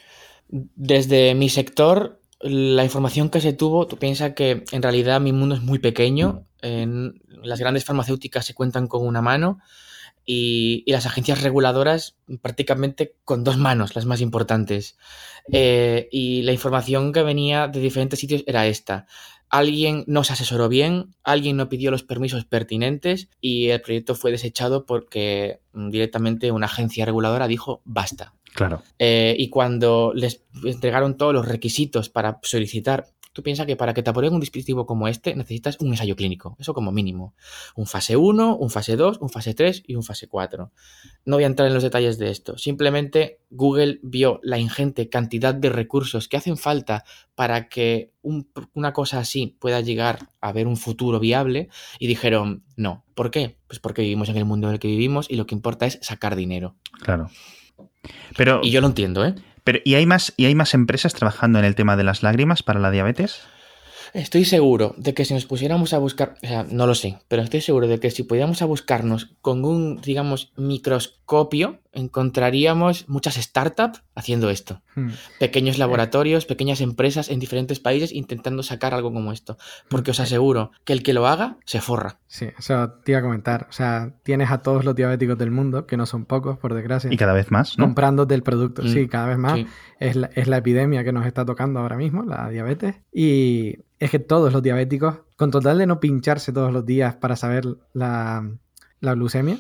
Desde 0.48 1.36
mi 1.36 1.50
sector, 1.50 2.22
la 2.40 2.84
información 2.84 3.30
que 3.30 3.42
se 3.42 3.54
tuvo, 3.54 3.88
tú 3.88 3.98
piensas 3.98 4.34
que 4.34 4.64
en 4.72 4.82
realidad 4.82 5.22
mi 5.22 5.32
mundo 5.32 5.56
es 5.56 5.62
muy 5.62 5.80
pequeño, 5.80 6.46
las 6.62 7.60
grandes 7.60 7.86
farmacéuticas 7.86 8.46
se 8.46 8.54
cuentan 8.54 8.88
con 8.88 9.06
una 9.06 9.22
mano 9.22 9.60
y, 10.26 10.84
las 10.88 11.06
agencias 11.06 11.42
reguladoras 11.42 12.16
prácticamente 12.42 13.16
con 13.24 13.44
dos 13.44 13.58
manos, 13.58 13.96
las 13.96 14.06
más 14.06 14.22
importantes. 14.22 14.98
Eh, 15.52 16.10
y 16.12 16.42
la 16.42 16.54
información 16.54 17.14
que 17.14 17.22
venía 17.22 17.68
de 17.68 17.80
diferentes 17.80 18.20
sitios 18.20 18.44
era 18.48 18.66
esta. 18.66 19.06
Alguien 19.50 20.04
no 20.08 20.24
se 20.24 20.34
asesoró 20.34 20.70
bien, 20.70 21.16
alguien 21.24 21.56
no 21.56 21.70
pidió 21.70 21.92
los 21.92 22.04
permisos 22.04 22.46
pertinentes 22.46 23.30
y 23.40 23.70
el 23.70 23.82
proyecto 23.82 24.16
fue 24.16 24.32
desechado 24.32 24.86
porque 24.86 25.62
mm, 25.74 25.90
directamente 25.92 26.52
una 26.52 26.66
agencia 26.66 27.06
reguladora 27.06 27.48
dijo 27.48 27.82
basta. 27.86 28.34
Claro. 28.56 28.82
Eh, 28.98 29.36
y 29.38 29.50
cuando 29.50 30.14
les 30.16 30.44
entregaron 30.64 31.18
todos 31.18 31.34
los 31.34 31.48
requisitos 31.48 32.10
para 32.10 32.40
solicitar 32.42 33.06
Tú 33.36 33.44
piensas 33.44 33.66
que 33.66 33.76
para 33.76 33.94
que 33.94 34.02
te 34.02 34.10
aprueben 34.10 34.34
un 34.34 34.40
dispositivo 34.40 34.86
como 34.86 35.10
este 35.10 35.36
necesitas 35.36 35.78
un 35.82 35.90
ensayo 35.90 36.16
clínico, 36.16 36.56
eso 36.58 36.74
como 36.74 36.94
mínimo. 36.94 37.36
Un 37.76 37.86
fase 37.86 38.16
1, 38.16 38.56
un 38.56 38.70
fase 38.70 38.96
2, 38.96 39.18
un 39.20 39.30
fase 39.30 39.54
3 39.54 39.84
y 39.86 39.96
un 39.96 40.04
fase 40.04 40.30
4. 40.30 40.72
No 41.26 41.36
voy 41.36 41.44
a 41.44 41.48
entrar 41.48 41.68
en 41.68 41.74
los 41.74 41.84
detalles 41.84 42.18
de 42.18 42.32
esto. 42.32 42.58
Simplemente 42.58 43.42
Google 43.50 44.00
vio 44.04 44.40
la 44.42 44.58
ingente 44.58 45.10
cantidad 45.10 45.54
de 45.54 45.70
recursos 45.70 46.30
que 46.30 46.38
hacen 46.38 46.56
falta 46.56 47.04
para 47.36 47.68
que 47.68 48.14
una 48.22 48.94
cosa 48.94 49.20
así 49.20 49.58
pueda 49.60 49.82
llegar 49.82 50.30
a 50.40 50.54
ver 50.54 50.66
un 50.66 50.78
futuro 50.78 51.20
viable 51.20 51.68
y 52.00 52.08
dijeron 52.08 52.64
no. 52.78 53.04
¿Por 53.16 53.32
qué? 53.32 53.58
Pues 53.68 53.82
porque 53.82 54.02
vivimos 54.02 54.30
en 54.30 54.38
el 54.38 54.46
mundo 54.46 54.70
en 54.70 54.76
el 54.76 54.80
que 54.80 54.88
vivimos 54.88 55.30
y 55.30 55.36
lo 55.36 55.46
que 55.46 55.56
importa 55.56 55.86
es 55.86 56.00
sacar 56.02 56.38
dinero. 56.38 56.78
Claro. 57.02 57.30
Pero, 58.38 58.62
y 58.64 58.72
yo 58.72 58.82
lo 58.82 58.88
entiendo, 58.88 59.26
¿eh? 59.26 59.36
Pero, 59.64 59.80
¿y 59.84 59.96
hay 59.96 60.06
más, 60.06 60.34
y 60.38 60.46
hay 60.46 60.56
más 60.56 60.74
empresas 60.74 61.14
trabajando 61.14 61.60
en 61.60 61.66
el 61.66 61.76
tema 61.76 61.98
de 61.98 62.04
las 62.04 62.24
lágrimas 62.24 62.64
para 62.64 62.80
la 62.80 62.92
diabetes? 62.92 63.42
Estoy 64.14 64.46
seguro 64.46 64.96
de 64.98 65.14
que 65.14 65.26
si 65.26 65.34
nos 65.34 65.46
pusiéramos 65.46 65.94
a 65.94 65.98
buscar, 65.98 66.36
o 66.42 66.48
sea, 66.48 66.64
no 66.64 66.88
lo 66.88 66.96
sé, 66.96 67.18
pero 67.28 67.42
estoy 67.42 67.60
seguro 67.60 67.88
de 67.88 68.00
que 68.00 68.12
si 68.12 68.24
pudiéramos 68.24 68.62
a 68.62 68.66
buscarnos 68.66 69.36
con 69.42 69.66
un, 69.66 70.00
digamos, 70.00 70.54
microscopio, 70.56 71.82
encontraríamos 71.92 73.10
muchas 73.10 73.36
startups 73.36 74.04
haciendo 74.16 74.50
esto. 74.50 74.82
Hmm. 74.96 75.10
Pequeños 75.40 75.78
laboratorios, 75.78 76.46
pequeñas 76.46 76.82
empresas 76.82 77.30
en 77.30 77.40
diferentes 77.40 77.80
países 77.80 78.14
intentando 78.14 78.64
sacar 78.64 78.94
algo 78.94 79.14
como 79.14 79.32
esto. 79.32 79.58
Porque 79.90 80.12
os 80.12 80.20
aseguro 80.20 80.72
que 80.86 80.94
el 80.94 81.04
que 81.04 81.14
lo 81.14 81.28
haga 81.28 81.58
se 81.66 81.82
forra. 81.82 82.20
Sí, 82.28 82.48
eso 82.58 82.90
te 83.04 83.12
iba 83.12 83.20
a 83.20 83.24
comentar. 83.24 83.68
O 83.70 83.74
sea, 83.74 84.16
tienes 84.24 84.50
a 84.52 84.60
todos 84.60 84.86
los 84.86 84.96
diabéticos 84.96 85.38
del 85.38 85.52
mundo, 85.52 85.86
que 85.86 85.98
no 85.98 86.06
son 86.06 86.26
pocos, 86.26 86.58
por 86.58 86.74
desgracia. 86.74 87.14
Y 87.14 87.18
cada 87.18 87.34
vez 87.34 87.52
más, 87.52 87.78
¿no? 87.78 87.86
Comprándote 87.86 88.34
el 88.34 88.44
producto. 88.44 88.82
Sí, 88.88 89.04
mm, 89.04 89.08
cada 89.08 89.28
vez 89.28 89.38
más. 89.38 89.60
Es, 90.00 90.16
la, 90.16 90.30
es 90.34 90.48
la 90.48 90.58
epidemia 90.58 91.04
que 91.04 91.12
nos 91.12 91.26
está 91.26 91.46
tocando 91.46 91.82
ahora 91.82 91.98
mismo, 91.98 92.24
la 92.24 92.50
diabetes. 92.50 92.96
Y 93.12 93.80
es 94.00 94.12
que 94.12 94.20
todos 94.20 94.52
los 94.54 94.64
diabéticos, 94.64 95.20
con 95.36 95.52
total 95.52 95.78
de 95.78 95.88
no 95.88 96.00
pincharse 96.00 96.54
todos 96.54 96.72
los 96.72 96.86
días 96.86 97.16
para 97.16 97.36
saber 97.36 97.66
la, 97.94 98.50
la 99.02 99.14
glucemia, 99.14 99.58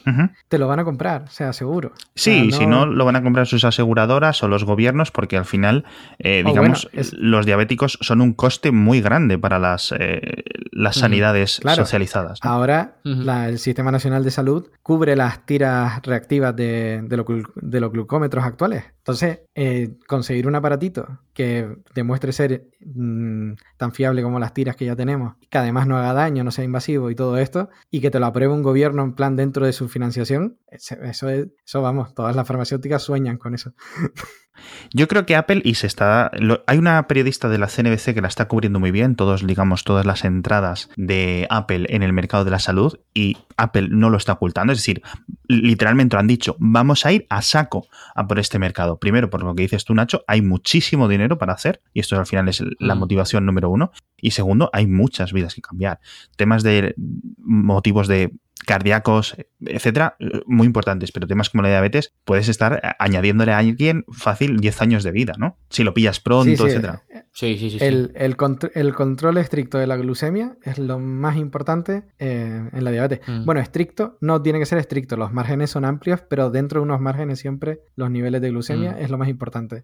te 0.47 0.57
lo 0.57 0.67
van 0.67 0.79
a 0.79 0.83
comprar, 0.83 1.23
o 1.23 1.31
sea, 1.31 1.53
seguro. 1.53 1.93
Sí, 2.15 2.51
si 2.51 2.65
no, 2.65 2.85
lo 2.85 3.05
van 3.05 3.15
a 3.15 3.23
comprar 3.23 3.47
sus 3.47 3.63
aseguradoras 3.63 4.41
o 4.43 4.47
los 4.47 4.63
gobiernos, 4.63 5.11
porque 5.11 5.37
al 5.37 5.45
final, 5.45 5.85
eh, 6.19 6.43
digamos, 6.45 6.89
los 7.13 7.45
diabéticos 7.45 7.97
son 8.01 8.21
un 8.21 8.33
coste 8.33 8.71
muy 8.71 9.01
grande 9.01 9.37
para 9.37 9.59
las, 9.59 9.93
eh, 9.97 10.43
las 10.71 10.95
sanidades 10.95 11.61
socializadas. 11.75 12.39
Ahora, 12.41 12.95
el 13.03 13.59
Sistema 13.59 13.91
Nacional 13.91 14.23
de 14.23 14.31
Salud 14.31 14.67
cubre 14.81 15.15
las 15.15 15.45
tiras 15.45 16.01
reactivas 16.03 16.55
de, 16.55 17.01
de, 17.03 17.79
los 17.79 17.91
glucómetros 17.91 18.43
actuales. 18.43 18.94
Entonces, 19.05 19.41
eh, 19.53 19.99
conseguir 20.07 20.47
un 20.47 20.55
aparatito 20.55 21.19
que 21.31 21.77
demuestre 21.93 22.33
ser 22.33 22.71
mm, 22.83 23.51
tan 23.77 23.91
fiable 23.91 24.23
como 24.23 24.39
las 24.39 24.55
tiras 24.55 24.75
que 24.75 24.85
ya 24.85 24.95
tenemos, 24.95 25.35
que 25.47 25.59
además 25.59 25.85
no 25.85 25.95
haga 25.95 26.11
daño, 26.13 26.43
no 26.43 26.49
sea 26.49 26.63
invasivo 26.63 27.11
y 27.11 27.15
todo 27.15 27.37
esto, 27.37 27.69
y 27.91 28.01
que 28.01 28.09
te 28.09 28.19
lo 28.19 28.25
apruebe 28.25 28.51
un 28.51 28.63
gobierno 28.63 29.03
en 29.03 29.13
plan 29.13 29.35
dentro 29.35 29.67
de 29.67 29.73
su 29.73 29.89
financiación, 29.89 30.57
eso, 30.71 31.29
es, 31.29 31.49
eso 31.63 31.81
vamos, 31.83 32.15
todas 32.15 32.35
las 32.35 32.47
farmacéuticas 32.47 33.03
sueñan 33.03 33.37
con 33.37 33.53
eso. 33.53 33.73
Yo 34.93 35.07
creo 35.07 35.25
que 35.25 35.35
Apple, 35.35 35.61
y 35.63 35.75
se 35.75 35.87
está. 35.87 36.31
hay 36.67 36.77
una 36.77 37.07
periodista 37.07 37.49
de 37.49 37.57
la 37.57 37.67
CNBC 37.67 38.13
que 38.13 38.21
la 38.21 38.27
está 38.27 38.47
cubriendo 38.47 38.79
muy 38.79 38.91
bien, 38.91 39.15
todos, 39.15 39.45
digamos, 39.45 39.83
todas 39.83 40.05
las 40.05 40.23
entradas 40.23 40.89
de 40.95 41.47
Apple 41.49 41.87
en 41.89 42.03
el 42.03 42.13
mercado 42.13 42.45
de 42.45 42.51
la 42.51 42.59
salud, 42.59 42.99
y 43.13 43.37
Apple 43.57 43.87
no 43.89 44.09
lo 44.09 44.17
está 44.17 44.33
ocultando. 44.33 44.73
Es 44.73 44.79
decir, 44.79 45.01
literalmente 45.47 46.15
lo 46.15 46.19
han 46.19 46.27
dicho, 46.27 46.55
vamos 46.59 47.05
a 47.05 47.11
ir 47.11 47.25
a 47.29 47.41
saco 47.41 47.87
a 48.13 48.27
por 48.27 48.39
este 48.39 48.59
mercado. 48.59 48.97
Primero, 48.99 49.29
por 49.29 49.43
lo 49.43 49.55
que 49.55 49.63
dices 49.63 49.85
tú, 49.85 49.93
Nacho, 49.93 50.23
hay 50.27 50.41
muchísimo 50.41 51.07
dinero 51.07 51.37
para 51.37 51.53
hacer, 51.53 51.81
y 51.93 51.99
esto 51.99 52.17
al 52.17 52.25
final 52.25 52.47
es 52.49 52.63
la 52.79 52.95
mm. 52.95 52.99
motivación 52.99 53.45
número 53.45 53.69
uno. 53.69 53.91
Y 54.25 54.31
segundo, 54.31 54.71
hay 54.73 54.87
muchas 54.87 55.33
vidas 55.33 55.53
que 55.53 55.61
cambiar. 55.61 55.99
Temas 56.35 56.63
de 56.63 56.95
motivos 57.37 58.07
de 58.07 58.31
cardíacos, 58.65 59.35
etcétera, 59.63 60.17
muy 60.47 60.65
importantes, 60.65 61.11
pero 61.11 61.27
temas 61.27 61.51
como 61.51 61.61
la 61.61 61.69
diabetes 61.69 62.15
puedes 62.23 62.49
estar 62.49 62.95
añadiéndole 62.97 63.51
a 63.51 63.59
alguien 63.59 64.03
fácil 64.11 64.59
10 64.59 64.81
años 64.81 65.03
de 65.03 65.11
vida, 65.11 65.33
¿no? 65.37 65.59
Si 65.69 65.83
lo 65.83 65.93
pillas 65.93 66.19
pronto, 66.19 66.65
etcétera. 66.65 67.03
Sí, 67.33 67.55
sí, 67.59 67.69
sí. 67.69 67.77
El, 67.79 68.13
el, 68.15 68.35
control 68.35 69.37
estricto 69.37 69.77
de 69.77 69.85
la 69.85 69.95
glucemia 69.95 70.57
es 70.63 70.79
lo 70.79 70.97
más 70.97 71.37
importante 71.37 72.05
eh, 72.17 72.67
en 72.73 72.83
la 72.83 72.89
diabetes. 72.89 73.19
Mm. 73.27 73.45
Bueno, 73.45 73.61
estricto 73.61 74.17
no 74.21 74.41
tiene 74.41 74.57
que 74.57 74.65
ser 74.65 74.79
estricto, 74.79 75.17
los 75.17 75.33
márgenes 75.33 75.69
son 75.69 75.85
amplios, 75.85 76.21
pero 76.27 76.49
dentro 76.49 76.79
de 76.79 76.85
unos 76.85 76.99
márgenes 76.99 77.37
siempre 77.37 77.81
los 77.95 78.09
niveles 78.09 78.41
de 78.41 78.49
glucemia 78.49 78.93
mm. 78.93 79.03
es 79.03 79.11
lo 79.11 79.19
más 79.19 79.29
importante. 79.29 79.83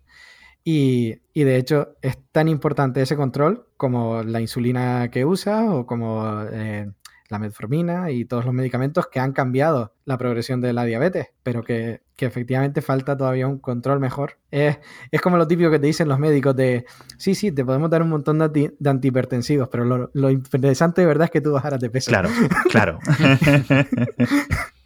Y, 0.63 1.19
de 1.34 1.58
hecho 1.58 1.95
es 2.02 2.17
tan 2.32 2.47
importante 2.47 3.02
ese 3.02 3.15
control 3.15 3.67
como 3.78 4.21
la 4.24 4.41
insulina 4.41 5.10
que 5.10 5.26
usa 5.26 5.74
o 5.74 5.86
como 5.86 6.43
eh, 6.52 6.91
la 7.30 7.39
metformina 7.39 8.12
y 8.12 8.26
todos 8.26 8.45
los 8.45 8.54
medicamentos 8.54 9.08
que 9.08 9.19
han 9.19 9.32
cambiado 9.32 9.93
la 10.06 10.17
progresión 10.17 10.60
de 10.60 10.74
la 10.74 10.84
diabetes, 10.84 11.28
pero 11.43 11.63
que, 11.63 12.02
efectivamente 12.17 12.84
falta 12.84 13.17
todavía 13.17 13.47
un 13.47 13.58
control 13.58 14.00
mejor. 14.00 14.38
Es, 14.52 14.78
es, 15.10 15.21
como 15.21 15.38
lo 15.38 15.47
típico 15.47 15.71
que 15.71 15.80
te 15.80 15.88
dicen 15.88 16.08
los 16.08 16.19
médicos 16.19 16.56
de, 16.56 16.86
sí, 17.17 17.34
sí, 17.34 17.52
te 17.52 17.65
podemos 17.65 17.89
dar 17.89 18.04
un 18.04 18.10
montón 18.10 18.38
de, 18.38 18.76
antihipertensivos, 18.86 19.69
pero 19.69 19.86
lo, 19.86 20.12
lo, 20.13 20.30
interesante 20.30 21.02
de 21.02 21.08
verdad 21.08 21.26
es 21.26 21.32
que 21.32 21.41
tú 21.41 21.52
bajaras 21.52 21.82
de 21.82 21.89
peso. 21.89 22.12
Claro, 22.12 22.30
claro. 22.69 23.00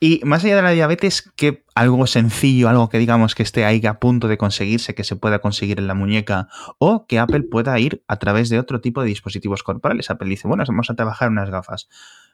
Y 0.00 0.20
más 0.24 0.44
allá 0.44 0.56
de 0.56 0.62
la 0.62 0.70
diabetes, 0.70 1.30
¿qué 1.36 1.64
algo 1.74 2.06
sencillo, 2.06 2.68
algo 2.68 2.88
que 2.88 2.98
digamos 2.98 3.34
que 3.34 3.42
esté 3.42 3.64
ahí 3.64 3.84
a 3.86 3.98
punto 3.98 4.28
de 4.28 4.38
conseguirse, 4.38 4.94
que 4.94 5.04
se 5.04 5.16
pueda 5.16 5.40
conseguir 5.40 5.78
en 5.78 5.86
la 5.86 5.94
muñeca, 5.94 6.48
o 6.78 7.06
que 7.06 7.18
Apple 7.18 7.44
pueda 7.50 7.78
ir 7.78 8.02
a 8.08 8.18
través 8.18 8.48
de 8.48 8.58
otro 8.58 8.80
tipo 8.80 9.02
de 9.02 9.08
dispositivos 9.08 9.62
corporales. 9.62 10.10
Apple 10.10 10.28
dice, 10.28 10.48
bueno, 10.48 10.64
vamos 10.66 10.90
a 10.90 10.94
trabajar 10.94 11.30
unas 11.30 11.50
gafas. 11.50 11.88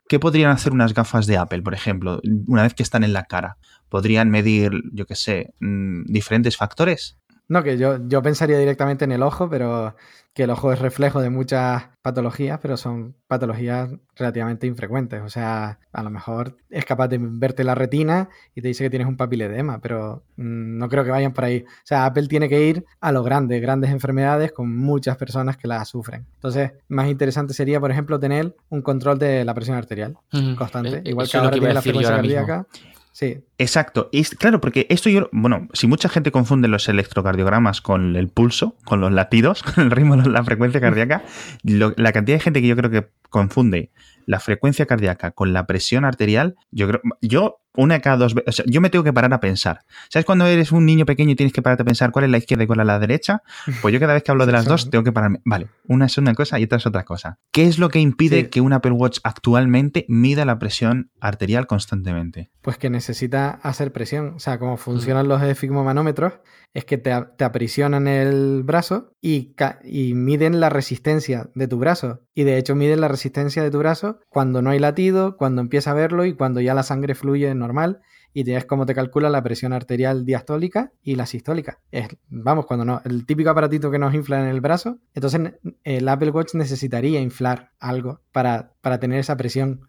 ¿Qué 0.08 0.18
podrían 0.18 0.50
hacer 0.50 0.72
unas 0.72 0.94
gafas 0.94 1.26
de 1.26 1.36
Apple, 1.36 1.62
por 1.62 1.74
ejemplo, 1.74 2.20
una 2.46 2.62
vez 2.62 2.74
que 2.74 2.82
están 2.82 3.04
en 3.04 3.12
la 3.12 3.24
cara? 3.24 3.58
¿Podrían 3.88 4.30
medir, 4.30 4.72
yo 4.92 5.06
qué 5.06 5.14
sé, 5.14 5.54
mm, 5.60 6.04
diferentes 6.06 6.56
factores? 6.56 7.18
No, 7.48 7.62
que 7.62 7.78
yo, 7.78 7.98
yo 8.06 8.22
pensaría 8.22 8.58
directamente 8.58 9.04
en 9.04 9.12
el 9.12 9.22
ojo, 9.22 9.48
pero 9.48 9.96
que 10.34 10.44
el 10.44 10.50
ojo 10.50 10.72
es 10.72 10.78
reflejo 10.78 11.20
de 11.20 11.30
muchas 11.30 11.88
patologías, 12.02 12.60
pero 12.60 12.76
son 12.76 13.16
patologías 13.26 13.90
relativamente 14.14 14.66
infrecuentes. 14.66 15.22
O 15.22 15.30
sea, 15.30 15.80
a 15.92 16.02
lo 16.02 16.10
mejor 16.10 16.58
es 16.70 16.84
capaz 16.84 17.08
de 17.08 17.18
verte 17.20 17.64
la 17.64 17.74
retina 17.74 18.28
y 18.54 18.60
te 18.60 18.68
dice 18.68 18.84
que 18.84 18.90
tienes 18.90 19.08
un 19.08 19.16
papiledema, 19.16 19.80
pero 19.80 20.22
mm, 20.36 20.78
no 20.78 20.88
creo 20.88 21.02
que 21.02 21.10
vayan 21.10 21.32
por 21.32 21.44
ahí. 21.44 21.64
O 21.66 21.84
sea, 21.86 22.04
Apple 22.04 22.28
tiene 22.28 22.48
que 22.48 22.68
ir 22.68 22.84
a 23.00 23.10
lo 23.10 23.22
grande, 23.24 23.58
grandes 23.60 23.90
enfermedades 23.90 24.52
con 24.52 24.76
muchas 24.76 25.16
personas 25.16 25.56
que 25.56 25.66
las 25.66 25.88
sufren. 25.88 26.26
Entonces, 26.34 26.72
más 26.86 27.08
interesante 27.08 27.54
sería, 27.54 27.80
por 27.80 27.90
ejemplo, 27.90 28.20
tener 28.20 28.54
un 28.68 28.82
control 28.82 29.18
de 29.18 29.44
la 29.44 29.54
presión 29.54 29.76
arterial 29.76 30.18
constante, 30.56 31.02
igual 31.04 31.28
que 31.28 31.36
ahora 31.36 31.50
tiene 31.50 31.74
la 31.74 31.82
frecuencia 31.82 32.14
cardíaca. 32.14 32.66
Sí. 33.10 33.42
Exacto. 33.58 34.08
Y 34.12 34.22
claro, 34.22 34.60
porque 34.60 34.86
esto 34.88 35.10
yo, 35.10 35.28
bueno, 35.32 35.68
si 35.72 35.88
mucha 35.88 36.08
gente 36.08 36.30
confunde 36.30 36.68
los 36.68 36.88
electrocardiogramas 36.88 37.80
con 37.80 38.14
el 38.14 38.28
pulso, 38.28 38.76
con 38.84 39.00
los 39.00 39.12
latidos, 39.12 39.62
con 39.74 39.84
el 39.84 39.90
ritmo, 39.90 40.16
la 40.16 40.44
frecuencia 40.44 40.80
cardíaca, 40.80 41.24
la 41.64 42.12
cantidad 42.12 42.36
de 42.36 42.40
gente 42.40 42.60
que 42.62 42.68
yo 42.68 42.76
creo 42.76 42.90
que 42.90 43.08
confunde 43.28 43.90
la 44.26 44.40
frecuencia 44.40 44.86
cardíaca 44.86 45.30
con 45.30 45.54
la 45.54 45.66
presión 45.66 46.04
arterial, 46.04 46.56
yo 46.70 46.86
creo, 46.86 47.00
yo 47.22 47.62
una 47.74 48.00
cada 48.00 48.16
dos 48.16 48.34
veces, 48.34 48.48
o 48.48 48.52
sea, 48.52 48.64
yo 48.68 48.80
me 48.80 48.90
tengo 48.90 49.04
que 49.04 49.12
parar 49.12 49.32
a 49.32 49.40
pensar. 49.40 49.84
¿Sabes 50.10 50.26
cuando 50.26 50.44
eres 50.46 50.72
un 50.72 50.84
niño 50.84 51.06
pequeño 51.06 51.30
y 51.30 51.36
tienes 51.36 51.52
que 51.52 51.62
pararte 51.62 51.82
a 51.82 51.86
pensar 51.86 52.10
cuál 52.10 52.26
es 52.26 52.30
la 52.30 52.38
izquierda 52.38 52.64
y 52.64 52.66
cuál 52.66 52.80
es 52.80 52.86
la 52.86 52.98
derecha? 52.98 53.42
Pues 53.80 53.94
yo 53.94 54.00
cada 54.00 54.14
vez 54.14 54.22
que 54.24 54.32
hablo 54.32 54.44
de 54.44 54.52
las 54.52 54.64
dos 54.64 54.90
tengo 54.90 55.04
que 55.04 55.12
pararme. 55.12 55.40
Vale, 55.44 55.68
una 55.86 56.06
es 56.06 56.18
una 56.18 56.34
cosa 56.34 56.58
y 56.58 56.64
otra 56.64 56.76
es 56.76 56.86
otra 56.86 57.04
cosa. 57.04 57.38
¿Qué 57.52 57.64
es 57.64 57.78
lo 57.78 57.88
que 57.88 58.00
impide 58.00 58.50
que 58.50 58.60
un 58.60 58.72
Apple 58.72 58.90
Watch 58.90 59.20
actualmente 59.22 60.04
mida 60.08 60.44
la 60.44 60.58
presión 60.58 61.10
arterial 61.20 61.66
constantemente? 61.66 62.50
Pues 62.60 62.76
que 62.76 62.90
necesita 62.90 63.47
hacer 63.50 63.92
presión. 63.92 64.34
O 64.36 64.38
sea, 64.38 64.58
como 64.58 64.76
funcionan 64.76 65.28
los 65.28 65.42
esfigmomanómetros, 65.42 66.34
es 66.74 66.84
que 66.84 66.98
te, 66.98 67.12
te 67.36 67.44
aprisionan 67.44 68.06
el 68.06 68.62
brazo 68.62 69.12
y, 69.20 69.54
y 69.84 70.14
miden 70.14 70.60
la 70.60 70.68
resistencia 70.68 71.50
de 71.54 71.68
tu 71.68 71.78
brazo. 71.78 72.22
Y 72.34 72.44
de 72.44 72.58
hecho 72.58 72.74
miden 72.74 73.00
la 73.00 73.08
resistencia 73.08 73.62
de 73.62 73.70
tu 73.70 73.78
brazo 73.78 74.20
cuando 74.28 74.62
no 74.62 74.70
hay 74.70 74.78
latido, 74.78 75.36
cuando 75.36 75.60
empieza 75.60 75.90
a 75.90 75.94
verlo 75.94 76.24
y 76.24 76.34
cuando 76.34 76.60
ya 76.60 76.74
la 76.74 76.82
sangre 76.82 77.14
fluye 77.14 77.54
normal 77.54 78.00
y 78.32 78.44
tienes 78.44 78.66
cómo 78.66 78.86
te 78.86 78.94
calcula 78.94 79.30
la 79.30 79.42
presión 79.42 79.72
arterial 79.72 80.24
diastólica 80.24 80.92
y 81.02 81.16
la 81.16 81.26
sistólica. 81.26 81.80
Es, 81.90 82.08
vamos, 82.28 82.66
cuando 82.66 82.84
no, 82.84 83.00
el 83.04 83.26
típico 83.26 83.50
aparatito 83.50 83.90
que 83.90 83.98
nos 83.98 84.14
infla 84.14 84.40
en 84.40 84.46
el 84.48 84.60
brazo, 84.60 84.98
entonces 85.14 85.54
el 85.84 86.08
Apple 86.08 86.30
Watch 86.30 86.54
necesitaría 86.54 87.20
inflar 87.20 87.72
algo 87.80 88.20
para, 88.32 88.74
para 88.80 89.00
tener 89.00 89.18
esa 89.18 89.36
presión. 89.36 89.80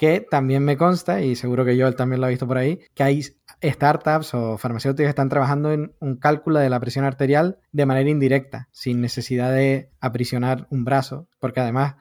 Que 0.00 0.20
también 0.22 0.64
me 0.64 0.78
consta, 0.78 1.20
y 1.20 1.36
seguro 1.36 1.66
que 1.66 1.76
yo 1.76 1.94
también 1.94 2.22
lo 2.22 2.26
ha 2.26 2.30
visto 2.30 2.46
por 2.46 2.56
ahí, 2.56 2.80
que 2.94 3.02
hay 3.02 3.22
startups 3.62 4.32
o 4.32 4.56
farmacéuticos 4.56 5.04
que 5.04 5.10
están 5.10 5.28
trabajando 5.28 5.72
en 5.72 5.92
un 6.00 6.16
cálculo 6.16 6.58
de 6.58 6.70
la 6.70 6.80
presión 6.80 7.04
arterial 7.04 7.58
de 7.70 7.84
manera 7.84 8.08
indirecta, 8.08 8.70
sin 8.72 9.02
necesidad 9.02 9.52
de 9.52 9.90
aprisionar 10.00 10.66
un 10.70 10.86
brazo, 10.86 11.28
porque 11.38 11.60
además 11.60 11.96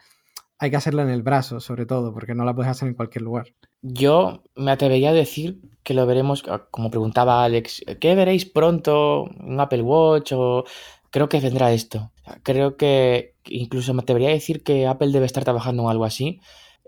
hay 0.59 0.69
que 0.69 0.77
hacerlo 0.77 1.01
en 1.01 1.09
el 1.09 1.23
brazo, 1.23 1.59
sobre 1.59 1.85
todo, 1.85 2.13
porque 2.13 2.35
no 2.35 2.45
la 2.45 2.55
puedes 2.55 2.71
hacer 2.71 2.88
en 2.88 2.93
cualquier 2.93 3.23
lugar. 3.23 3.47
Yo 3.81 4.43
me 4.55 4.71
atrevería 4.71 5.09
a 5.09 5.13
decir 5.13 5.59
que 5.83 5.93
lo 5.93 6.05
veremos, 6.05 6.43
como 6.71 6.89
preguntaba 6.91 7.43
Alex, 7.43 7.83
¿qué 7.99 8.15
veréis 8.15 8.45
pronto? 8.45 9.23
¿Un 9.23 9.59
Apple 9.59 9.81
Watch? 9.81 10.31
O 10.33 10.63
creo 11.12 11.27
que 11.27 11.41
vendrá 11.41 11.73
esto. 11.73 12.13
Creo 12.43 12.77
que 12.77 13.35
incluso 13.45 13.93
me 13.93 14.03
atrevería 14.03 14.29
a 14.29 14.33
decir 14.33 14.63
que 14.63 14.88
Apple 14.88 15.12
debe 15.12 15.25
estar 15.25 15.43
trabajando 15.43 15.83
en 15.83 15.89
algo 15.89 16.05
así. 16.05 16.39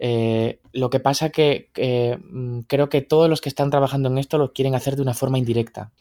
Eh, 0.04 0.60
lo 0.74 0.90
que 0.90 1.00
pasa 1.00 1.30
que 1.30 1.70
mm, 2.32 2.62
creo 2.62 2.90
que 2.90 3.02
todos 3.02 3.30
los 3.30 3.40
que 3.40 3.50
están 3.50 3.70
trabajando 3.70 4.10
en 4.10 4.18
esto 4.18 4.40
lo 4.40 4.52
quieren 4.52 4.74
hacer 4.74 4.96
de 4.96 5.04
una 5.04 5.14
forma 5.14 5.38
indirecta. 5.38 5.92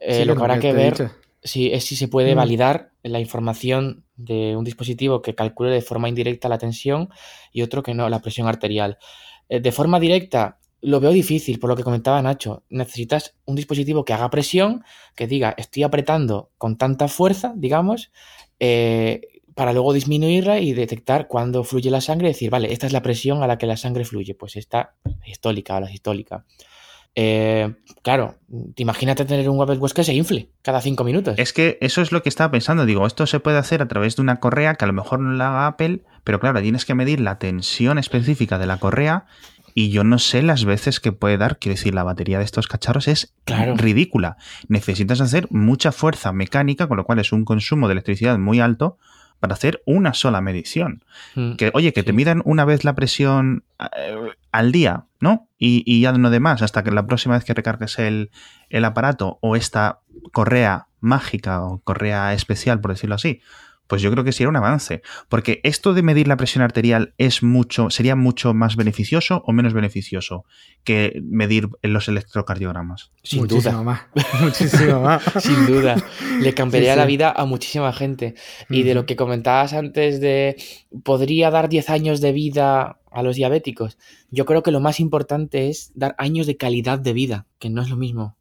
Eh, 0.00 0.24
lo 0.24 0.34
que 0.34 0.40
habrá 0.42 0.58
que 0.58 0.72
ver 0.72 1.10
si, 1.42 1.72
es 1.72 1.84
si 1.84 1.96
se 1.96 2.08
puede 2.08 2.34
mm. 2.34 2.38
validar 2.38 2.90
la 3.02 3.20
información 3.20 4.04
de 4.16 4.56
un 4.56 4.64
dispositivo 4.64 5.22
que 5.22 5.34
calcule 5.34 5.70
de 5.70 5.82
forma 5.82 6.08
indirecta 6.08 6.48
la 6.48 6.58
tensión 6.58 7.08
y 7.52 7.62
otro 7.62 7.82
que 7.82 7.94
no, 7.94 8.08
la 8.08 8.20
presión 8.20 8.48
arterial. 8.48 8.98
Eh, 9.48 9.60
de 9.60 9.72
forma 9.72 10.00
directa, 10.00 10.58
lo 10.80 11.00
veo 11.00 11.10
difícil, 11.10 11.58
por 11.58 11.70
lo 11.70 11.76
que 11.76 11.82
comentaba 11.82 12.20
Nacho. 12.22 12.64
Necesitas 12.68 13.36
un 13.44 13.56
dispositivo 13.56 14.04
que 14.04 14.12
haga 14.12 14.30
presión, 14.30 14.84
que 15.14 15.26
diga, 15.26 15.54
estoy 15.56 15.82
apretando 15.82 16.50
con 16.58 16.76
tanta 16.76 17.08
fuerza, 17.08 17.52
digamos, 17.56 18.10
eh, 18.60 19.20
para 19.56 19.72
luego 19.72 19.94
disminuirla 19.94 20.60
y 20.60 20.74
detectar 20.74 21.28
cuándo 21.28 21.64
fluye 21.64 21.90
la 21.90 22.02
sangre 22.02 22.28
y 22.28 22.32
decir, 22.32 22.50
vale, 22.50 22.74
esta 22.74 22.86
es 22.86 22.92
la 22.92 23.00
presión 23.00 23.42
a 23.42 23.46
la 23.46 23.56
que 23.56 23.66
la 23.66 23.78
sangre 23.78 24.04
fluye, 24.04 24.34
pues 24.34 24.54
esta 24.54 24.96
histólica 25.24 25.74
o 25.76 25.80
la 25.80 25.88
sistólica. 25.88 26.44
Eh, 27.14 27.74
claro, 28.02 28.34
imagínate 28.76 29.24
tener 29.24 29.48
un 29.48 29.62
Apple 29.62 29.78
Watch 29.78 29.94
que 29.94 30.04
se 30.04 30.12
infle 30.12 30.50
cada 30.60 30.82
cinco 30.82 31.04
minutos. 31.04 31.38
Es 31.38 31.54
que 31.54 31.78
eso 31.80 32.02
es 32.02 32.12
lo 32.12 32.22
que 32.22 32.28
estaba 32.28 32.50
pensando. 32.50 32.84
Digo, 32.84 33.06
esto 33.06 33.26
se 33.26 33.40
puede 33.40 33.56
hacer 33.56 33.80
a 33.80 33.88
través 33.88 34.16
de 34.16 34.22
una 34.22 34.40
correa 34.40 34.74
que 34.74 34.84
a 34.84 34.88
lo 34.88 34.92
mejor 34.92 35.20
no 35.20 35.32
la 35.32 35.48
haga 35.48 35.66
Apple, 35.68 36.02
pero 36.22 36.38
claro, 36.38 36.60
tienes 36.60 36.84
que 36.84 36.94
medir 36.94 37.20
la 37.20 37.38
tensión 37.38 37.96
específica 37.96 38.58
de 38.58 38.66
la 38.66 38.76
correa 38.76 39.24
y 39.72 39.88
yo 39.88 40.04
no 40.04 40.18
sé 40.18 40.42
las 40.42 40.66
veces 40.66 41.00
que 41.00 41.12
puede 41.12 41.38
dar. 41.38 41.58
Quiero 41.58 41.76
decir, 41.76 41.94
la 41.94 42.04
batería 42.04 42.36
de 42.36 42.44
estos 42.44 42.68
cacharros 42.68 43.08
es 43.08 43.32
ridícula. 43.46 44.36
Necesitas 44.68 45.22
hacer 45.22 45.48
mucha 45.50 45.92
fuerza 45.92 46.32
mecánica, 46.32 46.88
con 46.88 46.98
lo 46.98 47.04
cual 47.04 47.20
es 47.20 47.32
un 47.32 47.46
consumo 47.46 47.88
de 47.88 47.92
electricidad 47.92 48.36
muy 48.36 48.60
alto 48.60 48.98
para 49.40 49.54
hacer 49.54 49.82
una 49.86 50.14
sola 50.14 50.40
medición. 50.40 51.04
Mm, 51.34 51.54
que, 51.54 51.70
oye, 51.74 51.92
que 51.92 52.02
te 52.02 52.12
midan 52.12 52.42
una 52.44 52.64
vez 52.64 52.84
la 52.84 52.94
presión 52.94 53.64
eh, 53.78 54.16
al 54.52 54.72
día, 54.72 55.04
¿no? 55.20 55.48
Y, 55.58 56.00
ya 56.00 56.12
no 56.12 56.30
de 56.30 56.40
más, 56.40 56.62
hasta 56.62 56.82
que 56.82 56.90
la 56.90 57.06
próxima 57.06 57.34
vez 57.34 57.44
que 57.44 57.54
recargues 57.54 57.98
el, 57.98 58.30
el 58.70 58.84
aparato 58.84 59.38
o 59.40 59.56
esta 59.56 60.00
correa 60.32 60.88
mágica 61.00 61.62
o 61.62 61.80
correa 61.80 62.32
especial, 62.34 62.80
por 62.80 62.92
decirlo 62.92 63.14
así, 63.14 63.40
pues 63.86 64.02
yo 64.02 64.10
creo 64.10 64.24
que 64.24 64.32
sería 64.32 64.48
un 64.48 64.56
avance. 64.56 65.02
Porque 65.28 65.60
esto 65.62 65.94
de 65.94 66.02
medir 66.02 66.28
la 66.28 66.36
presión 66.36 66.62
arterial 66.62 67.14
es 67.18 67.42
mucho, 67.42 67.90
sería 67.90 68.16
mucho 68.16 68.54
más 68.54 68.76
beneficioso 68.76 69.42
o 69.46 69.52
menos 69.52 69.72
beneficioso 69.72 70.44
que 70.84 71.20
medir 71.22 71.68
los 71.82 72.08
electrocardiogramas. 72.08 73.12
Sin 73.22 73.40
muchísimo 73.40 73.82
duda. 73.82 73.82
Más. 73.82 74.00
muchísimo 74.40 75.00
más. 75.00 75.22
Sin 75.40 75.66
duda. 75.66 75.96
Le 76.40 76.54
cambiaría 76.54 76.96
la 76.96 77.06
vida 77.06 77.32
a 77.36 77.44
muchísima 77.44 77.92
gente. 77.92 78.34
Y 78.70 78.82
de 78.82 78.94
lo 78.94 79.06
que 79.06 79.16
comentabas 79.16 79.72
antes 79.72 80.20
de 80.20 80.56
podría 81.04 81.50
dar 81.50 81.68
10 81.68 81.90
años 81.90 82.20
de 82.20 82.32
vida 82.32 82.98
a 83.10 83.22
los 83.22 83.36
diabéticos. 83.36 83.98
Yo 84.30 84.44
creo 84.44 84.62
que 84.62 84.70
lo 84.70 84.80
más 84.80 85.00
importante 85.00 85.68
es 85.68 85.92
dar 85.94 86.14
años 86.18 86.46
de 86.46 86.56
calidad 86.56 86.98
de 86.98 87.12
vida, 87.14 87.46
que 87.58 87.70
no 87.70 87.82
es 87.82 87.88
lo 87.88 87.96
mismo. 87.96 88.36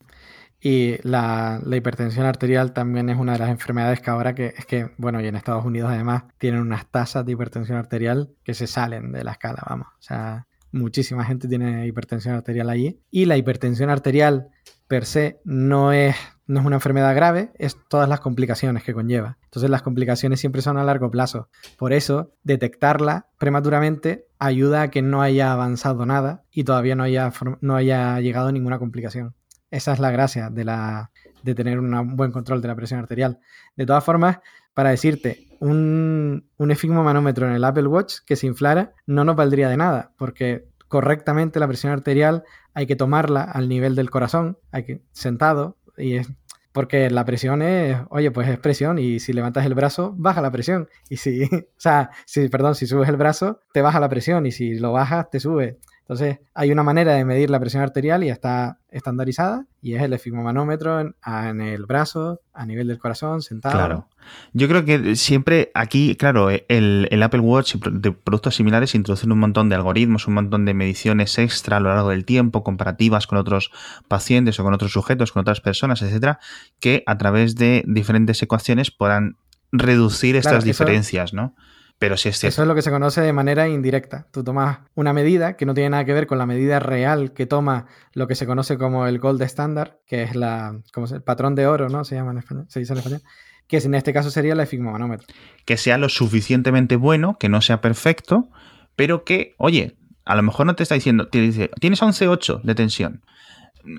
Y 0.59 0.97
la, 1.03 1.61
hipertensión 1.65 2.25
arterial 2.25 2.73
también 2.73 3.09
es 3.09 3.17
una 3.17 3.33
de 3.33 3.39
las 3.39 3.49
enfermedades 3.49 4.01
que 4.01 4.09
ahora 4.09 4.33
que 4.33 4.53
es 4.57 4.65
que, 4.65 4.91
bueno, 4.97 5.21
y 5.21 5.27
en 5.27 5.35
Estados 5.35 5.65
Unidos 5.65 5.91
además 5.91 6.23
tienen 6.37 6.61
unas 6.61 6.89
tasas 6.89 7.25
de 7.25 7.33
hipertensión 7.33 7.77
arterial 7.77 8.31
que 8.43 8.53
se 8.53 8.67
salen 8.67 9.11
de 9.11 9.23
la 9.23 9.31
escala, 9.33 9.63
vamos. 9.67 9.87
O 9.87 10.01
sea, 10.01 10.47
muchísima 10.71 11.25
gente 11.25 11.47
tiene 11.47 11.87
hipertensión 11.87 12.35
arterial 12.35 12.69
allí. 12.69 12.99
Y 13.11 13.25
la 13.25 13.37
hipertensión 13.37 13.89
arterial 13.89 14.49
per 14.87 15.05
se 15.05 15.39
no 15.43 15.91
es, 15.91 16.15
no 16.47 16.59
es 16.59 16.65
una 16.65 16.75
enfermedad 16.75 17.15
grave, 17.15 17.51
es 17.57 17.77
todas 17.89 18.07
las 18.07 18.19
complicaciones 18.19 18.83
que 18.83 18.93
conlleva. 18.93 19.37
Entonces 19.45 19.69
las 19.69 19.81
complicaciones 19.81 20.39
siempre 20.39 20.61
son 20.61 20.77
a 20.77 20.83
largo 20.83 21.09
plazo. 21.09 21.49
Por 21.77 21.93
eso, 21.93 22.33
detectarla 22.43 23.27
prematuramente 23.37 24.27
ayuda 24.37 24.83
a 24.83 24.91
que 24.91 25.01
no 25.01 25.21
haya 25.21 25.51
avanzado 25.51 26.05
nada 26.05 26.43
y 26.51 26.63
todavía 26.63 26.95
no 26.95 27.03
haya, 27.03 27.31
no 27.61 27.75
haya 27.75 28.19
llegado 28.19 28.51
ninguna 28.51 28.79
complicación. 28.79 29.33
Esa 29.71 29.93
es 29.93 29.99
la 29.99 30.11
gracia 30.11 30.49
de, 30.49 30.63
la, 30.63 31.11
de 31.43 31.55
tener 31.55 31.79
un 31.79 32.15
buen 32.15 32.31
control 32.31 32.61
de 32.61 32.67
la 32.67 32.75
presión 32.75 32.99
arterial. 32.99 33.39
De 33.75 33.85
todas 33.85 34.03
formas, 34.03 34.39
para 34.73 34.89
decirte, 34.91 35.47
un, 35.59 36.49
un 36.57 36.71
esfigmomanómetro 36.71 37.47
en 37.47 37.53
el 37.53 37.63
Apple 37.63 37.87
Watch 37.87 38.19
que 38.25 38.35
se 38.35 38.47
inflara 38.47 38.93
no 39.05 39.23
nos 39.23 39.35
valdría 39.35 39.69
de 39.69 39.77
nada, 39.77 40.11
porque 40.17 40.67
correctamente 40.87 41.59
la 41.59 41.67
presión 41.67 41.91
arterial 41.91 42.43
hay 42.73 42.85
que 42.85 42.95
tomarla 42.95 43.41
al 43.41 43.69
nivel 43.69 43.95
del 43.95 44.09
corazón, 44.09 44.57
hay 44.71 44.83
que 44.83 45.01
sentado, 45.11 45.77
y 45.97 46.15
es 46.15 46.27
porque 46.75 47.09
la 47.09 47.23
presión 47.23 47.61
es, 47.61 47.97
oye, 48.09 48.31
pues 48.31 48.49
es 48.49 48.59
presión 48.59 48.99
y 48.99 49.21
si 49.21 49.31
levantas 49.31 49.65
el 49.65 49.73
brazo, 49.75 50.13
baja 50.17 50.41
la 50.41 50.51
presión. 50.51 50.89
Y 51.09 51.15
si, 51.15 51.43
o 51.53 51.67
sea, 51.77 52.09
si, 52.25 52.49
perdón, 52.49 52.75
si 52.75 52.85
subes 52.85 53.07
el 53.07 53.15
brazo, 53.15 53.61
te 53.71 53.81
baja 53.81 54.01
la 54.01 54.09
presión 54.09 54.45
y 54.45 54.51
si 54.51 54.77
lo 54.77 54.91
bajas, 54.91 55.29
te 55.29 55.39
sube. 55.39 55.79
Entonces, 56.07 56.37
hay 56.53 56.71
una 56.71 56.83
manera 56.83 57.13
de 57.13 57.25
medir 57.25 57.49
la 57.49 57.59
presión 57.59 57.81
arterial 57.81 58.23
y 58.23 58.29
está 58.29 58.77
estandarizada 58.91 59.65
y 59.81 59.95
es 59.95 60.03
el 60.03 60.13
esfigmomanómetro 60.13 60.99
en, 60.99 61.15
en, 61.25 61.61
el 61.61 61.87
brazo, 61.87 62.41
a 62.53 62.67
nivel 62.67 62.87
del 62.87 62.99
corazón, 62.99 63.41
sentado. 63.41 63.73
Claro. 63.73 64.07
Yo 64.53 64.67
creo 64.67 64.85
que 64.85 65.15
siempre 65.15 65.71
aquí, 65.73 66.15
claro, 66.15 66.51
el, 66.51 67.07
el, 67.09 67.23
Apple 67.23 67.39
Watch 67.39 67.75
y 67.75 67.79
de 67.91 68.11
productos 68.11 68.55
similares 68.55 68.93
introducen 68.93 69.31
un 69.31 69.39
montón 69.39 69.67
de 69.67 69.77
algoritmos, 69.77 70.27
un 70.27 70.35
montón 70.35 70.65
de 70.65 70.75
mediciones 70.75 71.39
extra 71.39 71.77
a 71.77 71.79
lo 71.79 71.89
largo 71.89 72.09
del 72.09 72.23
tiempo, 72.23 72.63
comparativas 72.63 73.25
con 73.25 73.39
otros 73.39 73.71
pacientes 74.07 74.59
o 74.59 74.63
con 74.63 74.75
otros 74.75 74.91
sujetos, 74.91 75.31
con 75.31 75.41
otras 75.41 75.59
personas, 75.59 76.03
etcétera, 76.03 76.37
que 76.79 77.01
a 77.07 77.17
través 77.17 77.55
de 77.55 77.83
diferentes 77.87 78.39
ecuaciones 78.43 78.91
puedan 78.91 79.37
reducir 79.71 80.35
estas 80.35 80.63
diferencias, 80.63 81.33
¿no? 81.33 81.55
Pero 81.97 82.17
sí 82.17 82.29
es 82.29 82.43
Eso 82.43 82.61
es 82.61 82.67
lo 82.67 82.75
que 82.75 82.81
se 82.81 82.91
conoce 82.91 83.21
de 83.21 83.31
manera 83.31 83.67
indirecta. 83.69 84.27
Tú 84.31 84.43
tomas 84.43 84.79
una 84.95 85.13
medida 85.13 85.55
que 85.55 85.65
no 85.65 85.73
tiene 85.73 85.91
nada 85.91 86.05
que 86.05 86.13
ver 86.13 86.27
con 86.27 86.37
la 86.37 86.45
medida 86.45 86.79
real 86.79 87.31
que 87.33 87.45
toma 87.45 87.87
lo 88.13 88.27
que 88.27 88.35
se 88.35 88.45
conoce 88.45 88.77
como 88.77 89.07
el 89.07 89.19
gold 89.19 89.41
standard, 89.43 89.93
que 90.05 90.23
es 90.23 90.35
la, 90.35 90.77
como 90.93 91.07
el 91.07 91.23
patrón 91.23 91.55
de 91.55 91.67
oro, 91.67 91.87
¿no? 91.87 92.03
Se 92.03 92.15
llama 92.15 92.31
en 92.31 92.39
español, 92.39 92.65
se 92.67 92.79
dice 92.79 92.93
en 92.93 92.99
español 92.99 93.21
que 93.67 93.77
en 93.77 93.95
este 93.95 94.13
caso 94.13 94.29
sería 94.29 94.53
el 94.53 94.59
efigmomanómetro. 94.59 95.27
Que 95.65 95.77
sea 95.77 95.97
lo 95.97 96.09
suficientemente 96.09 96.95
bueno, 96.97 97.37
que 97.39 97.49
no 97.49 97.61
sea 97.61 97.81
perfecto, 97.81 98.49
pero 98.95 99.23
que, 99.23 99.55
oye, 99.57 99.97
a 100.25 100.35
lo 100.35 100.43
mejor 100.43 100.65
no 100.65 100.75
te 100.75 100.83
está 100.83 100.95
diciendo, 100.95 101.27
te 101.27 101.41
dice, 101.41 101.71
tienes 101.79 102.01
11,8 102.01 102.61
de 102.61 102.75
tensión 102.75 103.21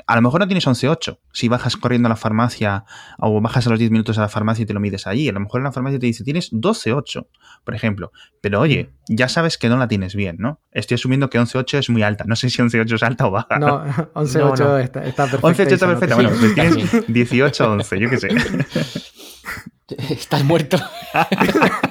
a 0.07 0.17
lo 0.17 0.23
mejor 0.23 0.41
no 0.41 0.47
tienes 0.47 0.67
11.8 0.67 1.19
si 1.33 1.49
bajas 1.49 1.77
corriendo 1.77 2.07
a 2.07 2.11
la 2.11 2.17
farmacia 2.17 2.85
o 3.19 3.41
bajas 3.41 3.67
a 3.67 3.71
los 3.71 3.79
10 3.79 3.91
minutos 3.91 4.19
a 4.19 4.23
la 4.23 4.29
farmacia 4.29 4.63
y 4.63 4.67
te 4.67 4.75
lo 4.75 4.81
mides 4.81 5.07
allí. 5.07 5.29
A 5.29 5.33
lo 5.33 5.41
mejor 5.41 5.61
en 5.61 5.65
la 5.65 5.73
farmacia 5.73 5.99
te 5.99 6.07
dice 6.07 6.25
tienes 6.25 6.53
12.8, 6.53 7.27
por 7.65 7.75
ejemplo. 7.75 8.13
Pero 8.41 8.61
oye, 8.61 8.91
ya 9.09 9.29
sabes 9.29 9.59
que 9.59 9.69
no 9.69 9.77
la 9.77 9.89
tienes 9.89 10.15
bien, 10.15 10.37
¿no? 10.39 10.61
Estoy 10.73 10.97
asumiendo 10.97 11.31
que 11.31 11.39
11.8 11.39 11.79
es 11.79 11.91
muy 11.91 12.03
alta. 12.03 12.25
No 12.27 12.37
sé 12.37 12.51
si 12.51 12.63
11.8 12.63 12.95
es 12.95 13.03
alta 13.03 13.27
o 13.27 13.31
baja. 13.31 13.59
No, 13.59 13.85
11.8 13.85 14.81
Está, 14.87 15.05
está 15.05 15.27
perfecta. 15.27 15.65
11.8 15.65 15.73
está 15.73 15.87
perfecta. 15.87 16.15
Bueno, 16.15 16.31
pues 16.39 16.55
tienes 16.55 16.77
18.11, 17.09 17.99
yo 17.99 18.11
qué 18.11 18.17
sé. 18.19 18.29
Estás 20.13 20.45
muerto. 20.45 20.79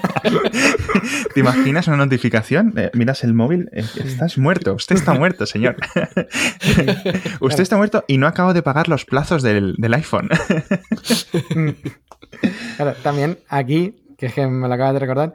¿Te 1.34 1.40
imaginas 1.40 1.88
una 1.88 1.98
notificación? 1.98 2.74
Eh, 2.78 2.92
miras 2.94 3.24
el 3.24 3.34
móvil, 3.34 3.70
eh, 3.72 3.86
estás 4.04 4.38
muerto, 4.38 4.74
usted 4.74 4.96
está 4.96 5.14
muerto, 5.14 5.46
señor. 5.46 5.76
usted 7.40 7.62
está 7.62 7.78
muerto 7.78 8.04
y 8.08 8.18
no 8.18 8.28
acabo 8.28 8.54
de 8.54 8.62
pagar 8.62 8.88
los 8.88 9.06
plazos 9.06 9.44
del, 9.44 9.76
iPhone. 9.94 10.30
claro, 12.78 12.94
también 13.04 13.40
aquí, 13.50 14.04
que 14.18 14.28
es 14.28 14.34
que 14.34 14.48
me 14.48 14.68
lo 14.68 14.74
acabas 14.74 14.94
de 14.94 15.00
recordar, 15.00 15.34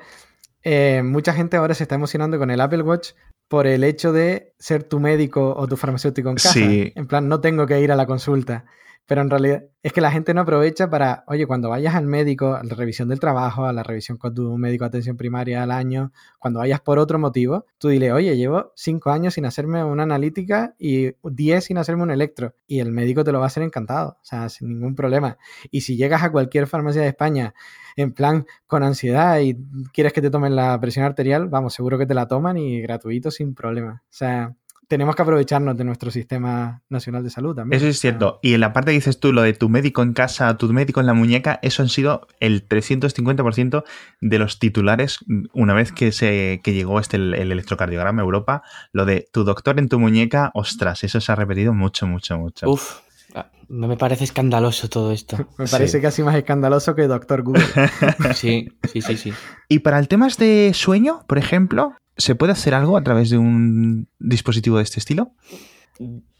eh, 0.62 1.02
mucha 1.04 1.32
gente 1.32 1.56
ahora 1.56 1.74
se 1.74 1.84
está 1.84 1.94
emocionando 1.94 2.38
con 2.38 2.50
el 2.50 2.60
Apple 2.60 2.82
Watch 2.82 3.10
por 3.48 3.66
el 3.66 3.82
hecho 3.82 4.12
de 4.12 4.54
ser 4.58 4.84
tu 4.84 5.00
médico 5.00 5.54
o 5.56 5.66
tu 5.66 5.76
farmacéutico 5.76 6.28
en 6.28 6.36
casa. 6.36 6.60
En 6.60 7.06
plan, 7.06 7.28
no 7.28 7.40
tengo 7.40 7.66
que 7.66 7.80
ir 7.80 7.90
a 7.90 7.96
la 7.96 8.06
consulta. 8.06 8.64
Pero 9.06 9.22
en 9.22 9.30
realidad 9.30 9.64
es 9.82 9.92
que 9.92 10.00
la 10.00 10.10
gente 10.12 10.34
no 10.34 10.42
aprovecha 10.42 10.88
para, 10.88 11.24
oye, 11.26 11.46
cuando 11.46 11.68
vayas 11.68 11.94
al 11.94 12.06
médico, 12.06 12.54
a 12.54 12.62
la 12.62 12.74
revisión 12.74 13.08
del 13.08 13.18
trabajo, 13.18 13.64
a 13.64 13.72
la 13.72 13.82
revisión 13.82 14.18
con 14.18 14.34
tu 14.34 14.56
médico 14.56 14.84
de 14.84 14.88
atención 14.88 15.16
primaria 15.16 15.62
al 15.62 15.70
año, 15.70 16.12
cuando 16.38 16.60
vayas 16.60 16.80
por 16.80 16.98
otro 16.98 17.18
motivo, 17.18 17.66
tú 17.78 17.88
dile, 17.88 18.12
oye, 18.12 18.36
llevo 18.36 18.72
cinco 18.76 19.10
años 19.10 19.34
sin 19.34 19.46
hacerme 19.46 19.82
una 19.82 20.04
analítica 20.04 20.74
y 20.78 21.12
diez 21.24 21.64
sin 21.64 21.78
hacerme 21.78 22.02
un 22.02 22.10
electro. 22.10 22.54
Y 22.66 22.80
el 22.80 22.92
médico 22.92 23.24
te 23.24 23.32
lo 23.32 23.38
va 23.38 23.46
a 23.46 23.48
hacer 23.48 23.62
encantado, 23.62 24.10
o 24.10 24.24
sea, 24.24 24.48
sin 24.48 24.68
ningún 24.68 24.94
problema. 24.94 25.38
Y 25.70 25.80
si 25.80 25.96
llegas 25.96 26.22
a 26.22 26.30
cualquier 26.30 26.66
farmacia 26.66 27.02
de 27.02 27.08
España 27.08 27.54
en 27.96 28.12
plan 28.12 28.46
con 28.66 28.82
ansiedad 28.82 29.40
y 29.40 29.56
quieres 29.92 30.12
que 30.12 30.22
te 30.22 30.30
tomen 30.30 30.54
la 30.54 30.78
presión 30.80 31.04
arterial, 31.04 31.48
vamos, 31.48 31.74
seguro 31.74 31.98
que 31.98 32.06
te 32.06 32.14
la 32.14 32.28
toman 32.28 32.56
y 32.58 32.80
gratuito 32.80 33.30
sin 33.30 33.54
problema. 33.54 34.02
O 34.04 34.12
sea, 34.12 34.54
tenemos 34.90 35.14
que 35.14 35.22
aprovecharnos 35.22 35.76
de 35.76 35.84
nuestro 35.84 36.10
sistema 36.10 36.82
nacional 36.88 37.22
de 37.22 37.30
salud 37.30 37.54
también. 37.54 37.80
Eso 37.80 37.88
es 37.88 38.00
cierto. 38.00 38.40
Y 38.42 38.54
en 38.54 38.60
la 38.60 38.72
parte 38.72 38.90
que 38.90 38.96
dices 38.96 39.20
tú, 39.20 39.32
lo 39.32 39.42
de 39.42 39.52
tu 39.52 39.68
médico 39.68 40.02
en 40.02 40.14
casa, 40.14 40.56
tu 40.56 40.66
médico 40.72 40.98
en 40.98 41.06
la 41.06 41.14
muñeca, 41.14 41.60
eso 41.62 41.82
han 41.82 41.88
sido 41.88 42.26
el 42.40 42.68
350% 42.68 43.84
de 44.20 44.38
los 44.40 44.58
titulares 44.58 45.20
una 45.52 45.74
vez 45.74 45.92
que, 45.92 46.10
se, 46.10 46.60
que 46.64 46.72
llegó 46.72 46.98
este 46.98 47.18
el, 47.18 47.34
electrocardiograma 47.34 48.20
a 48.20 48.24
Europa. 48.24 48.62
Lo 48.90 49.04
de 49.04 49.28
tu 49.32 49.44
doctor 49.44 49.78
en 49.78 49.88
tu 49.88 50.00
muñeca, 50.00 50.50
ostras, 50.54 51.04
eso 51.04 51.20
se 51.20 51.30
ha 51.30 51.36
repetido 51.36 51.72
mucho, 51.72 52.08
mucho, 52.08 52.36
mucho. 52.36 52.68
Uf. 52.68 52.98
Ah, 53.32 53.48
me 53.68 53.96
parece 53.96 54.24
escandaloso 54.24 54.88
todo 54.88 55.12
esto. 55.12 55.36
Me 55.56 55.68
parece 55.68 56.00
casi 56.00 56.24
más 56.24 56.34
escandaloso 56.34 56.96
que 56.96 57.06
Doctor 57.06 57.44
Google. 57.44 57.62
sí, 58.34 58.66
sí, 58.92 59.02
sí, 59.02 59.16
sí. 59.16 59.32
Y 59.68 59.78
para 59.78 60.00
el 60.00 60.08
tema 60.08 60.26
de 60.36 60.72
sueño, 60.74 61.22
por 61.28 61.38
ejemplo, 61.38 61.94
¿Se 62.20 62.34
puede 62.34 62.52
hacer 62.52 62.74
algo 62.74 62.96
a 62.96 63.02
través 63.02 63.30
de 63.30 63.38
un 63.38 64.08
dispositivo 64.18 64.76
de 64.76 64.82
este 64.82 64.98
estilo? 64.98 65.32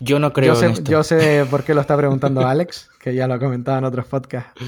Yo 0.01 0.19
no 0.19 0.33
creo 0.33 0.55
yo 0.55 0.61
sé, 0.61 0.67
en 0.67 0.73
esto. 0.73 0.91
Yo 0.91 1.03
sé 1.03 1.47
por 1.51 1.63
qué 1.63 1.75
lo 1.75 1.81
está 1.81 1.97
preguntando 1.97 2.47
Alex, 2.47 2.91
que 3.01 3.15
ya 3.15 3.27
lo 3.27 3.35
ha 3.35 3.39
comentado 3.39 3.79
en 3.79 3.85
otros 3.85 4.07
podcasts. 4.07 4.61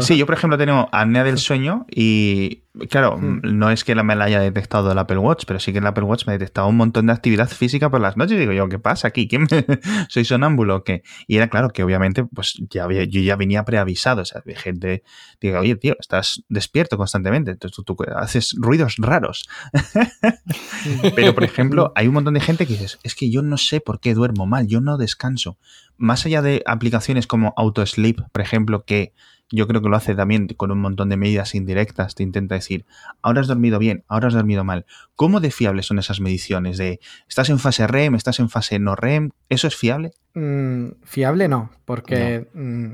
Sí, 0.00 0.16
yo 0.16 0.26
por 0.26 0.34
ejemplo 0.34 0.58
tengo 0.58 0.88
apnea 0.92 1.24
del 1.24 1.38
sueño 1.38 1.86
y 1.90 2.62
claro, 2.88 3.16
hmm. 3.18 3.40
no 3.42 3.70
es 3.70 3.84
que 3.84 3.94
me 3.94 4.14
la 4.14 4.24
haya 4.24 4.40
detectado 4.40 4.92
el 4.92 4.98
Apple 4.98 5.18
Watch, 5.18 5.44
pero 5.46 5.58
sí 5.58 5.72
que 5.72 5.78
el 5.78 5.86
Apple 5.86 6.04
Watch 6.04 6.26
me 6.26 6.32
ha 6.32 6.38
detectado 6.38 6.68
un 6.68 6.76
montón 6.76 7.06
de 7.06 7.12
actividad 7.12 7.48
física 7.48 7.90
por 7.90 8.00
las 8.00 8.16
noches. 8.16 8.36
Y 8.36 8.40
digo 8.40 8.52
yo, 8.52 8.68
¿qué 8.68 8.78
pasa 8.78 9.08
aquí? 9.08 9.28
¿Quién 9.28 9.46
¿Soy 10.08 10.24
sonámbulo 10.24 10.76
o 10.76 10.84
qué? 10.84 11.02
Y 11.26 11.36
era 11.36 11.48
claro 11.48 11.70
que 11.70 11.82
obviamente 11.82 12.24
pues 12.24 12.54
ya 12.70 12.86
yo 12.88 13.20
ya 13.20 13.36
venía 13.36 13.64
preavisado, 13.64 14.22
o 14.22 14.24
sea, 14.24 14.42
de 14.44 14.54
gente 14.54 15.02
diga, 15.40 15.60
oye 15.60 15.76
tío, 15.76 15.96
estás 15.98 16.42
despierto 16.48 16.96
constantemente, 16.96 17.50
entonces 17.52 17.84
tú, 17.84 17.96
haces 18.16 18.54
ruidos 18.58 18.96
raros. 18.98 19.48
pero 21.16 21.34
por 21.34 21.44
ejemplo, 21.44 21.92
hay 21.94 22.06
un 22.06 22.14
montón 22.14 22.34
de 22.34 22.40
gente 22.40 22.66
que 22.66 22.74
dices, 22.74 22.98
es 23.02 23.14
que 23.14 23.30
yo 23.30 23.42
no 23.42 23.56
sé 23.56 23.80
por 23.80 24.00
qué 24.00 24.14
duermo 24.14 24.46
mal, 24.46 24.66
yo 24.66 24.79
no 24.80 24.96
descanso. 24.96 25.58
Más 25.96 26.26
allá 26.26 26.42
de 26.42 26.62
aplicaciones 26.66 27.26
como 27.26 27.54
AutoSleep, 27.56 28.20
por 28.32 28.42
ejemplo, 28.42 28.84
que 28.84 29.12
yo 29.50 29.66
creo 29.66 29.82
que 29.82 29.88
lo 29.88 29.96
hace 29.96 30.14
también 30.14 30.46
con 30.48 30.70
un 30.70 30.80
montón 30.80 31.08
de 31.08 31.16
medidas 31.16 31.54
indirectas. 31.54 32.14
Te 32.14 32.22
intenta 32.22 32.54
decir, 32.54 32.86
ahora 33.20 33.40
has 33.40 33.48
dormido 33.48 33.78
bien, 33.78 34.04
ahora 34.08 34.28
has 34.28 34.34
dormido 34.34 34.64
mal. 34.64 34.86
¿Cómo 35.16 35.40
de 35.40 35.50
fiables 35.50 35.86
son 35.86 35.98
esas 35.98 36.20
mediciones? 36.20 36.78
De, 36.78 37.00
¿estás 37.28 37.50
en 37.50 37.58
fase 37.58 37.86
REM, 37.86 38.14
estás 38.14 38.38
en 38.38 38.48
fase 38.48 38.78
no 38.78 38.94
REM? 38.94 39.30
¿Eso 39.48 39.66
es 39.66 39.76
fiable? 39.76 40.12
Mm, 40.34 40.90
fiable 41.02 41.48
no, 41.48 41.70
porque 41.84 42.48
mm, 42.54 42.92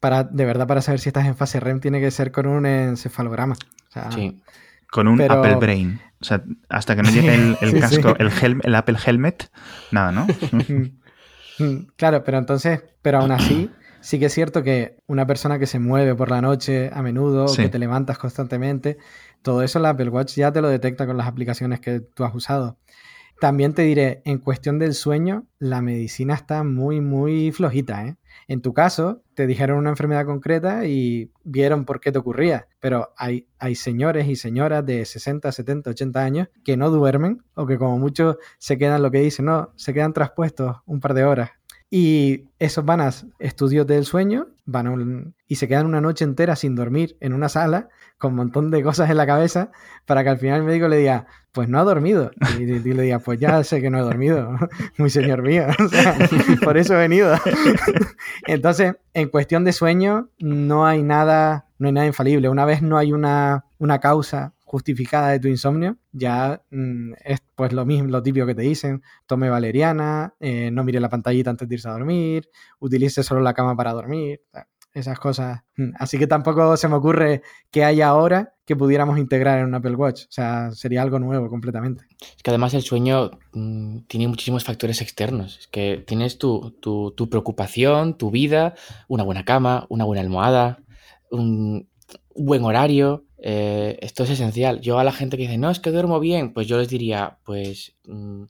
para, 0.00 0.24
de 0.24 0.44
verdad 0.46 0.66
para 0.66 0.80
saber 0.80 1.00
si 1.00 1.10
estás 1.10 1.26
en 1.26 1.36
fase 1.36 1.60
REM 1.60 1.80
tiene 1.80 2.00
que 2.00 2.10
ser 2.10 2.32
con 2.32 2.46
un 2.46 2.66
encefalograma. 2.66 3.56
sí. 4.14 4.40
Con 4.90 5.06
un 5.06 5.20
Apple 5.20 5.56
Brain. 5.56 6.00
O 6.18 6.24
sea, 6.24 6.42
hasta 6.70 6.96
que 6.96 7.02
no 7.02 7.10
llegue 7.10 7.34
el, 7.34 7.56
casco, 7.80 8.16
El, 8.18 8.32
el 8.62 8.74
Apple 8.74 8.96
Helmet, 9.04 9.50
nada, 9.90 10.12
¿no? 10.12 10.26
Claro, 11.96 12.24
pero 12.24 12.38
entonces, 12.38 12.82
pero 13.02 13.18
aún 13.18 13.32
así, 13.32 13.70
sí 14.00 14.18
que 14.18 14.26
es 14.26 14.34
cierto 14.34 14.62
que 14.62 14.96
una 15.06 15.26
persona 15.26 15.58
que 15.58 15.66
se 15.66 15.78
mueve 15.78 16.14
por 16.14 16.30
la 16.30 16.40
noche 16.40 16.90
a 16.92 17.02
menudo, 17.02 17.46
que 17.54 17.68
te 17.68 17.78
levantas 17.78 18.18
constantemente, 18.18 18.98
todo 19.42 19.62
eso 19.62 19.78
la 19.78 19.90
Apple 19.90 20.10
Watch 20.10 20.34
ya 20.34 20.52
te 20.52 20.60
lo 20.60 20.68
detecta 20.68 21.06
con 21.06 21.16
las 21.16 21.26
aplicaciones 21.26 21.80
que 21.80 22.00
tú 22.00 22.24
has 22.24 22.34
usado. 22.34 22.78
También 23.40 23.72
te 23.72 23.82
diré, 23.82 24.20
en 24.24 24.38
cuestión 24.38 24.80
del 24.80 24.94
sueño, 24.94 25.46
la 25.60 25.80
medicina 25.80 26.34
está 26.34 26.64
muy, 26.64 27.00
muy 27.00 27.52
flojita. 27.52 28.04
¿eh? 28.04 28.16
En 28.46 28.60
tu 28.62 28.72
caso, 28.72 29.22
te 29.34 29.46
dijeron 29.46 29.78
una 29.78 29.90
enfermedad 29.90 30.26
concreta 30.26 30.86
y 30.86 31.30
vieron 31.44 31.84
por 31.84 32.00
qué 32.00 32.12
te 32.12 32.18
ocurría, 32.18 32.68
pero 32.80 33.12
hay, 33.16 33.48
hay 33.58 33.74
señores 33.74 34.28
y 34.28 34.36
señoras 34.36 34.84
de 34.86 35.04
60, 35.04 35.50
70, 35.50 35.90
80 35.90 36.20
años 36.20 36.48
que 36.64 36.76
no 36.76 36.90
duermen 36.90 37.42
o 37.54 37.66
que 37.66 37.78
como 37.78 37.98
muchos 37.98 38.36
se 38.58 38.78
quedan, 38.78 39.02
lo 39.02 39.10
que 39.10 39.20
dicen, 39.20 39.46
no, 39.46 39.72
se 39.76 39.92
quedan 39.92 40.12
traspuestos 40.12 40.76
un 40.86 41.00
par 41.00 41.14
de 41.14 41.24
horas 41.24 41.50
y 41.90 42.44
esos 42.58 42.84
van 42.84 43.00
a 43.00 43.10
estudios 43.38 43.86
del 43.86 44.04
sueño 44.04 44.48
van 44.66 45.34
y 45.46 45.56
se 45.56 45.66
quedan 45.66 45.86
una 45.86 46.02
noche 46.02 46.24
entera 46.24 46.54
sin 46.54 46.74
dormir 46.74 47.16
en 47.20 47.32
una 47.32 47.48
sala 47.48 47.88
con 48.18 48.32
un 48.32 48.36
montón 48.36 48.70
de 48.70 48.82
cosas 48.82 49.08
en 49.08 49.16
la 49.16 49.26
cabeza 49.26 49.70
para 50.04 50.22
que 50.22 50.28
al 50.28 50.38
final 50.38 50.58
el 50.58 50.66
médico 50.66 50.88
le 50.88 50.98
diga, 50.98 51.26
pues 51.52 51.70
no 51.70 51.78
ha 51.78 51.84
dormido. 51.84 52.30
Y, 52.58 52.66
le 52.66 53.02
diga, 53.02 53.18
pues 53.20 53.40
ya 53.40 53.64
sé 53.64 53.80
que 53.80 53.88
no 53.88 53.98
he 53.98 54.02
dormido, 54.02 54.56
muy 54.98 55.08
señor 55.08 55.42
mío. 55.42 55.64
por 56.64 56.76
eso 56.76 56.94
he 56.94 56.98
venido. 56.98 57.34
Entonces, 58.46 58.96
en 59.14 59.28
cuestión 59.30 59.64
de 59.64 59.72
sueño, 59.72 60.28
no 60.38 60.86
hay 60.86 61.02
nada, 61.02 61.66
no 61.78 61.86
hay 61.86 61.94
nada 61.94 62.06
infalible. 62.06 62.50
Una 62.50 62.66
vez 62.66 62.82
no 62.82 62.98
hay 62.98 63.14
una, 63.14 63.64
una 63.78 64.00
causa 64.00 64.52
justificada 64.68 65.30
de 65.30 65.40
tu 65.40 65.48
insomnio, 65.48 65.96
ya 66.12 66.62
mm, 66.70 67.14
es 67.24 67.40
pues 67.54 67.72
lo 67.72 67.86
mismo, 67.86 68.10
lo 68.10 68.22
típico 68.22 68.46
que 68.46 68.54
te 68.54 68.62
dicen, 68.62 69.02
tome 69.26 69.48
valeriana, 69.48 70.34
eh, 70.40 70.70
no 70.70 70.84
mire 70.84 71.00
la 71.00 71.08
pantallita 71.08 71.48
antes 71.50 71.66
de 71.68 71.74
irse 71.74 71.88
a 71.88 71.92
dormir, 71.92 72.50
utilice 72.78 73.22
solo 73.22 73.40
la 73.40 73.54
cama 73.54 73.74
para 73.74 73.94
dormir, 73.94 74.42
esas 74.92 75.18
cosas. 75.18 75.60
Mm, 75.76 75.92
así 75.98 76.18
que 76.18 76.26
tampoco 76.26 76.76
se 76.76 76.86
me 76.88 76.96
ocurre 76.96 77.42
que 77.70 77.82
haya 77.82 78.08
ahora 78.08 78.54
que 78.66 78.76
pudiéramos 78.76 79.18
integrar 79.18 79.58
en 79.58 79.66
un 79.66 79.74
Apple 79.74 79.94
Watch, 79.94 80.24
o 80.24 80.32
sea, 80.32 80.70
sería 80.72 81.00
algo 81.00 81.18
nuevo 81.18 81.48
completamente. 81.48 82.04
Es 82.36 82.42
que 82.42 82.50
además 82.50 82.74
el 82.74 82.82
sueño 82.82 83.30
mm, 83.54 84.00
tiene 84.06 84.28
muchísimos 84.28 84.64
factores 84.64 85.00
externos, 85.00 85.60
es 85.60 85.66
que 85.68 86.04
tienes 86.06 86.36
tu, 86.36 86.76
tu, 86.82 87.12
tu 87.12 87.30
preocupación, 87.30 88.18
tu 88.18 88.30
vida, 88.30 88.74
una 89.08 89.24
buena 89.24 89.46
cama, 89.46 89.86
una 89.88 90.04
buena 90.04 90.20
almohada, 90.20 90.80
un 91.30 91.88
buen 92.34 92.64
horario, 92.64 93.24
eh, 93.38 93.98
esto 94.00 94.24
es 94.24 94.30
esencial. 94.30 94.80
Yo 94.80 94.98
a 94.98 95.04
la 95.04 95.12
gente 95.12 95.36
que 95.36 95.44
dice, 95.44 95.58
no, 95.58 95.70
es 95.70 95.80
que 95.80 95.90
duermo 95.90 96.20
bien, 96.20 96.52
pues 96.52 96.66
yo 96.66 96.78
les 96.78 96.88
diría, 96.88 97.38
pues 97.44 97.94
mm, 98.06 98.44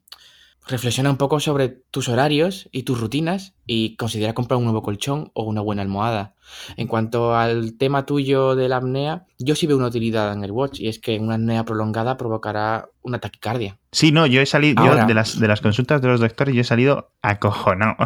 reflexiona 0.68 1.10
un 1.10 1.16
poco 1.16 1.40
sobre 1.40 1.68
tus 1.68 2.08
horarios 2.08 2.68
y 2.72 2.82
tus 2.82 3.00
rutinas 3.00 3.54
y 3.66 3.96
considera 3.96 4.34
comprar 4.34 4.58
un 4.58 4.64
nuevo 4.64 4.82
colchón 4.82 5.30
o 5.34 5.44
una 5.44 5.60
buena 5.60 5.82
almohada. 5.82 6.34
En 6.76 6.86
cuanto 6.86 7.36
al 7.36 7.76
tema 7.76 8.06
tuyo 8.06 8.54
de 8.54 8.68
la 8.68 8.76
apnea, 8.76 9.26
yo 9.38 9.54
sí 9.54 9.66
veo 9.66 9.76
una 9.76 9.88
utilidad 9.88 10.32
en 10.32 10.44
el 10.44 10.52
watch 10.52 10.80
y 10.80 10.88
es 10.88 10.98
que 10.98 11.18
una 11.18 11.34
apnea 11.34 11.64
prolongada 11.64 12.16
provocará 12.16 12.88
una 13.02 13.18
taquicardia. 13.18 13.78
Sí, 13.92 14.12
no, 14.12 14.26
yo 14.26 14.40
he 14.40 14.46
salido, 14.46 14.84
de, 15.06 15.14
las, 15.14 15.38
de 15.38 15.48
las 15.48 15.60
consultas 15.60 16.00
de 16.00 16.08
los 16.08 16.20
doctores, 16.20 16.54
yo 16.54 16.60
he 16.60 16.64
salido 16.64 17.10
acojonado. 17.22 17.96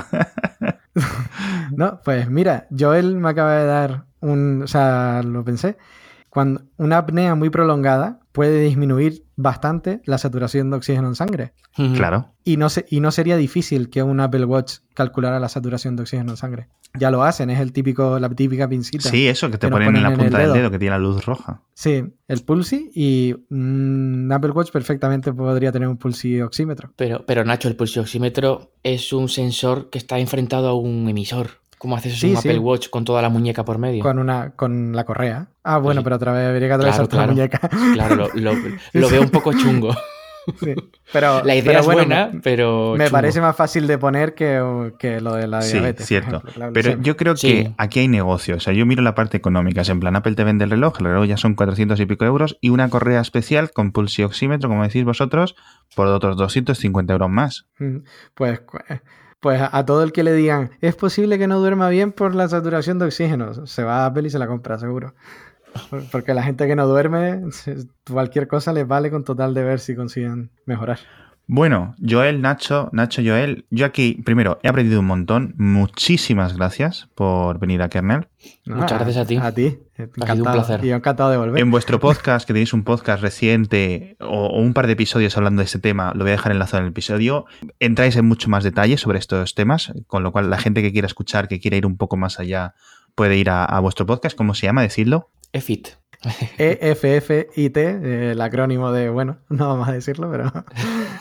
no, 1.77 2.01
pues 2.05 2.29
mira, 2.31 2.67
Joel 2.77 3.17
me 3.17 3.31
acaba 3.31 3.57
de 3.57 3.67
dar 3.67 4.05
un, 4.21 4.63
o 4.63 4.67
sea, 4.67 5.23
lo 5.25 5.45
pensé, 5.45 5.77
cuando 6.33 6.63
una 6.79 6.97
apnea 6.97 7.35
muy 7.35 7.51
prolongada 7.51 8.21
puede 8.33 8.59
disminuir 8.63 9.27
bastante 9.37 10.01
la 10.07 10.17
saturación 10.17 10.71
de 10.71 10.79
oxígeno 10.79 11.09
en 11.09 11.15
sangre. 11.15 11.53
Claro. 11.95 12.33
Y 12.43 12.57
no, 12.57 12.71
se, 12.71 12.87
y 12.89 13.01
no 13.01 13.11
sería 13.11 13.37
difícil 13.37 13.91
que 13.91 14.03
un 14.03 14.19
Apple 14.19 14.47
Watch 14.47 14.79
calculara 14.95 15.39
la 15.41 15.51
saturación 15.51 15.95
de 15.95 16.05
oxígeno 16.05 16.31
en 16.31 16.37
sangre. 16.39 16.69
Ya 16.99 17.11
lo 17.11 17.23
hacen, 17.23 17.51
es 17.51 17.61
el 17.61 17.75
típico, 17.75 18.19
la 18.19 18.31
típica 18.31 18.67
pincita. 18.67 19.11
Sí, 19.11 19.29
eso 19.29 19.51
que 19.51 19.59
te 19.59 19.69
ponen, 19.69 19.95
en 19.95 20.03
la 20.03 20.15
punta 20.15 20.39
del 20.39 20.55
dedo, 20.55 20.71
que 20.71 20.79
tiene 20.79 20.93
la 20.93 20.99
luz 20.99 21.23
roja. 21.27 21.61
Sí, 21.75 22.03
el 22.29 22.41
pulsi 22.45 22.91
y 22.95 23.35
un 23.51 24.31
Apple 24.33 24.53
Watch 24.53 24.71
perfectamente 24.71 25.35
podría 25.35 25.71
tener 25.71 25.87
un 25.87 25.99
pulsi 25.99 26.41
oxímetro. 26.41 26.95
Pero, 26.97 27.27
pero 27.27 27.45
Nacho, 27.45 27.69
el 27.69 27.77
pulsi 27.77 28.01
oxímetro 28.01 28.73
es 28.83 29.13
un 29.13 29.29
sensor 29.29 29.91
que 29.91 29.99
está 29.99 30.19
enfrentado 30.19 30.69
a 30.69 30.75
un 30.75 31.07
emisor. 31.11 31.62
¿Cómo 31.83 31.97
haces 31.97 32.15
eso 32.15 32.29
un 32.29 32.37
Apple 32.37 32.61
Watch 32.61 32.91
con 32.91 33.05
toda 33.05 33.21
la 33.23 33.29
muñeca 33.29 33.65
por 33.65 33.77
medio? 33.77 34.05
Con 34.05 34.21
una, 34.21 34.51
con 34.51 34.95
la 34.95 35.03
correa. 35.03 35.49
Ah, 35.65 35.79
bueno, 35.79 36.05
pero 36.05 36.15
otra 36.15 36.31
vez 36.31 36.47
habría 36.47 36.69
que 36.69 36.75
atravesar 36.75 37.09
claro, 37.09 37.27
la 37.27 37.33
muñeca. 37.33 37.59
Claro, 37.95 38.29
lo, 38.35 38.55
veo 39.11 39.21
un 39.21 39.31
poco 39.31 39.53
chungo. 39.53 39.91
Sí, 40.59 40.75
pero, 41.13 41.41
la 41.45 41.55
idea 41.55 41.79
es 41.79 41.87
buena, 41.87 42.33
pero. 42.43 42.97
Me 42.99 43.11
parece 43.11 43.41
más 43.41 43.55
fácil 43.55 43.87
de 43.87 43.97
poner 43.97 44.35
que, 44.35 44.59
lo 45.21 45.35
de 45.37 45.47
la 45.47 45.61
diabetes. 45.61 46.05
Sí, 46.05 46.15
cierto. 46.19 46.43
Pero 46.73 47.01
yo 47.01 47.17
creo 47.17 47.37
que 47.37 47.73
aquí 47.79 48.01
hay 48.01 48.09
negocio. 48.09 48.57
O 48.57 48.61
sea, 48.61 48.73
yo 48.73 48.85
miro 48.85 49.03
la 49.03 49.15
parte 49.15 49.37
económica. 49.37 49.83
Es 49.83 49.89
en 49.89 50.01
plan, 50.01 50.17
Apple 50.17 50.35
te 50.35 50.43
vende 50.43 50.65
el 50.65 50.71
reloj, 50.71 50.97
el 50.99 51.07
reloj 51.07 51.27
ya 51.27 51.37
son 51.37 51.55
400 51.55 52.01
y 52.01 52.07
pico 52.07 52.25
euros, 52.25 52.59
y 52.61 52.71
una 52.71 52.89
correa 52.91 53.21
especial 53.21 53.71
con 53.71 53.93
pulsioxímetro, 53.93 54.69
como 54.69 54.83
decís 54.83 55.05
vosotros, 55.05 55.55
por 55.95 56.09
otros 56.09 56.37
250 56.37 57.13
euros 57.13 57.31
más. 57.31 57.67
Mm, 57.79 57.99
pues 58.35 58.63
pues 59.43 59.61
a 59.61 59.85
todo 59.85 60.05
el 60.05 60.13
que 60.13 60.23
le 60.23 60.33
digan, 60.33 60.71
es 60.81 60.95
posible 60.95 61.37
que 61.37 61.49
no 61.49 61.59
duerma 61.59 61.89
bien 61.89 62.13
por 62.13 62.33
la 62.33 62.49
saturación 62.49 63.01
de 63.01 63.07
oxígeno, 63.07 63.67
se 63.67 63.83
va 63.83 64.05
a 64.05 64.07
Apple 64.07 64.29
y 64.29 64.31
se 64.31 64.39
la 64.39 64.47
compra, 64.47 64.79
seguro. 64.79 65.15
Porque 66.13 66.33
la 66.33 66.45
gente 66.45 66.69
que 66.69 66.77
no 66.77 66.87
duerme, 66.87 67.43
cualquier 68.09 68.47
cosa 68.47 68.73
les 68.73 68.87
vale 68.87 69.11
con 69.11 69.25
total 69.25 69.53
de 69.53 69.65
ver 69.65 69.81
si 69.81 69.97
consiguen 69.97 70.51
mejorar. 70.65 71.01
Bueno, 71.47 71.95
Joel, 72.01 72.41
Nacho, 72.41 72.89
Nacho, 72.93 73.21
Joel, 73.25 73.67
yo 73.69 73.85
aquí, 73.85 74.23
primero, 74.25 74.59
he 74.63 74.69
aprendido 74.69 75.01
un 75.01 75.07
montón. 75.07 75.55
Muchísimas 75.59 76.57
gracias 76.57 77.09
por 77.15 77.59
venir 77.59 77.83
a 77.83 77.89
Kernel. 77.89 78.29
Muchas 78.65 78.99
gracias 78.99 79.17
a 79.17 79.27
ti. 79.27 79.37
A 79.37 79.53
ti. 79.53 79.79
Ha 80.21 80.33
sido 80.33 80.45
un 80.45 80.53
placer. 80.53 80.85
Y 80.85 80.93
encantado 80.93 81.31
de 81.31 81.37
volver. 81.37 81.61
En 81.61 81.71
vuestro 81.71 82.01
podcast, 82.01 82.47
que 82.47 82.53
tenéis 82.53 82.73
un 82.73 82.85
podcast 82.85 83.23
reciente 83.23 84.17
o, 84.21 84.59
un 84.59 84.73
par 84.73 84.87
de 84.87 84.95
episodios 84.95 85.37
hablando 85.37 85.61
de 85.61 85.67
este 85.67 85.79
tema, 85.79 86.13
lo 86.15 86.21
voy 86.25 86.31
a 86.31 86.33
dejar 86.33 86.53
enlazado 86.53 86.79
en 86.79 86.85
el 86.85 86.91
episodio. 86.93 87.45
Entráis 87.81 88.17
en 88.17 88.25
mucho 88.25 88.49
más 88.49 88.65
detalle 88.65 88.97
sobre 88.97 89.19
estos 89.19 89.55
temas, 89.55 89.93
con 90.07 90.23
lo 90.23 90.33
cual 90.33 90.49
la 90.49 90.59
gente 90.59 90.81
que 90.81 90.93
quiera 90.93 91.07
escuchar, 91.07 91.49
que 91.49 91.61
quiera 91.61 91.77
ir 91.77 91.87
un 91.87 91.97
poco 91.97 92.17
más 92.17 92.41
allá, 92.41 92.75
puede 93.15 93.37
ir 93.37 93.51
a, 93.51 93.65
a 93.65 93.81
vuestro 93.81 94.07
podcast. 94.07 94.37
¿Cómo 94.37 94.55
se 94.55 94.67
llama? 94.67 94.83
Decidlo. 94.83 95.31
EFIT. 95.53 96.02
EFFIT, 96.59 97.77
el 97.77 98.41
acrónimo 98.41 98.93
de, 98.93 99.09
bueno, 99.09 99.39
no 99.49 99.69
vamos 99.69 99.89
a 99.89 99.93
decirlo, 99.93 100.31
pero... 100.31 100.53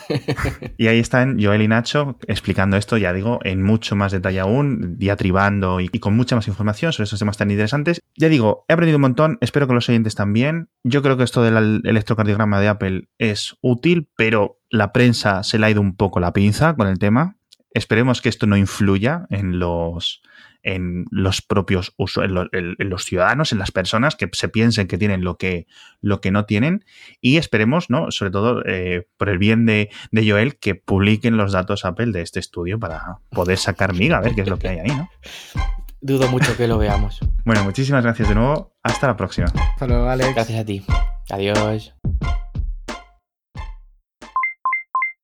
y 0.78 0.88
ahí 0.88 1.00
están 1.00 1.42
Joel 1.42 1.62
y 1.62 1.68
Nacho 1.68 2.18
explicando 2.28 2.78
esto, 2.78 2.98
ya 2.98 3.14
digo, 3.14 3.40
en 3.44 3.64
mucho 3.64 3.96
más 3.96 4.12
detalle 4.12 4.40
aún, 4.40 4.98
diatribando 4.98 5.80
y, 5.80 5.90
y 5.92 6.00
con 6.00 6.16
mucha 6.16 6.36
más 6.36 6.48
información 6.48 6.94
sobre 6.94 7.06
estos 7.06 7.20
temas 7.20 7.38
tan 7.38 7.52
interesantes. 7.52 8.02
Ya 8.18 8.30
digo, 8.30 8.66
he 8.68 8.74
aprendido 8.74 8.98
un 8.98 9.04
montón, 9.04 9.38
espero 9.42 9.68
que 9.68 9.74
los 9.74 9.90
oyentes 9.90 10.16
también. 10.16 10.70
Yo 10.84 11.02
creo 11.02 11.18
que 11.18 11.24
esto 11.24 11.44
del 11.44 11.82
electrocardiograma 11.84 12.60
de 12.60 12.68
Apple 12.68 13.10
es 13.18 13.56
útil, 13.62 14.10
pero 14.16 14.60
la 14.70 14.94
prensa 14.94 15.44
se 15.44 15.60
le 15.60 15.66
ha 15.66 15.72
ido 15.72 15.82
un 15.82 15.96
poco 15.96 16.20
la 16.20 16.34
pinza 16.34 16.76
con 16.76 16.88
el 16.88 17.00
tema. 17.00 17.38
Esperemos 17.74 18.22
que 18.22 18.30
esto 18.30 18.48
no 18.48 18.58
influya 18.58 19.28
en 19.30 19.60
los 19.60 20.22
en 20.64 21.06
los 21.12 21.42
propios 21.42 21.94
usuarios, 21.98 22.50
en, 22.52 22.76
los 22.90 23.06
ciudadanos, 23.06 23.52
en 23.52 23.60
las 23.60 23.72
personas 23.72 24.16
que 24.16 24.30
se 24.32 24.50
piensen 24.50 24.88
que 24.88 24.98
tienen 24.98 25.24
lo 25.24 25.38
que, 25.38 25.68
lo 26.02 26.22
que 26.22 26.32
no 26.32 26.46
tienen 26.46 26.86
y 27.20 27.38
esperemos, 27.38 27.90
¿no? 27.90 28.12
Sobre 28.12 28.32
todo 28.32 28.64
eh, 28.66 29.08
por 29.18 29.30
el 29.30 29.38
bien 29.38 29.66
de, 29.66 29.90
de, 30.12 30.30
Joel, 30.30 30.58
que 30.58 30.76
publiquen 30.76 31.38
los 31.38 31.52
datos 31.52 31.86
Apple 31.86 32.12
de 32.12 32.22
este 32.22 32.40
estudio 32.40 32.80
para 32.80 33.20
poder 33.30 33.58
sacar 33.58 33.94
miga, 33.94 34.18
a 34.18 34.22
ver 34.22 34.36
qué 34.36 34.42
es 34.42 34.50
lo 34.50 34.60
que 34.60 34.70
hay 34.70 34.80
ahí, 34.80 34.90
¿no? 34.90 35.10
Dudo 36.04 36.28
mucho 36.30 36.58
que 36.58 36.68
lo 36.68 36.80
veamos. 36.80 37.20
Bueno, 37.46 37.64
muchísimas 37.64 38.04
gracias 38.04 38.28
de 38.28 38.34
nuevo. 38.34 38.74
Hasta 38.82 39.06
la 39.06 39.16
próxima. 39.16 39.48
Hasta 39.54 39.86
luego, 39.86 40.10
Alex. 40.10 40.34
Gracias 40.34 40.60
a 40.60 40.66
ti. 40.66 40.84
Adiós. 41.30 41.94